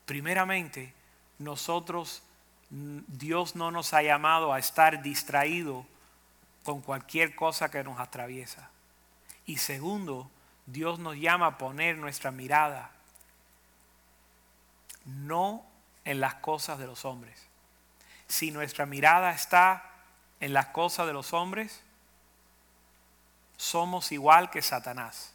Primeramente, 0.07 0.93
nosotros, 1.39 2.23
Dios 2.71 3.55
no 3.57 3.71
nos 3.71 3.95
ha 3.95 4.03
llamado 4.03 4.53
a 4.53 4.59
estar 4.59 5.03
distraídos 5.03 5.87
con 6.65 6.81
cualquier 6.81 7.35
cosa 7.35 7.71
que 7.71 7.85
nos 7.85 8.01
atraviesa. 8.01 8.71
Y 9.47 9.59
segundo, 9.59 10.31
Dios 10.67 10.99
nos 10.99 11.17
llama 11.17 11.47
a 11.47 11.59
poner 11.59 11.97
nuestra 11.97 12.31
mirada 12.31 12.91
no 15.05 15.65
en 16.05 16.21
las 16.21 16.35
cosas 16.37 16.79
de 16.79 16.87
los 16.87 17.05
hombres. 17.05 17.47
Si 18.27 18.51
nuestra 18.51 18.87
mirada 18.87 19.33
está 19.33 19.91
en 20.41 20.55
las 20.55 20.67
cosas 20.69 21.07
de 21.07 21.13
los 21.13 21.33
hombres, 21.33 21.83
somos 23.57 24.13
igual 24.13 24.51
que 24.51 24.63
Satanás. 24.63 25.34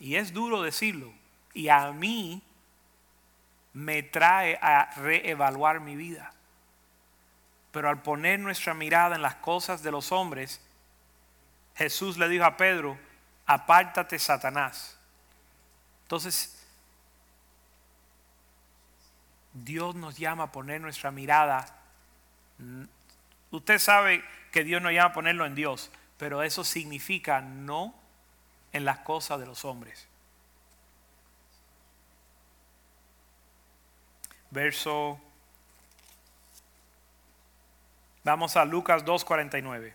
Y 0.00 0.16
es 0.16 0.32
duro 0.32 0.62
decirlo. 0.62 1.12
Y 1.52 1.68
a 1.68 1.92
mí 1.92 2.42
me 3.74 4.02
trae 4.02 4.58
a 4.60 4.92
reevaluar 4.96 5.80
mi 5.80 5.94
vida. 5.94 6.32
Pero 7.70 7.88
al 7.88 8.02
poner 8.02 8.40
nuestra 8.40 8.74
mirada 8.74 9.14
en 9.14 9.22
las 9.22 9.36
cosas 9.36 9.82
de 9.82 9.92
los 9.92 10.10
hombres, 10.10 10.60
Jesús 11.76 12.18
le 12.18 12.28
dijo 12.28 12.44
a 12.44 12.56
Pedro, 12.56 12.98
apártate 13.46 14.18
Satanás. 14.18 14.98
Entonces, 16.02 16.66
Dios 19.52 19.94
nos 19.94 20.16
llama 20.16 20.44
a 20.44 20.52
poner 20.52 20.80
nuestra 20.80 21.10
mirada. 21.10 21.66
Usted 23.50 23.78
sabe 23.78 24.24
que 24.50 24.64
Dios 24.64 24.82
nos 24.82 24.92
llama 24.92 25.10
a 25.10 25.12
ponerlo 25.12 25.46
en 25.46 25.54
Dios, 25.54 25.90
pero 26.16 26.42
eso 26.42 26.64
significa 26.64 27.40
no 27.40 27.99
en 28.72 28.84
las 28.84 29.00
cosas 29.00 29.40
de 29.40 29.46
los 29.46 29.64
hombres. 29.64 30.06
Verso. 34.50 35.20
Vamos 38.22 38.56
a 38.56 38.64
Lucas 38.64 39.04
2.49. 39.04 39.94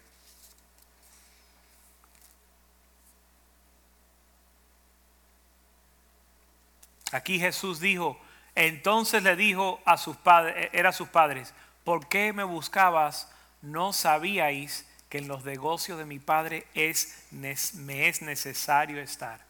Aquí 7.11 7.39
Jesús 7.39 7.79
dijo, 7.79 8.19
entonces 8.55 9.23
le 9.23 9.35
dijo 9.35 9.79
a 9.85 9.97
sus 9.97 10.17
padres, 10.17 10.69
era 10.73 10.91
sus 10.91 11.07
padres, 11.07 11.53
¿por 11.83 12.07
qué 12.09 12.33
me 12.33 12.43
buscabas? 12.43 13.31
No 13.61 13.93
sabíais 13.93 14.85
que 15.09 15.19
en 15.19 15.27
los 15.27 15.45
negocios 15.45 15.97
de 15.97 16.05
mi 16.05 16.19
padre 16.19 16.65
es, 16.73 17.25
me 17.31 18.07
es 18.07 18.21
necesario 18.21 19.01
estar. 19.01 19.45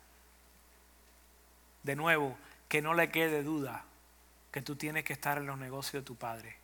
De 1.84 1.96
nuevo, 1.96 2.38
que 2.68 2.82
no 2.82 2.94
le 2.94 3.12
quede 3.12 3.44
duda 3.44 3.86
que 4.52 4.62
tú 4.62 4.76
tienes 4.76 5.04
que 5.04 5.14
estar 5.14 5.38
en 5.38 5.46
los 5.46 5.58
negocios 5.58 6.04
de 6.04 6.08
tu 6.08 6.16
padre. 6.16 6.58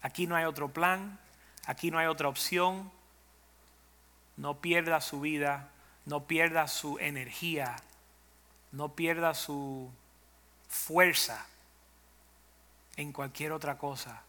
Aquí 0.00 0.26
no 0.26 0.36
hay 0.36 0.44
otro 0.44 0.68
plan, 0.68 1.18
aquí 1.66 1.90
no 1.90 1.98
hay 1.98 2.06
otra 2.06 2.28
opción. 2.28 2.90
No 4.36 4.60
pierda 4.60 5.00
su 5.00 5.20
vida, 5.20 5.70
no 6.06 6.26
pierda 6.26 6.68
su 6.68 6.98
energía, 6.98 7.76
no 8.72 8.94
pierda 8.94 9.34
su 9.34 9.90
fuerza 10.68 11.46
en 12.96 13.12
cualquier 13.12 13.52
otra 13.52 13.78
cosa, 13.78 14.22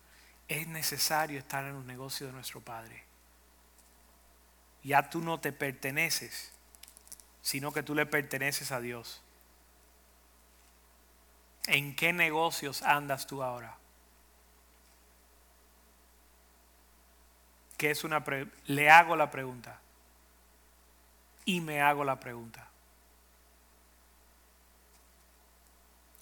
es 0.47 0.67
necesario 0.67 1.39
estar 1.39 1.65
en 1.65 1.73
los 1.73 1.85
negocios 1.85 2.29
de 2.29 2.33
nuestro 2.33 2.61
Padre. 2.61 3.03
Ya 4.83 5.09
tú 5.09 5.21
no 5.21 5.39
te 5.39 5.51
perteneces, 5.51 6.51
sino 7.41 7.71
que 7.71 7.83
tú 7.83 7.95
le 7.95 8.05
perteneces 8.05 8.71
a 8.71 8.79
Dios. 8.79 9.21
¿En 11.67 11.95
qué 11.95 12.13
negocios 12.13 12.81
andas 12.81 13.27
tú 13.27 13.43
ahora? 13.43 13.77
Que 17.77 17.91
es 17.91 18.03
una 18.03 18.23
le 18.65 18.89
hago 18.89 19.15
la 19.15 19.29
pregunta 19.29 19.79
y 21.45 21.61
me 21.61 21.81
hago 21.81 22.03
la 22.03 22.19
pregunta. 22.19 22.67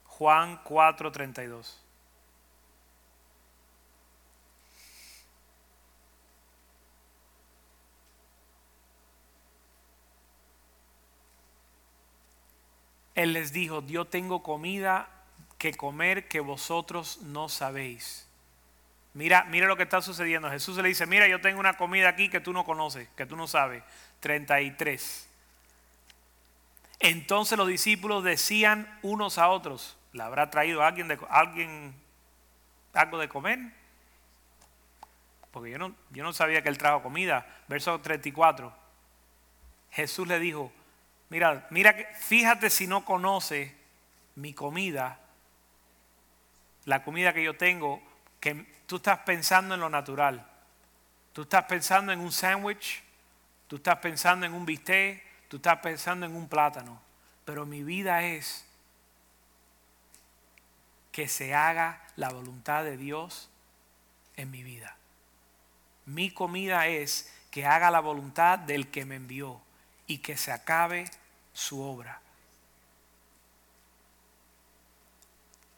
Juan 0.05 0.63
4:32. 0.63 1.86
Él 13.17 13.33
les 13.33 13.51
dijo, 13.51 13.83
yo 13.87 14.05
tengo 14.05 14.43
comida 14.43 15.09
que 15.57 15.73
comer 15.73 16.27
que 16.27 16.39
vosotros 16.39 17.19
no 17.23 17.49
sabéis. 17.49 18.29
Mira, 19.15 19.43
mira 19.45 19.65
lo 19.65 19.75
que 19.75 19.81
está 19.81 20.03
sucediendo. 20.03 20.51
Jesús 20.51 20.77
le 20.77 20.87
dice, 20.87 21.07
mira, 21.07 21.27
yo 21.27 21.41
tengo 21.41 21.59
una 21.59 21.77
comida 21.77 22.09
aquí 22.09 22.29
que 22.29 22.39
tú 22.39 22.53
no 22.53 22.63
conoces, 22.63 23.09
que 23.17 23.25
tú 23.25 23.35
no 23.35 23.47
sabes. 23.47 23.81
33. 24.19 25.27
Entonces 26.99 27.57
los 27.57 27.67
discípulos 27.67 28.23
decían 28.23 28.87
unos 29.01 29.39
a 29.39 29.49
otros, 29.49 29.97
¿Le 30.13 30.21
habrá 30.21 30.51
traído 30.51 30.83
alguien, 30.83 31.07
de, 31.07 31.17
alguien 31.27 31.95
algo 32.93 33.17
de 33.17 33.27
comer? 33.27 33.59
Porque 35.49 35.71
yo 35.71 35.79
no, 35.79 35.95
yo 36.11 36.23
no 36.23 36.33
sabía 36.33 36.61
que 36.61 36.69
él 36.69 36.77
trajo 36.77 37.01
comida. 37.01 37.47
Verso 37.67 37.99
34. 37.99 38.71
Jesús 39.89 40.27
le 40.27 40.39
dijo, 40.39 40.71
mira, 41.29 41.67
mira, 41.69 41.93
fíjate 42.19 42.69
si 42.69 42.87
no 42.87 43.05
conoce 43.05 43.75
mi 44.35 44.53
comida, 44.53 45.19
la 46.85 47.03
comida 47.03 47.33
que 47.33 47.43
yo 47.43 47.57
tengo, 47.57 48.01
que 48.39 48.65
tú 48.85 48.97
estás 48.97 49.19
pensando 49.19 49.75
en 49.75 49.81
lo 49.81 49.89
natural. 49.89 50.45
Tú 51.33 51.43
estás 51.43 51.65
pensando 51.65 52.11
en 52.11 52.19
un 52.19 52.31
sándwich, 52.31 53.03
tú 53.67 53.75
estás 53.75 53.97
pensando 53.97 54.45
en 54.45 54.53
un 54.53 54.65
bistec, 54.65 55.23
tú 55.47 55.57
estás 55.57 55.79
pensando 55.79 56.25
en 56.25 56.35
un 56.35 56.47
plátano. 56.47 57.01
Pero 57.45 57.65
mi 57.65 57.83
vida 57.83 58.23
es 58.23 58.65
que 61.11 61.27
se 61.27 61.53
haga 61.53 62.01
la 62.15 62.29
voluntad 62.29 62.83
de 62.83 62.95
Dios 62.95 63.49
en 64.35 64.51
mi 64.51 64.63
vida. 64.63 64.95
Mi 66.05 66.31
comida 66.31 66.87
es 66.87 67.33
que 67.51 67.65
haga 67.65 67.91
la 67.91 67.99
voluntad 67.99 68.59
del 68.59 68.87
que 68.89 69.03
me 69.03 69.15
envió 69.15 69.61
y 70.07 70.19
que 70.19 70.37
se 70.37 70.51
acabe 70.51 71.05
su 71.53 71.81
obra. 71.81 72.21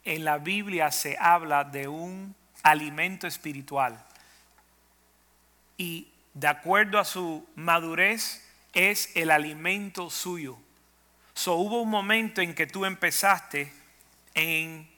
En 0.05 0.23
la 0.23 0.38
Biblia 0.38 0.91
se 0.91 1.17
habla 1.19 1.63
de 1.63 1.88
un 1.88 2.36
alimento 2.63 3.27
espiritual 3.27 4.03
y 5.77 6.07
de 6.34 6.47
acuerdo 6.47 6.99
a 6.99 7.05
su 7.05 7.47
madurez 7.55 8.45
es 8.73 9.15
el 9.15 9.32
alimento 9.32 10.09
suyo. 10.09 10.57
So, 11.34 11.55
hubo 11.55 11.82
un 11.82 11.89
momento 11.89 12.41
en 12.41 12.53
que 12.53 12.67
tú 12.67 12.86
empezaste 12.86 13.71
en 14.34 14.89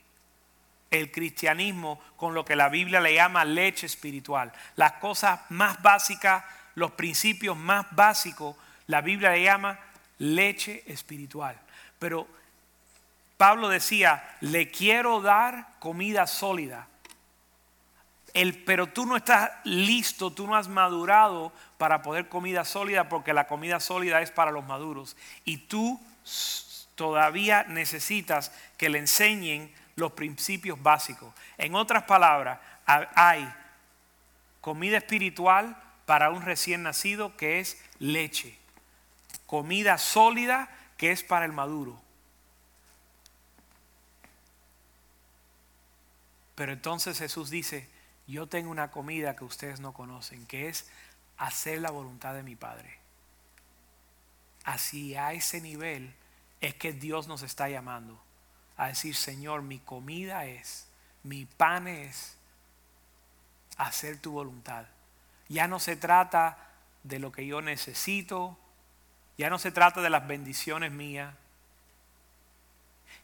el 0.90 1.10
cristianismo 1.10 2.00
con 2.16 2.34
lo 2.34 2.44
que 2.44 2.56
la 2.56 2.68
Biblia 2.68 3.00
le 3.00 3.14
llama 3.14 3.44
leche 3.44 3.86
espiritual. 3.86 4.52
Las 4.76 4.94
cosas 4.94 5.40
más 5.48 5.80
básicas, 5.82 6.44
los 6.74 6.92
principios 6.92 7.56
más 7.56 7.86
básicos, 7.92 8.56
la 8.86 9.00
Biblia 9.00 9.30
le 9.30 9.42
llama 9.42 9.78
leche 10.18 10.82
espiritual. 10.86 11.58
Pero 11.98 12.26
Pablo 13.36 13.68
decía, 13.68 14.36
le 14.40 14.70
quiero 14.70 15.20
dar 15.20 15.78
comida 15.78 16.26
sólida. 16.26 16.86
El, 18.34 18.62
pero 18.64 18.86
tú 18.86 19.04
no 19.04 19.16
estás 19.16 19.50
listo, 19.64 20.32
tú 20.32 20.46
no 20.46 20.56
has 20.56 20.68
madurado 20.68 21.52
para 21.76 22.02
poder 22.02 22.28
comida 22.28 22.64
sólida 22.64 23.08
porque 23.08 23.34
la 23.34 23.46
comida 23.46 23.80
sólida 23.80 24.22
es 24.22 24.30
para 24.30 24.52
los 24.52 24.64
maduros. 24.64 25.16
Y 25.44 25.58
tú 25.58 26.00
todavía 26.94 27.64
necesitas 27.64 28.52
que 28.76 28.88
le 28.88 28.98
enseñen 28.98 29.72
los 29.96 30.12
principios 30.12 30.82
básicos. 30.82 31.34
En 31.58 31.74
otras 31.74 32.04
palabras, 32.04 32.58
hay 32.86 33.52
comida 34.60 34.98
espiritual 34.98 35.76
para 36.06 36.30
un 36.30 36.42
recién 36.42 36.84
nacido 36.84 37.36
que 37.36 37.60
es 37.60 37.82
leche. 37.98 38.61
Comida 39.52 39.98
sólida 39.98 40.70
que 40.96 41.12
es 41.12 41.22
para 41.22 41.44
el 41.44 41.52
maduro. 41.52 42.00
Pero 46.54 46.72
entonces 46.72 47.18
Jesús 47.18 47.50
dice, 47.50 47.86
yo 48.26 48.46
tengo 48.46 48.70
una 48.70 48.90
comida 48.90 49.36
que 49.36 49.44
ustedes 49.44 49.78
no 49.78 49.92
conocen, 49.92 50.46
que 50.46 50.68
es 50.68 50.88
hacer 51.36 51.82
la 51.82 51.90
voluntad 51.90 52.32
de 52.32 52.42
mi 52.42 52.56
Padre. 52.56 52.96
Así 54.64 55.16
a 55.16 55.34
ese 55.34 55.60
nivel 55.60 56.14
es 56.62 56.74
que 56.74 56.94
Dios 56.94 57.28
nos 57.28 57.42
está 57.42 57.68
llamando 57.68 58.18
a 58.78 58.86
decir, 58.86 59.14
Señor, 59.14 59.60
mi 59.60 59.80
comida 59.80 60.46
es, 60.46 60.88
mi 61.24 61.44
pan 61.44 61.88
es 61.88 62.38
hacer 63.76 64.16
tu 64.16 64.32
voluntad. 64.32 64.86
Ya 65.50 65.68
no 65.68 65.78
se 65.78 65.94
trata 65.94 66.56
de 67.02 67.18
lo 67.18 67.32
que 67.32 67.46
yo 67.46 67.60
necesito, 67.60 68.56
ya 69.38 69.50
no 69.50 69.58
se 69.58 69.72
trata 69.72 70.00
de 70.00 70.10
las 70.10 70.26
bendiciones 70.26 70.92
mías, 70.92 71.34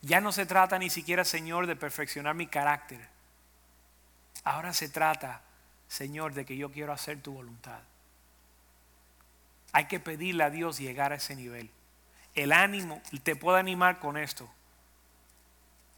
ya 0.03 0.21
no 0.21 0.33
se 0.33 0.47
trata 0.47 0.79
ni 0.79 0.91
siquiera, 0.91 1.25
Señor, 1.25 1.67
de 1.67 1.77
perfeccionar 1.77 2.35
mi 2.35 2.47
carácter. 2.47 3.01
Ahora 4.45 4.73
se 4.73 4.89
trata, 4.89 5.43
Señor, 5.89 6.35
de 6.35 6.45
que 6.45 6.57
yo 6.57 6.71
quiero 6.71 6.93
hacer 6.93 7.21
tu 7.21 7.35
voluntad. 7.35 7.81
Hay 9.73 9.87
que 9.87 10.01
pedirle 10.01 10.45
a 10.45 10.51
Dios 10.51 10.79
llegar 10.79 11.13
a 11.13 11.17
ese 11.17 11.37
nivel. 11.37 11.71
El 12.35 12.53
ánimo, 12.53 13.03
te 13.23 13.37
puedo 13.37 13.57
animar 13.57 13.99
con 13.99 14.17
esto. 14.17 14.49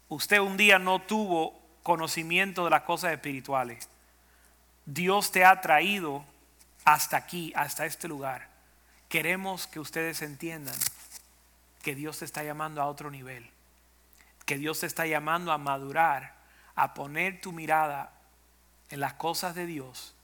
Usted 0.09 0.41
un 0.41 0.57
día 0.57 0.79
no 0.79 1.01
tuvo 1.01 1.61
conocimiento 1.83 2.65
de 2.65 2.71
las 2.71 2.83
cosas 2.83 3.13
espirituales. 3.13 3.89
Dios 4.87 5.31
te 5.31 5.45
ha 5.45 5.61
traído 5.61 6.25
hasta 6.85 7.17
aquí, 7.17 7.53
hasta 7.55 7.87
este 7.87 8.09
lugar. 8.09 8.50
Queremos 9.11 9.67
que 9.67 9.81
ustedes 9.81 10.23
entiendan 10.23 10.77
que 11.83 11.97
Dios 11.97 12.21
te 12.21 12.25
está 12.25 12.45
llamando 12.45 12.81
a 12.81 12.87
otro 12.87 13.11
nivel. 13.11 13.51
Que 14.47 14.57
Dios 14.57 14.79
te 14.79 14.87
está 14.87 15.05
llamando 15.05 15.51
a 15.51 15.59
madurar, 15.59 16.37
a 16.77 16.95
poner 16.95 17.41
tu 17.41 17.51
mirada 17.51 18.13
en 18.89 19.01
las 19.01 19.15
cosas 19.15 19.57
de 19.57 19.67
Dios, 19.67 20.15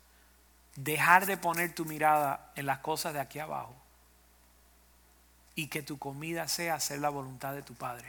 dejar 0.77 1.27
de 1.27 1.37
poner 1.37 1.75
tu 1.75 1.85
mirada 1.85 2.53
en 2.55 2.67
las 2.67 2.79
cosas 2.79 3.13
de 3.13 3.19
aquí 3.19 3.41
abajo 3.41 3.75
y 5.57 5.67
que 5.67 5.83
tu 5.83 5.99
comida 5.99 6.47
sea 6.47 6.77
hacer 6.77 7.01
la 7.01 7.09
voluntad 7.09 7.55
de 7.55 7.63
tu 7.63 7.75
Padre. 7.75 8.07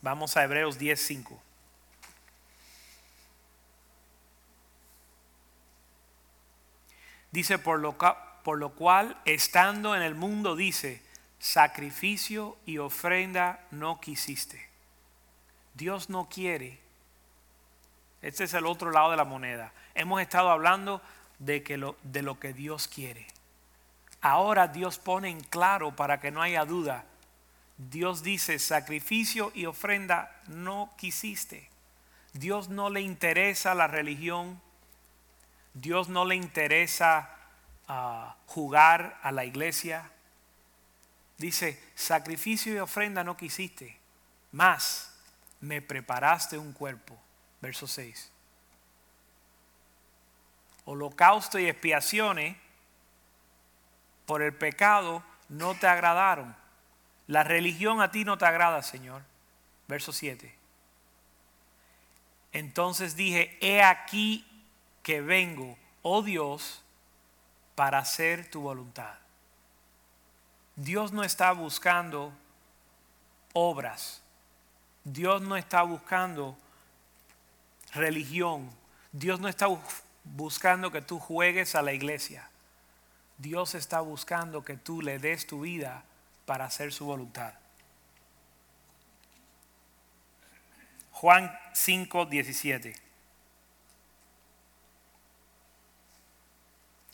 Vamos 0.00 0.38
a 0.38 0.44
Hebreos 0.44 0.78
10:5. 0.78 1.49
Dice, 7.30 7.58
por 7.58 7.80
lo, 7.80 7.96
por 8.42 8.58
lo 8.58 8.70
cual, 8.74 9.16
estando 9.24 9.94
en 9.94 10.02
el 10.02 10.14
mundo, 10.14 10.56
dice, 10.56 11.02
sacrificio 11.38 12.56
y 12.66 12.78
ofrenda 12.78 13.60
no 13.70 14.00
quisiste. 14.00 14.68
Dios 15.74 16.10
no 16.10 16.28
quiere. 16.28 16.78
Este 18.22 18.44
es 18.44 18.54
el 18.54 18.66
otro 18.66 18.90
lado 18.90 19.10
de 19.10 19.16
la 19.16 19.24
moneda. 19.24 19.72
Hemos 19.94 20.20
estado 20.20 20.50
hablando 20.50 21.00
de, 21.38 21.62
que 21.62 21.78
lo, 21.78 21.96
de 22.02 22.22
lo 22.22 22.38
que 22.38 22.52
Dios 22.52 22.86
quiere. 22.86 23.26
Ahora 24.20 24.68
Dios 24.68 24.98
pone 24.98 25.30
en 25.30 25.40
claro 25.40 25.96
para 25.96 26.20
que 26.20 26.30
no 26.30 26.42
haya 26.42 26.64
duda. 26.64 27.04
Dios 27.78 28.22
dice, 28.22 28.58
sacrificio 28.58 29.52
y 29.54 29.64
ofrenda 29.64 30.42
no 30.48 30.92
quisiste. 30.98 31.70
Dios 32.34 32.68
no 32.68 32.90
le 32.90 33.00
interesa 33.00 33.74
la 33.74 33.86
religión. 33.86 34.60
Dios 35.74 36.08
no 36.08 36.24
le 36.24 36.34
interesa 36.34 37.30
ah, 37.88 38.36
jugar 38.46 39.18
a 39.22 39.32
la 39.32 39.44
iglesia. 39.44 40.10
Dice, 41.38 41.82
sacrificio 41.94 42.74
y 42.74 42.78
ofrenda 42.78 43.24
no 43.24 43.36
quisiste, 43.36 43.98
más 44.52 45.14
me 45.60 45.80
preparaste 45.82 46.58
un 46.58 46.72
cuerpo. 46.72 47.18
Verso 47.60 47.86
6. 47.86 48.30
Holocausto 50.86 51.58
y 51.58 51.66
expiaciones 51.66 52.56
por 54.26 54.42
el 54.42 54.54
pecado 54.54 55.22
no 55.48 55.74
te 55.74 55.86
agradaron. 55.86 56.56
La 57.26 57.44
religión 57.44 58.00
a 58.00 58.10
ti 58.10 58.24
no 58.24 58.38
te 58.38 58.46
agrada, 58.46 58.82
Señor. 58.82 59.22
Verso 59.86 60.12
7. 60.12 60.54
Entonces 62.52 63.14
dije, 63.14 63.56
he 63.60 63.82
aquí 63.82 64.46
que 65.02 65.20
vengo, 65.20 65.76
oh 66.02 66.22
Dios, 66.22 66.82
para 67.74 67.98
hacer 67.98 68.50
tu 68.50 68.62
voluntad. 68.62 69.14
Dios 70.76 71.12
no 71.12 71.24
está 71.24 71.52
buscando 71.52 72.32
obras. 73.52 74.22
Dios 75.04 75.42
no 75.42 75.56
está 75.56 75.82
buscando 75.82 76.56
religión. 77.92 78.70
Dios 79.12 79.40
no 79.40 79.48
está 79.48 79.66
buscando 80.24 80.90
que 80.90 81.02
tú 81.02 81.18
juegues 81.18 81.74
a 81.74 81.82
la 81.82 81.92
iglesia. 81.92 82.48
Dios 83.38 83.74
está 83.74 84.00
buscando 84.00 84.64
que 84.64 84.76
tú 84.76 85.00
le 85.00 85.18
des 85.18 85.46
tu 85.46 85.62
vida 85.62 86.04
para 86.44 86.66
hacer 86.66 86.92
su 86.92 87.06
voluntad. 87.06 87.54
Juan 91.12 91.50
5, 91.72 92.26
17. 92.26 93.09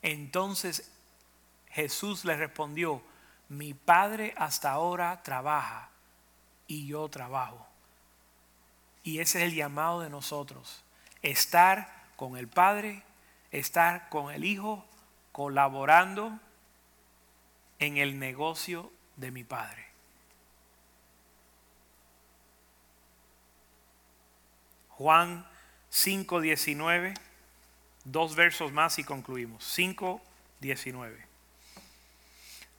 Entonces 0.03 0.91
Jesús 1.71 2.25
le 2.25 2.37
respondió, 2.37 3.03
mi 3.49 3.75
Padre 3.75 4.35
hasta 4.37 4.71
ahora 4.71 5.23
trabaja 5.23 5.91
y 6.67 6.87
yo 6.87 7.09
trabajo. 7.09 7.67
Y 9.03 9.21
ese 9.21 9.39
es 9.39 9.45
el 9.45 9.55
llamado 9.55 10.01
de 10.01 10.11
nosotros, 10.11 10.83
estar 11.23 11.93
con 12.17 12.37
el 12.37 12.49
Padre, 12.49 13.03
estar 13.53 14.09
con 14.09 14.33
el 14.33 14.45
Hijo, 14.45 14.85
colaborando 15.33 16.39
en 17.79 17.99
el 17.99 18.19
negocio 18.19 18.91
de 19.17 19.31
mi 19.31 19.45
Padre. 19.45 19.87
Juan 24.89 25.47
5:19, 25.91 27.15
dos 28.07 28.37
versos 28.37 28.73
más 28.73 28.99
y 28.99 29.05
concluimos. 29.05 29.65
5:19. 29.65 31.27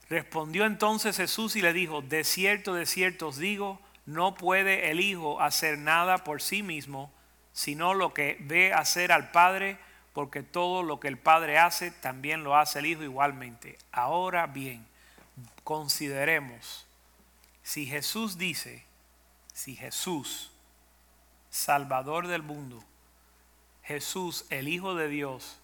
Respondió 0.09 0.65
entonces 0.65 1.17
Jesús 1.17 1.55
y 1.55 1.61
le 1.61 1.73
dijo, 1.73 2.01
de 2.01 2.23
cierto, 2.23 2.73
de 2.73 2.86
cierto 2.86 3.28
os 3.28 3.38
digo, 3.38 3.80
no 4.05 4.36
puede 4.36 4.89
el 4.89 5.01
Hijo 5.01 5.41
hacer 5.41 5.78
nada 5.78 6.23
por 6.23 6.41
sí 6.41 6.63
mismo, 6.63 7.11
sino 7.51 7.93
lo 7.93 8.13
que 8.13 8.38
ve 8.39 8.73
hacer 8.73 9.11
al 9.11 9.32
Padre, 9.32 9.78
porque 10.13 10.43
todo 10.43 10.82
lo 10.82 11.01
que 11.01 11.09
el 11.09 11.17
Padre 11.17 11.59
hace, 11.59 11.91
también 11.91 12.43
lo 12.45 12.55
hace 12.55 12.80
el 12.80 12.86
Hijo 12.86 13.03
igualmente. 13.03 13.78
Ahora 13.91 14.47
bien, 14.47 14.88
consideremos, 15.65 16.88
si 17.63 17.86
Jesús 17.86 18.38
dice, 18.38 18.86
si 19.53 19.75
Jesús, 19.75 20.51
Salvador 21.49 22.28
del 22.28 22.43
mundo, 22.43 22.82
Jesús, 23.88 24.46
el 24.50 24.68
Hijo 24.68 24.96
de 24.96 25.08
Dios, 25.08 25.60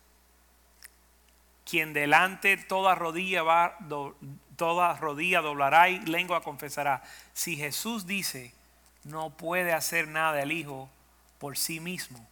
quien 1.70 1.92
delante 1.92 2.56
toda 2.56 2.96
rodilla 2.96 3.44
va, 3.44 3.78
toda 4.56 4.96
rodilla 4.96 5.42
doblará 5.42 5.90
y 5.90 6.00
lengua 6.06 6.42
confesará. 6.42 7.04
Si 7.34 7.58
Jesús 7.58 8.08
dice, 8.08 8.54
no 9.04 9.32
puede 9.32 9.74
hacer 9.74 10.08
nada 10.08 10.42
el 10.42 10.54
Hijo 10.54 10.90
por 11.38 11.58
sí 11.58 11.82
mismo, 11.82 12.26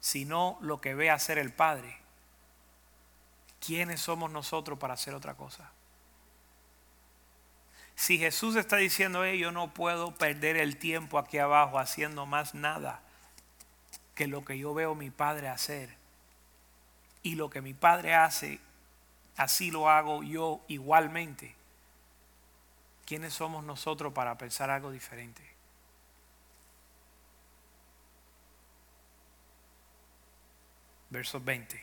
sino 0.00 0.56
lo 0.62 0.80
que 0.80 0.94
ve 0.94 1.10
hacer 1.10 1.36
el 1.36 1.52
Padre. 1.52 1.98
¿Quiénes 3.60 4.00
somos 4.00 4.30
nosotros 4.30 4.78
para 4.78 4.94
hacer 4.94 5.14
otra 5.14 5.34
cosa? 5.34 5.70
Si 7.96 8.18
Jesús 8.18 8.56
está 8.56 8.76
diciendo, 8.76 9.26
yo 9.26 9.52
no 9.52 9.74
puedo 9.74 10.14
perder 10.14 10.56
el 10.56 10.78
tiempo 10.78 11.18
aquí 11.18 11.36
abajo 11.36 11.78
haciendo 11.78 12.24
más 12.24 12.54
nada 12.54 13.03
que 14.14 14.26
lo 14.26 14.44
que 14.44 14.58
yo 14.58 14.74
veo 14.74 14.94
mi 14.94 15.10
Padre 15.10 15.48
hacer, 15.48 15.96
y 17.22 17.36
lo 17.36 17.50
que 17.50 17.62
mi 17.62 17.74
Padre 17.74 18.14
hace, 18.14 18.60
así 19.36 19.70
lo 19.70 19.88
hago 19.88 20.22
yo 20.22 20.60
igualmente. 20.68 21.54
¿Quiénes 23.06 23.34
somos 23.34 23.64
nosotros 23.64 24.12
para 24.12 24.36
pensar 24.38 24.70
algo 24.70 24.90
diferente? 24.90 25.42
Verso 31.10 31.40
20. 31.40 31.82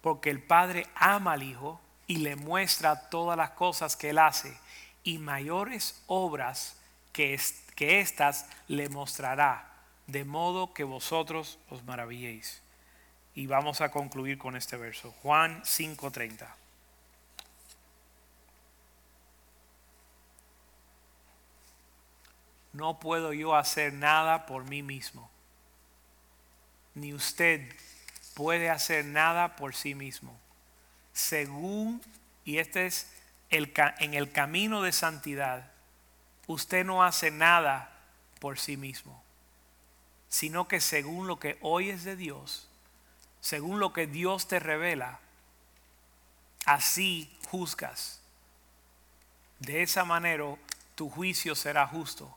Porque 0.00 0.30
el 0.30 0.42
Padre 0.42 0.86
ama 0.94 1.32
al 1.32 1.42
Hijo 1.42 1.80
y 2.06 2.16
le 2.16 2.36
muestra 2.36 3.10
todas 3.10 3.36
las 3.36 3.50
cosas 3.50 3.96
que 3.96 4.10
Él 4.10 4.18
hace 4.18 4.56
y 5.02 5.18
mayores 5.18 6.02
obras 6.06 6.76
que, 7.12 7.38
que 7.74 8.00
éstas 8.00 8.46
le 8.68 8.88
mostrará, 8.88 9.67
de 10.08 10.24
modo 10.24 10.74
que 10.74 10.84
vosotros 10.84 11.58
os 11.68 11.84
maravilléis. 11.84 12.62
Y 13.34 13.46
vamos 13.46 13.80
a 13.80 13.90
concluir 13.90 14.38
con 14.38 14.56
este 14.56 14.76
verso, 14.76 15.12
Juan 15.22 15.62
5:30. 15.64 16.56
No 22.72 22.98
puedo 22.98 23.32
yo 23.32 23.54
hacer 23.54 23.92
nada 23.92 24.46
por 24.46 24.64
mí 24.64 24.82
mismo, 24.82 25.30
ni 26.94 27.12
usted 27.14 27.74
puede 28.34 28.70
hacer 28.70 29.04
nada 29.04 29.56
por 29.56 29.74
sí 29.74 29.94
mismo. 29.94 30.38
Según, 31.12 32.00
y 32.44 32.58
este 32.58 32.86
es 32.86 33.10
el, 33.50 33.72
en 33.98 34.14
el 34.14 34.30
camino 34.32 34.82
de 34.82 34.92
santidad, 34.92 35.70
usted 36.46 36.84
no 36.84 37.02
hace 37.02 37.30
nada 37.30 37.90
por 38.38 38.58
sí 38.58 38.76
mismo, 38.76 39.22
sino 40.28 40.68
que 40.68 40.80
según 40.80 41.26
lo 41.26 41.38
que 41.38 41.58
oyes 41.62 42.04
de 42.04 42.16
Dios, 42.16 42.68
según 43.40 43.80
lo 43.80 43.92
que 43.92 44.06
Dios 44.06 44.48
te 44.48 44.58
revela, 44.58 45.20
así 46.66 47.34
juzgas. 47.50 48.20
De 49.58 49.82
esa 49.82 50.04
manera 50.04 50.56
tu 50.94 51.08
juicio 51.08 51.54
será 51.54 51.86
justo, 51.86 52.34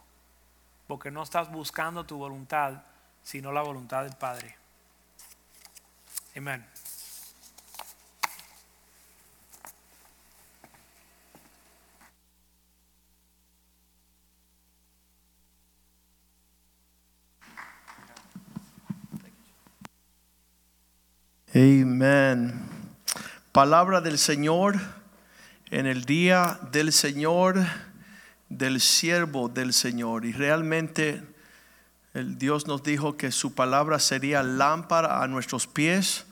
porque 0.88 1.12
no 1.12 1.24
estás 1.24 1.52
buscando 1.52 2.06
tu 2.06 2.18
voluntad, 2.18 2.84
sino 3.24 3.52
la 3.52 3.62
voluntad 3.62 4.04
del 4.04 4.16
Padre. 4.16 4.56
Amén. 6.36 6.71
Amén. 21.54 22.54
Palabra 23.52 23.99
del 23.99 24.18
Señor 24.18 24.80
en 25.70 25.86
el 25.86 26.06
día 26.06 26.58
del 26.72 26.93
Señor, 26.93 27.60
del 28.47 28.80
siervo 28.80 29.49
del 29.49 29.74
Señor. 29.74 30.24
Y 30.24 30.32
realmente 30.32 31.22
el 32.14 32.38
Dios 32.38 32.68
nos 32.68 32.84
dijo 32.84 33.18
que 33.18 33.34
su 33.34 33.54
palabra 33.54 33.99
sería 33.99 34.43
lámpara 34.43 35.22
a 35.22 35.28
nuestros 35.28 35.68
pies. 35.68 36.26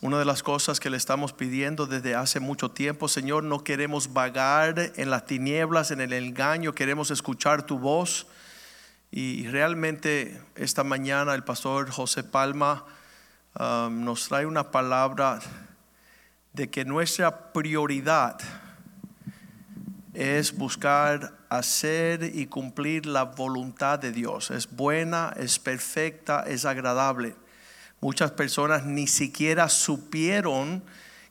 Una 0.00 0.16
de 0.20 0.24
las 0.24 0.44
cosas 0.44 0.78
que 0.78 0.90
le 0.90 0.96
estamos 0.96 1.32
pidiendo 1.32 1.86
desde 1.86 2.14
hace 2.14 2.38
mucho 2.38 2.70
tiempo, 2.70 3.08
Señor, 3.08 3.42
no 3.42 3.64
queremos 3.64 4.12
vagar 4.12 4.92
en 4.94 5.10
las 5.10 5.26
tinieblas, 5.26 5.90
en 5.90 6.00
el 6.00 6.12
engaño, 6.12 6.72
queremos 6.72 7.10
escuchar 7.10 7.66
tu 7.66 7.80
voz. 7.80 8.28
Y 9.10 9.48
realmente 9.48 10.40
esta 10.54 10.84
mañana 10.84 11.34
el 11.34 11.42
pastor 11.42 11.90
José 11.90 12.22
Palma 12.22 12.84
Um, 13.58 14.04
nos 14.04 14.28
trae 14.28 14.44
una 14.44 14.70
palabra 14.70 15.40
de 16.52 16.68
que 16.68 16.84
nuestra 16.84 17.54
prioridad 17.54 18.36
es 20.12 20.54
buscar 20.54 21.32
hacer 21.48 22.22
y 22.34 22.48
cumplir 22.48 23.06
la 23.06 23.24
voluntad 23.24 23.98
de 23.98 24.12
Dios. 24.12 24.50
Es 24.50 24.70
buena, 24.70 25.32
es 25.38 25.58
perfecta, 25.58 26.44
es 26.46 26.66
agradable. 26.66 27.34
Muchas 28.02 28.30
personas 28.30 28.84
ni 28.84 29.06
siquiera 29.06 29.70
supieron 29.70 30.82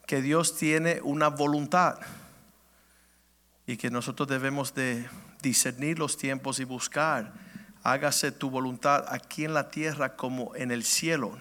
que 0.08 0.24
Dios 0.24 0.58
tiene 0.58 1.02
una 1.04 1.28
voluntad 1.28 2.00
y 3.68 3.78
que 3.78 3.92
nosotros 3.92 4.28
debemos 4.28 4.74
de 4.74 5.08
discernir 5.44 6.00
los 6.00 6.18
tiempos 6.18 6.60
y 6.60 6.64
buscar, 6.64 7.34
hágase 7.84 8.32
tu 8.32 8.50
voluntad 8.50 9.06
aquí 9.10 9.46
en 9.46 9.54
la 9.54 9.70
tierra 9.70 10.16
como 10.16 10.56
en 10.56 10.72
el 10.72 10.84
cielo. 10.84 11.38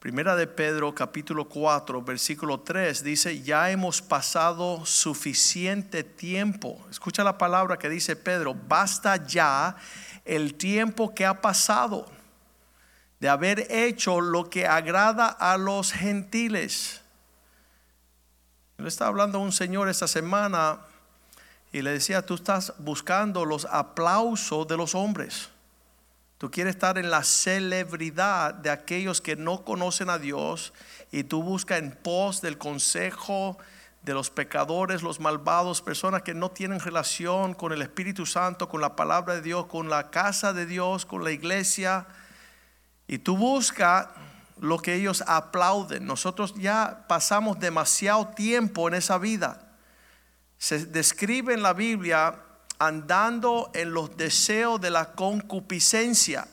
Primera 0.00 0.34
de 0.34 0.46
Pedro 0.46 0.94
capítulo 0.94 1.46
4 1.46 2.00
versículo 2.00 2.60
3 2.60 3.04
dice, 3.04 3.42
ya 3.42 3.70
hemos 3.70 4.00
pasado 4.00 4.86
suficiente 4.86 6.02
tiempo. 6.04 6.80
Escucha 6.90 7.22
la 7.22 7.36
palabra 7.36 7.78
que 7.78 7.90
dice 7.90 8.16
Pedro, 8.16 8.54
basta 8.54 9.26
ya 9.26 9.76
el 10.24 10.54
tiempo 10.54 11.14
que 11.14 11.26
ha 11.26 11.42
pasado 11.42 12.06
de 13.20 13.28
haber 13.28 13.70
hecho 13.70 14.22
lo 14.22 14.48
que 14.48 14.66
agrada 14.66 15.26
a 15.26 15.58
los 15.58 15.92
gentiles. 15.92 17.02
Le 18.78 18.88
estaba 18.88 19.10
hablando 19.10 19.36
a 19.36 19.42
un 19.42 19.52
señor 19.52 19.90
esta 19.90 20.08
semana 20.08 20.78
y 21.72 21.82
le 21.82 21.90
decía, 21.90 22.24
tú 22.24 22.36
estás 22.36 22.72
buscando 22.78 23.44
los 23.44 23.66
aplausos 23.66 24.66
de 24.66 24.78
los 24.78 24.94
hombres. 24.94 25.50
Tú 26.40 26.50
quieres 26.50 26.76
estar 26.76 26.96
en 26.96 27.10
la 27.10 27.22
celebridad 27.22 28.54
de 28.54 28.70
aquellos 28.70 29.20
que 29.20 29.36
no 29.36 29.62
conocen 29.62 30.08
a 30.08 30.18
Dios 30.18 30.72
y 31.12 31.24
tú 31.24 31.42
buscas 31.42 31.80
en 31.80 31.90
pos 31.90 32.40
del 32.40 32.56
consejo 32.56 33.58
de 34.00 34.14
los 34.14 34.30
pecadores, 34.30 35.02
los 35.02 35.20
malvados, 35.20 35.82
personas 35.82 36.22
que 36.22 36.32
no 36.32 36.50
tienen 36.50 36.80
relación 36.80 37.52
con 37.52 37.72
el 37.74 37.82
Espíritu 37.82 38.24
Santo, 38.24 38.70
con 38.70 38.80
la 38.80 38.96
palabra 38.96 39.34
de 39.34 39.42
Dios, 39.42 39.66
con 39.66 39.90
la 39.90 40.08
casa 40.08 40.54
de 40.54 40.64
Dios, 40.64 41.04
con 41.04 41.24
la 41.24 41.30
iglesia. 41.30 42.06
Y 43.06 43.18
tú 43.18 43.36
buscas 43.36 44.06
lo 44.58 44.78
que 44.78 44.94
ellos 44.94 45.22
aplauden. 45.26 46.06
Nosotros 46.06 46.54
ya 46.54 47.04
pasamos 47.06 47.60
demasiado 47.60 48.28
tiempo 48.28 48.88
en 48.88 48.94
esa 48.94 49.18
vida. 49.18 49.74
Se 50.56 50.86
describe 50.86 51.52
en 51.52 51.62
la 51.62 51.74
Biblia 51.74 52.34
andando 52.80 53.70
en 53.74 53.92
los 53.92 54.16
deseos 54.16 54.80
de 54.80 54.90
la 54.90 55.12
concupiscencia, 55.12 56.48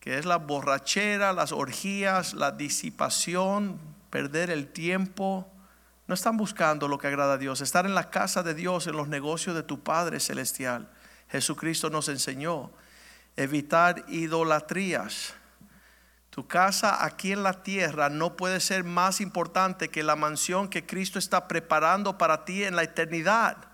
que 0.00 0.18
es 0.18 0.24
la 0.24 0.38
borrachera, 0.38 1.34
las 1.34 1.52
orgías, 1.52 2.32
la 2.32 2.50
disipación, 2.50 3.78
perder 4.08 4.50
el 4.50 4.68
tiempo. 4.68 5.46
No 6.06 6.14
están 6.14 6.38
buscando 6.38 6.88
lo 6.88 6.98
que 6.98 7.06
agrada 7.06 7.34
a 7.34 7.38
Dios, 7.38 7.60
estar 7.60 7.84
en 7.84 7.94
la 7.94 8.08
casa 8.08 8.42
de 8.42 8.54
Dios, 8.54 8.86
en 8.86 8.96
los 8.96 9.08
negocios 9.08 9.54
de 9.54 9.62
tu 9.62 9.80
Padre 9.80 10.18
Celestial. 10.20 10.88
Jesucristo 11.28 11.90
nos 11.90 12.08
enseñó 12.08 12.70
evitar 13.36 14.06
idolatrías. 14.08 15.34
Tu 16.30 16.46
casa 16.46 17.04
aquí 17.04 17.32
en 17.32 17.42
la 17.42 17.62
tierra 17.62 18.08
no 18.08 18.36
puede 18.36 18.60
ser 18.60 18.84
más 18.84 19.20
importante 19.20 19.90
que 19.90 20.02
la 20.02 20.16
mansión 20.16 20.68
que 20.70 20.86
Cristo 20.86 21.18
está 21.18 21.46
preparando 21.46 22.16
para 22.16 22.46
ti 22.46 22.64
en 22.64 22.74
la 22.74 22.84
eternidad. 22.84 23.69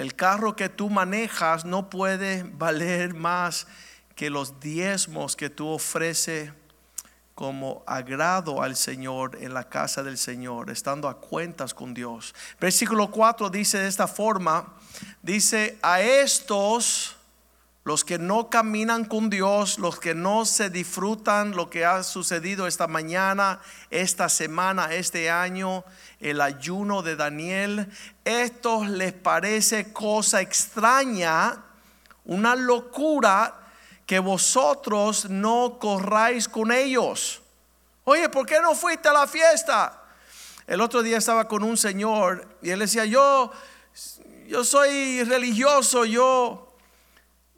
El 0.00 0.14
carro 0.14 0.56
que 0.56 0.70
tú 0.70 0.88
manejas 0.88 1.66
no 1.66 1.90
puede 1.90 2.42
valer 2.42 3.12
más 3.12 3.66
que 4.16 4.30
los 4.30 4.58
diezmos 4.58 5.36
que 5.36 5.50
tú 5.50 5.68
ofreces 5.68 6.54
como 7.34 7.84
agrado 7.86 8.62
al 8.62 8.76
Señor 8.76 9.36
en 9.42 9.52
la 9.52 9.68
casa 9.68 10.02
del 10.02 10.16
Señor, 10.16 10.70
estando 10.70 11.06
a 11.06 11.20
cuentas 11.20 11.74
con 11.74 11.92
Dios. 11.92 12.34
Versículo 12.58 13.10
4 13.10 13.50
dice 13.50 13.76
de 13.76 13.88
esta 13.88 14.08
forma, 14.08 14.74
dice, 15.20 15.78
a 15.82 16.00
estos, 16.00 17.18
los 17.90 18.04
que 18.04 18.20
no 18.20 18.48
caminan 18.48 19.04
con 19.04 19.30
Dios, 19.30 19.80
los 19.80 19.98
que 19.98 20.14
no 20.14 20.44
se 20.44 20.70
disfrutan 20.70 21.56
lo 21.56 21.70
que 21.70 21.84
ha 21.84 22.04
sucedido 22.04 22.68
esta 22.68 22.86
mañana, 22.86 23.60
esta 23.90 24.28
semana, 24.28 24.94
este 24.94 25.28
año, 25.28 25.82
el 26.20 26.40
ayuno 26.40 27.02
de 27.02 27.16
Daniel, 27.16 27.90
esto 28.24 28.84
les 28.84 29.12
parece 29.12 29.92
cosa 29.92 30.40
extraña, 30.40 31.64
una 32.26 32.54
locura 32.54 33.58
que 34.06 34.20
vosotros 34.20 35.28
no 35.28 35.78
corráis 35.80 36.48
con 36.48 36.70
ellos. 36.70 37.42
Oye, 38.04 38.28
¿por 38.28 38.46
qué 38.46 38.60
no 38.60 38.76
fuiste 38.76 39.08
a 39.08 39.14
la 39.14 39.26
fiesta? 39.26 40.00
El 40.64 40.80
otro 40.80 41.02
día 41.02 41.18
estaba 41.18 41.48
con 41.48 41.64
un 41.64 41.76
señor 41.76 42.46
y 42.62 42.70
él 42.70 42.78
decía, 42.78 43.04
yo, 43.04 43.50
yo 44.46 44.62
soy 44.62 45.24
religioso, 45.24 46.04
yo 46.04 46.69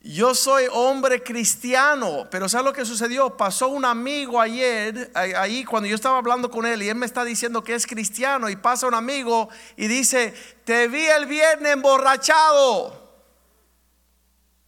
yo 0.05 0.34
soy 0.34 0.64
hombre 0.72 1.22
cristiano, 1.22 2.26
pero 2.30 2.48
¿sabes 2.48 2.64
lo 2.64 2.72
que 2.72 2.84
sucedió? 2.84 3.36
Pasó 3.36 3.68
un 3.68 3.84
amigo 3.84 4.40
ayer, 4.40 5.12
ahí 5.14 5.64
cuando 5.64 5.88
yo 5.88 5.94
estaba 5.94 6.18
hablando 6.18 6.50
con 6.50 6.66
él 6.66 6.82
y 6.82 6.88
él 6.88 6.96
me 6.96 7.07
está 7.07 7.24
diciendo 7.24 7.62
que 7.62 7.74
es 7.74 7.86
cristiano 7.86 8.48
y 8.48 8.57
pasa 8.57 8.88
un 8.88 8.94
amigo 8.94 9.48
y 9.76 9.86
dice, 9.86 10.34
te 10.64 10.88
vi 10.88 11.05
el 11.05 11.26
viernes 11.26 11.74
emborrachado. 11.74 13.00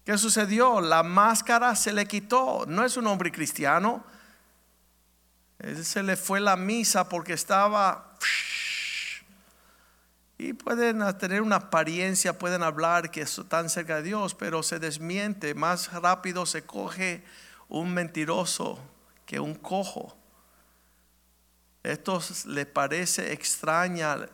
¿Qué 0.04 0.16
sucedió? 0.18 0.80
La 0.80 1.02
máscara 1.02 1.74
se 1.74 1.92
le 1.92 2.06
quitó. 2.06 2.64
No 2.68 2.84
es 2.84 2.96
un 2.96 3.06
hombre 3.06 3.32
cristiano. 3.32 4.04
Él 5.58 5.84
se 5.84 6.02
le 6.02 6.16
fue 6.16 6.40
la 6.40 6.56
misa 6.56 7.08
porque 7.08 7.32
estaba... 7.32 8.16
Y 10.36 10.52
pueden 10.52 11.00
tener 11.18 11.42
una 11.42 11.56
apariencia, 11.56 12.38
pueden 12.38 12.62
hablar 12.62 13.10
que 13.10 13.20
están 13.22 13.70
cerca 13.70 13.96
de 13.96 14.02
Dios, 14.02 14.34
pero 14.34 14.62
se 14.62 14.78
desmiente. 14.78 15.54
Más 15.54 15.92
rápido 15.92 16.44
se 16.44 16.64
coge 16.64 17.22
un 17.68 17.94
mentiroso 17.94 18.80
que 19.26 19.38
un 19.38 19.54
cojo. 19.54 20.16
Esto 21.84 22.20
le 22.46 22.66
parece 22.66 23.32
extraña 23.32 24.28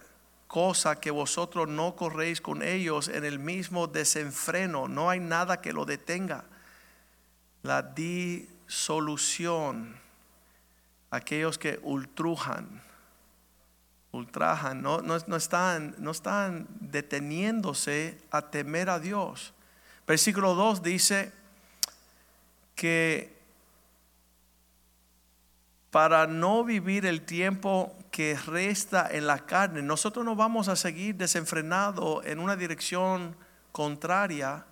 cosa 0.46 0.98
que 0.98 1.10
vosotros 1.10 1.68
no 1.68 1.94
corréis 1.96 2.40
con 2.40 2.62
ellos 2.62 3.08
en 3.08 3.24
el 3.24 3.38
mismo 3.38 3.86
desenfreno. 3.86 4.88
No 4.88 5.10
hay 5.10 5.20
nada 5.20 5.60
que 5.60 5.72
lo 5.72 5.84
detenga. 5.84 6.44
La 7.62 7.82
disolución. 7.82 8.40
Aquellos 11.10 11.58
que 11.58 11.78
ultrujan 11.82 12.89
ultrajan, 14.12 14.82
no, 14.82 15.02
no, 15.02 15.36
están, 15.36 15.94
no 15.98 16.10
están 16.10 16.66
deteniéndose 16.80 18.18
a 18.30 18.42
temer 18.50 18.90
a 18.90 18.98
Dios. 18.98 19.52
Versículo 20.06 20.54
2 20.54 20.82
dice 20.82 21.32
que 22.74 23.38
para 25.90 26.26
no 26.26 26.64
vivir 26.64 27.04
el 27.06 27.22
tiempo 27.22 27.96
que 28.10 28.36
resta 28.36 29.08
en 29.10 29.26
la 29.26 29.46
carne, 29.46 29.82
nosotros 29.82 30.24
no 30.24 30.36
vamos 30.36 30.68
a 30.68 30.76
seguir 30.76 31.16
desenfrenado 31.16 32.22
en 32.24 32.38
una 32.38 32.56
dirección 32.56 33.36
contraria 33.72 34.64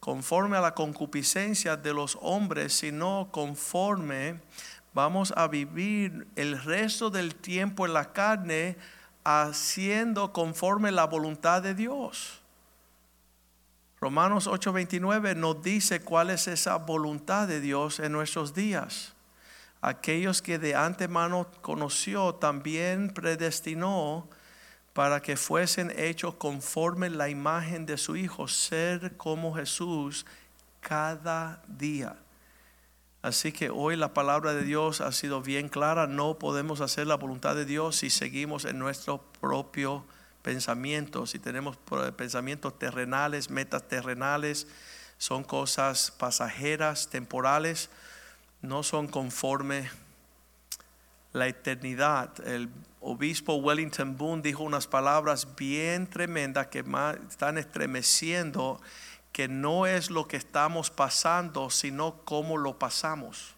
conforme 0.00 0.56
a 0.56 0.60
la 0.60 0.74
concupiscencia 0.74 1.76
de 1.76 1.94
los 1.94 2.18
hombres, 2.20 2.72
sino 2.72 3.28
conforme 3.30 4.40
vamos 4.94 5.32
a 5.36 5.48
vivir 5.48 6.26
el 6.36 6.62
resto 6.62 7.10
del 7.10 7.34
tiempo 7.34 7.86
en 7.86 7.94
la 7.94 8.12
carne 8.12 8.76
haciendo 9.24 10.32
conforme 10.32 10.90
la 10.92 11.04
voluntad 11.04 11.62
de 11.62 11.74
Dios. 11.74 12.40
Romanos 14.00 14.48
8:29 14.48 15.36
nos 15.36 15.62
dice 15.62 16.00
cuál 16.00 16.30
es 16.30 16.48
esa 16.48 16.76
voluntad 16.76 17.46
de 17.46 17.60
Dios 17.60 18.00
en 18.00 18.12
nuestros 18.12 18.52
días. 18.52 19.12
Aquellos 19.80 20.42
que 20.42 20.58
de 20.58 20.74
antemano 20.74 21.46
conoció 21.60 22.34
también 22.34 23.10
predestinó 23.10 24.28
para 24.92 25.20
que 25.20 25.36
fuesen 25.36 25.92
hechos 25.96 26.34
conforme 26.34 27.10
la 27.10 27.28
imagen 27.28 27.86
de 27.86 27.96
su 27.96 28.16
Hijo, 28.16 28.48
ser 28.48 29.16
como 29.16 29.54
Jesús 29.54 30.26
cada 30.80 31.62
día. 31.66 32.16
Así 33.22 33.52
que 33.52 33.70
hoy 33.70 33.94
la 33.94 34.12
palabra 34.12 34.52
de 34.52 34.64
Dios 34.64 35.00
ha 35.00 35.12
sido 35.12 35.42
bien 35.42 35.68
clara. 35.68 36.08
No 36.08 36.40
podemos 36.40 36.80
hacer 36.80 37.06
la 37.06 37.14
voluntad 37.14 37.54
de 37.54 37.64
Dios 37.64 37.96
si 37.96 38.10
seguimos 38.10 38.64
en 38.64 38.80
nuestro 38.80 39.22
propio 39.40 40.04
pensamiento. 40.42 41.24
Si 41.26 41.38
tenemos 41.38 41.78
pensamientos 42.16 42.76
terrenales, 42.80 43.48
metas 43.48 43.86
terrenales, 43.86 44.66
son 45.18 45.44
cosas 45.44 46.10
pasajeras, 46.10 47.10
temporales, 47.10 47.90
no 48.60 48.82
son 48.82 49.06
conforme 49.06 49.88
la 51.32 51.46
eternidad. 51.46 52.32
El 52.44 52.70
obispo 53.00 53.54
Wellington 53.54 54.16
Boone 54.18 54.42
dijo 54.42 54.64
unas 54.64 54.88
palabras 54.88 55.54
bien 55.54 56.08
tremendas 56.08 56.66
que 56.66 56.84
están 57.28 57.56
estremeciendo 57.56 58.80
que 59.32 59.48
no 59.48 59.86
es 59.86 60.10
lo 60.10 60.28
que 60.28 60.36
estamos 60.36 60.90
pasando, 60.90 61.70
sino 61.70 62.16
cómo 62.24 62.56
lo 62.58 62.78
pasamos. 62.78 63.54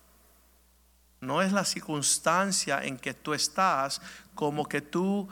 No 1.20 1.42
es 1.42 1.52
la 1.52 1.64
circunstancia 1.64 2.84
en 2.84 2.98
que 2.98 3.14
tú 3.14 3.34
estás, 3.34 4.00
como 4.34 4.66
que 4.66 4.80
tú 4.80 5.28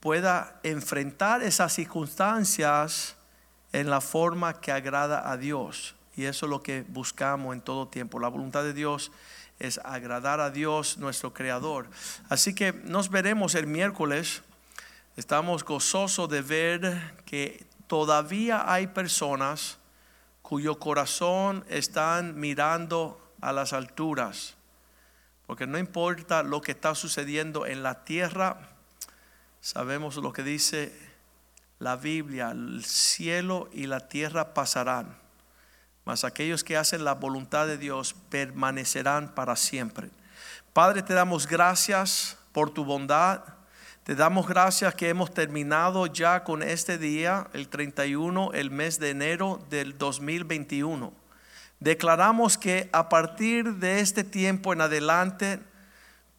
puedas 0.00 0.48
enfrentar 0.62 1.42
esas 1.42 1.72
circunstancias 1.72 3.16
en 3.72 3.90
la 3.90 4.00
forma 4.00 4.60
que 4.60 4.72
agrada 4.72 5.30
a 5.30 5.36
Dios. 5.36 5.94
Y 6.16 6.24
eso 6.24 6.46
es 6.46 6.50
lo 6.50 6.62
que 6.62 6.84
buscamos 6.88 7.54
en 7.54 7.60
todo 7.60 7.88
tiempo. 7.88 8.18
La 8.18 8.28
voluntad 8.28 8.62
de 8.62 8.72
Dios 8.72 9.12
es 9.58 9.78
agradar 9.84 10.40
a 10.40 10.50
Dios, 10.50 10.98
nuestro 10.98 11.34
Creador. 11.34 11.88
Así 12.28 12.54
que 12.54 12.72
nos 12.72 13.10
veremos 13.10 13.54
el 13.54 13.66
miércoles. 13.66 14.42
Estamos 15.16 15.64
gozosos 15.64 16.28
de 16.28 16.42
ver 16.42 17.14
que 17.24 17.66
todavía 17.88 18.70
hay 18.72 18.86
personas 18.86 19.78
cuyo 20.42 20.78
corazón 20.78 21.64
están 21.68 22.38
mirando 22.38 23.20
a 23.40 23.52
las 23.52 23.72
alturas. 23.72 24.54
Porque 25.46 25.66
no 25.66 25.78
importa 25.78 26.42
lo 26.42 26.60
que 26.60 26.72
está 26.72 26.94
sucediendo 26.94 27.66
en 27.66 27.82
la 27.82 28.04
tierra, 28.04 28.58
sabemos 29.60 30.16
lo 30.16 30.32
que 30.32 30.42
dice 30.42 30.92
la 31.78 31.96
Biblia, 31.96 32.50
el 32.50 32.84
cielo 32.84 33.68
y 33.72 33.86
la 33.86 34.08
tierra 34.08 34.52
pasarán, 34.52 35.16
mas 36.04 36.24
aquellos 36.24 36.64
que 36.64 36.76
hacen 36.76 37.04
la 37.04 37.14
voluntad 37.14 37.66
de 37.66 37.78
Dios 37.78 38.14
permanecerán 38.28 39.34
para 39.34 39.56
siempre. 39.56 40.10
Padre, 40.72 41.02
te 41.02 41.14
damos 41.14 41.46
gracias 41.46 42.36
por 42.52 42.70
tu 42.70 42.84
bondad. 42.84 43.57
Te 44.08 44.14
damos 44.14 44.48
gracias 44.48 44.94
que 44.94 45.10
hemos 45.10 45.34
terminado 45.34 46.06
ya 46.06 46.42
con 46.42 46.62
este 46.62 46.96
día, 46.96 47.46
el 47.52 47.68
31, 47.68 48.52
el 48.54 48.70
mes 48.70 48.98
de 48.98 49.10
enero 49.10 49.60
del 49.68 49.98
2021. 49.98 51.12
Declaramos 51.78 52.56
que 52.56 52.88
a 52.90 53.10
partir 53.10 53.74
de 53.74 54.00
este 54.00 54.24
tiempo 54.24 54.72
en 54.72 54.80
adelante, 54.80 55.60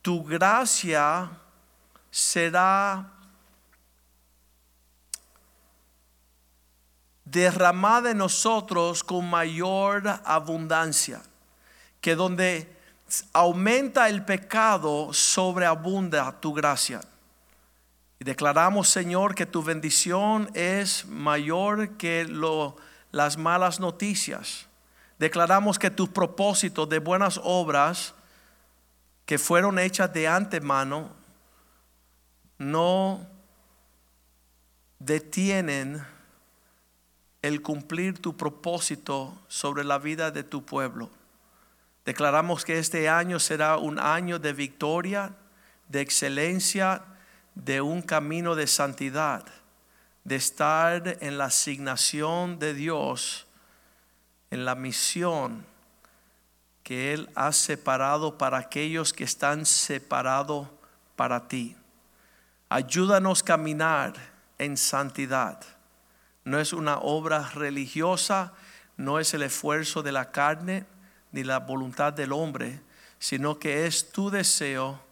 tu 0.01 0.23
gracia 0.23 1.29
será 2.09 3.11
derramada 7.23 8.09
en 8.09 8.17
nosotros 8.17 9.03
con 9.03 9.29
mayor 9.29 10.07
abundancia, 10.25 11.21
que 12.01 12.15
donde 12.15 12.75
aumenta 13.31 14.09
el 14.09 14.25
pecado, 14.25 15.13
sobreabunda 15.13 16.31
tu 16.39 16.51
gracia. 16.51 17.01
Declaramos, 18.19 18.89
Señor, 18.89 19.33
que 19.33 19.45
tu 19.45 19.63
bendición 19.63 20.49
es 20.53 21.05
mayor 21.05 21.97
que 21.97 22.25
lo, 22.25 22.75
las 23.11 23.37
malas 23.37 23.79
noticias. 23.79 24.67
Declaramos 25.17 25.79
que 25.79 25.89
tus 25.89 26.09
propósitos 26.09 26.87
de 26.89 26.99
buenas 26.99 27.39
obras 27.43 28.13
que 29.25 29.37
fueron 29.37 29.79
hechas 29.79 30.11
de 30.11 30.27
antemano 30.27 31.11
no 32.57 33.25
detienen 34.99 36.05
el 37.41 37.61
cumplir 37.61 38.19
tu 38.19 38.35
propósito 38.35 39.37
sobre 39.47 39.85
la 39.85 39.97
vida 39.97 40.29
de 40.31 40.43
tu 40.43 40.65
pueblo. 40.65 41.09
Declaramos 42.05 42.65
que 42.65 42.79
este 42.79 43.07
año 43.07 43.39
será 43.39 43.77
un 43.77 43.97
año 43.97 44.39
de 44.39 44.51
victoria, 44.51 45.31
de 45.87 46.01
excelencia, 46.01 47.03
de 47.63 47.81
un 47.81 48.01
camino 48.01 48.55
de 48.55 48.67
santidad, 48.67 49.45
de 50.23 50.35
estar 50.37 51.17
en 51.19 51.37
la 51.37 51.45
asignación 51.45 52.57
de 52.57 52.73
Dios, 52.73 53.47
en 54.49 54.63
la 54.63 54.75
misión 54.75 55.65
que 56.83 57.13
Él 57.13 57.29
ha 57.35 57.51
separado 57.51 58.37
para 58.37 58.57
aquellos 58.57 59.11
que 59.13 59.25
están 59.25 59.65
separados 59.65 60.67
para 61.15 61.47
ti. 61.47 61.75
Ayúdanos 62.69 63.41
a 63.41 63.45
caminar 63.45 64.13
en 64.57 64.77
santidad. 64.77 65.61
No 66.45 66.59
es 66.59 66.71
una 66.71 66.99
obra 66.99 67.49
religiosa, 67.53 68.53
no 68.95 69.19
es 69.19 69.33
el 69.33 69.43
esfuerzo 69.43 70.01
de 70.01 70.13
la 70.13 70.31
carne 70.31 70.85
ni 71.31 71.43
la 71.43 71.59
voluntad 71.59 72.13
del 72.13 72.31
hombre, 72.31 72.81
sino 73.19 73.59
que 73.59 73.85
es 73.85 74.11
tu 74.11 74.29
deseo 74.29 75.08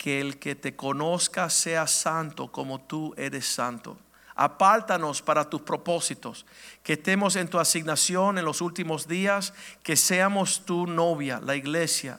que 0.00 0.18
el 0.18 0.38
que 0.38 0.54
te 0.54 0.74
conozca 0.76 1.50
sea 1.50 1.86
santo 1.86 2.50
como 2.50 2.80
tú 2.80 3.12
eres 3.18 3.44
santo. 3.44 3.98
Apártanos 4.34 5.20
para 5.20 5.50
tus 5.50 5.60
propósitos, 5.60 6.46
que 6.82 6.94
estemos 6.94 7.36
en 7.36 7.48
tu 7.48 7.58
asignación 7.58 8.38
en 8.38 8.46
los 8.46 8.62
últimos 8.62 9.06
días, 9.06 9.52
que 9.82 9.96
seamos 9.96 10.64
tu 10.64 10.86
novia, 10.86 11.38
la 11.44 11.54
iglesia. 11.54 12.18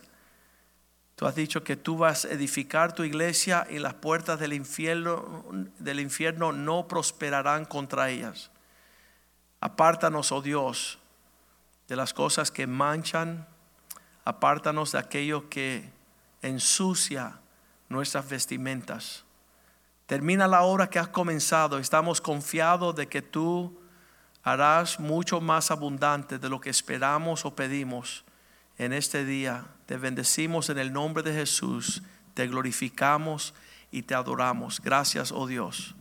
Tú 1.16 1.26
has 1.26 1.34
dicho 1.34 1.64
que 1.64 1.76
tú 1.76 1.98
vas 1.98 2.26
a 2.26 2.30
edificar 2.30 2.94
tu 2.94 3.04
iglesia 3.04 3.66
y 3.68 3.80
las 3.80 3.96
puertas 3.96 4.40
del 4.40 4.54
infierno, 4.54 5.44
del 5.80 6.02
infierno 6.02 6.52
no 6.52 6.88
prosperarán 6.88 7.66
contra 7.66 8.12
ellas. 8.12 8.52
Apártanos, 9.60 10.32
oh 10.32 10.44
Dios, 10.44 11.00
de 11.88 11.96
las 11.96 12.14
cosas 12.14 12.52
que 12.52 12.68
manchan, 12.68 13.48
apártanos 14.24 14.92
de 14.92 15.00
aquello 15.00 15.50
que 15.50 15.90
ensucia 16.44 17.41
nuestras 17.92 18.28
vestimentas. 18.30 19.24
Termina 20.06 20.48
la 20.48 20.64
obra 20.64 20.90
que 20.90 21.00
has 21.00 21.08
comenzado. 21.08 21.78
Estamos 21.78 22.20
confiados 22.20 22.96
de 22.96 23.08
que 23.08 23.22
tú 23.22 23.80
harás 24.44 25.00
mucho 25.00 25.40
más 25.40 25.72
abundante 25.72 26.40
de 26.40 26.50
lo 26.50 26.60
que 26.60 26.70
esperamos 26.70 27.46
o 27.46 27.56
pedimos 27.56 28.26
en 28.78 28.94
este 28.94 29.24
día. 29.24 29.66
Te 29.86 29.98
bendecimos 29.98 30.70
en 30.70 30.80
el 30.80 30.92
nombre 30.92 31.24
de 31.24 31.34
Jesús. 31.34 32.04
te 32.34 32.48
glorificamos 32.48 33.54
y 33.92 34.04
te 34.04 34.16
adoramos. 34.16 34.80
Gracias, 34.82 35.34
oh 35.34 35.48
Dios. 35.48 35.96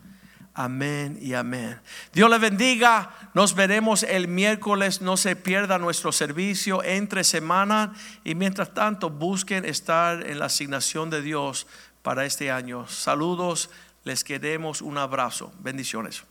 Amén 0.63 1.19
y 1.23 1.33
amén. 1.33 1.81
Dios 2.13 2.29
le 2.29 2.37
bendiga. 2.37 3.11
Nos 3.33 3.55
veremos 3.55 4.03
el 4.03 4.29
miércoles. 4.29 5.01
No 5.01 5.17
se 5.17 5.35
pierda 5.35 5.79
nuestro 5.79 6.13
servicio 6.13 6.85
entre 6.85 7.25
semana. 7.25 7.95
Y 8.25 8.35
mientras 8.35 8.75
tanto, 8.75 9.09
busquen 9.09 9.65
estar 9.65 10.27
en 10.27 10.39
la 10.39 10.47
asignación 10.47 11.09
de 11.09 11.23
Dios 11.23 11.67
para 12.03 12.27
este 12.27 12.51
año. 12.51 12.87
Saludos. 12.89 13.71
Les 14.05 14.23
queremos 14.23 14.83
un 14.83 14.99
abrazo. 14.99 15.51
Bendiciones. 15.61 16.25